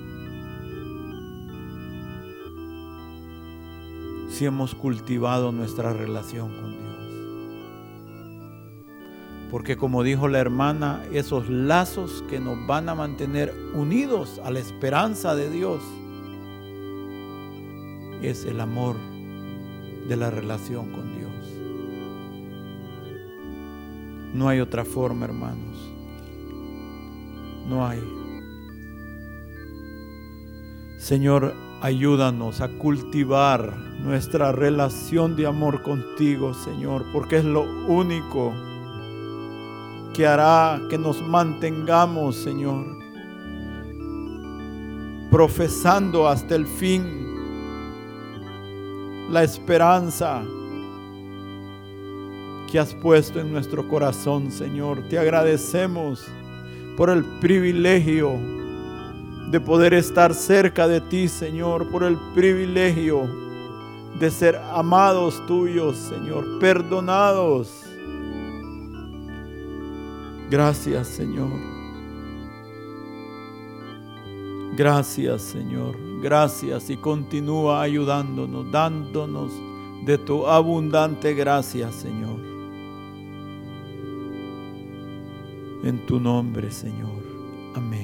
si 4.28 4.44
hemos 4.46 4.74
cultivado 4.74 5.52
nuestra 5.52 5.92
relación 5.92 6.48
con 6.54 6.70
Dios. 6.70 6.89
Porque 9.50 9.76
como 9.76 10.02
dijo 10.02 10.28
la 10.28 10.38
hermana, 10.38 11.02
esos 11.12 11.48
lazos 11.48 12.24
que 12.28 12.38
nos 12.38 12.66
van 12.66 12.88
a 12.88 12.94
mantener 12.94 13.52
unidos 13.74 14.40
a 14.44 14.50
la 14.50 14.60
esperanza 14.60 15.34
de 15.34 15.50
Dios 15.50 15.82
es 18.22 18.44
el 18.44 18.60
amor 18.60 18.96
de 20.08 20.16
la 20.16 20.30
relación 20.30 20.92
con 20.92 21.16
Dios. 21.16 21.30
No 24.34 24.48
hay 24.48 24.60
otra 24.60 24.84
forma, 24.84 25.24
hermanos. 25.24 25.90
No 27.68 27.86
hay. 27.86 28.00
Señor, 30.98 31.54
ayúdanos 31.82 32.60
a 32.60 32.68
cultivar 32.68 33.76
nuestra 33.76 34.52
relación 34.52 35.34
de 35.34 35.46
amor 35.46 35.82
contigo, 35.82 36.54
Señor, 36.54 37.04
porque 37.12 37.38
es 37.38 37.44
lo 37.44 37.62
único 37.88 38.52
que 40.14 40.26
hará 40.26 40.80
que 40.88 40.98
nos 40.98 41.22
mantengamos, 41.22 42.36
Señor, 42.36 42.84
profesando 45.30 46.26
hasta 46.28 46.54
el 46.54 46.66
fin 46.66 47.30
la 49.30 49.44
esperanza 49.44 50.42
que 52.70 52.78
has 52.78 52.94
puesto 52.94 53.40
en 53.40 53.52
nuestro 53.52 53.88
corazón, 53.88 54.50
Señor. 54.50 55.02
Te 55.08 55.18
agradecemos 55.18 56.26
por 56.96 57.10
el 57.10 57.24
privilegio 57.40 58.32
de 59.50 59.60
poder 59.60 59.94
estar 59.94 60.34
cerca 60.34 60.86
de 60.86 61.00
ti, 61.00 61.28
Señor, 61.28 61.90
por 61.90 62.04
el 62.04 62.16
privilegio 62.34 63.28
de 64.18 64.30
ser 64.30 64.60
amados 64.72 65.44
tuyos, 65.46 65.96
Señor, 65.96 66.58
perdonados 66.60 67.79
Gracias 70.50 71.06
Señor. 71.06 71.52
Gracias 74.76 75.42
Señor. 75.42 75.96
Gracias 76.20 76.90
y 76.90 76.96
continúa 76.96 77.82
ayudándonos, 77.82 78.70
dándonos 78.72 79.52
de 80.04 80.18
tu 80.18 80.48
abundante 80.48 81.34
gracia 81.34 81.92
Señor. 81.92 82.40
En 85.84 86.04
tu 86.06 86.18
nombre 86.18 86.72
Señor. 86.72 87.22
Amén. 87.76 87.99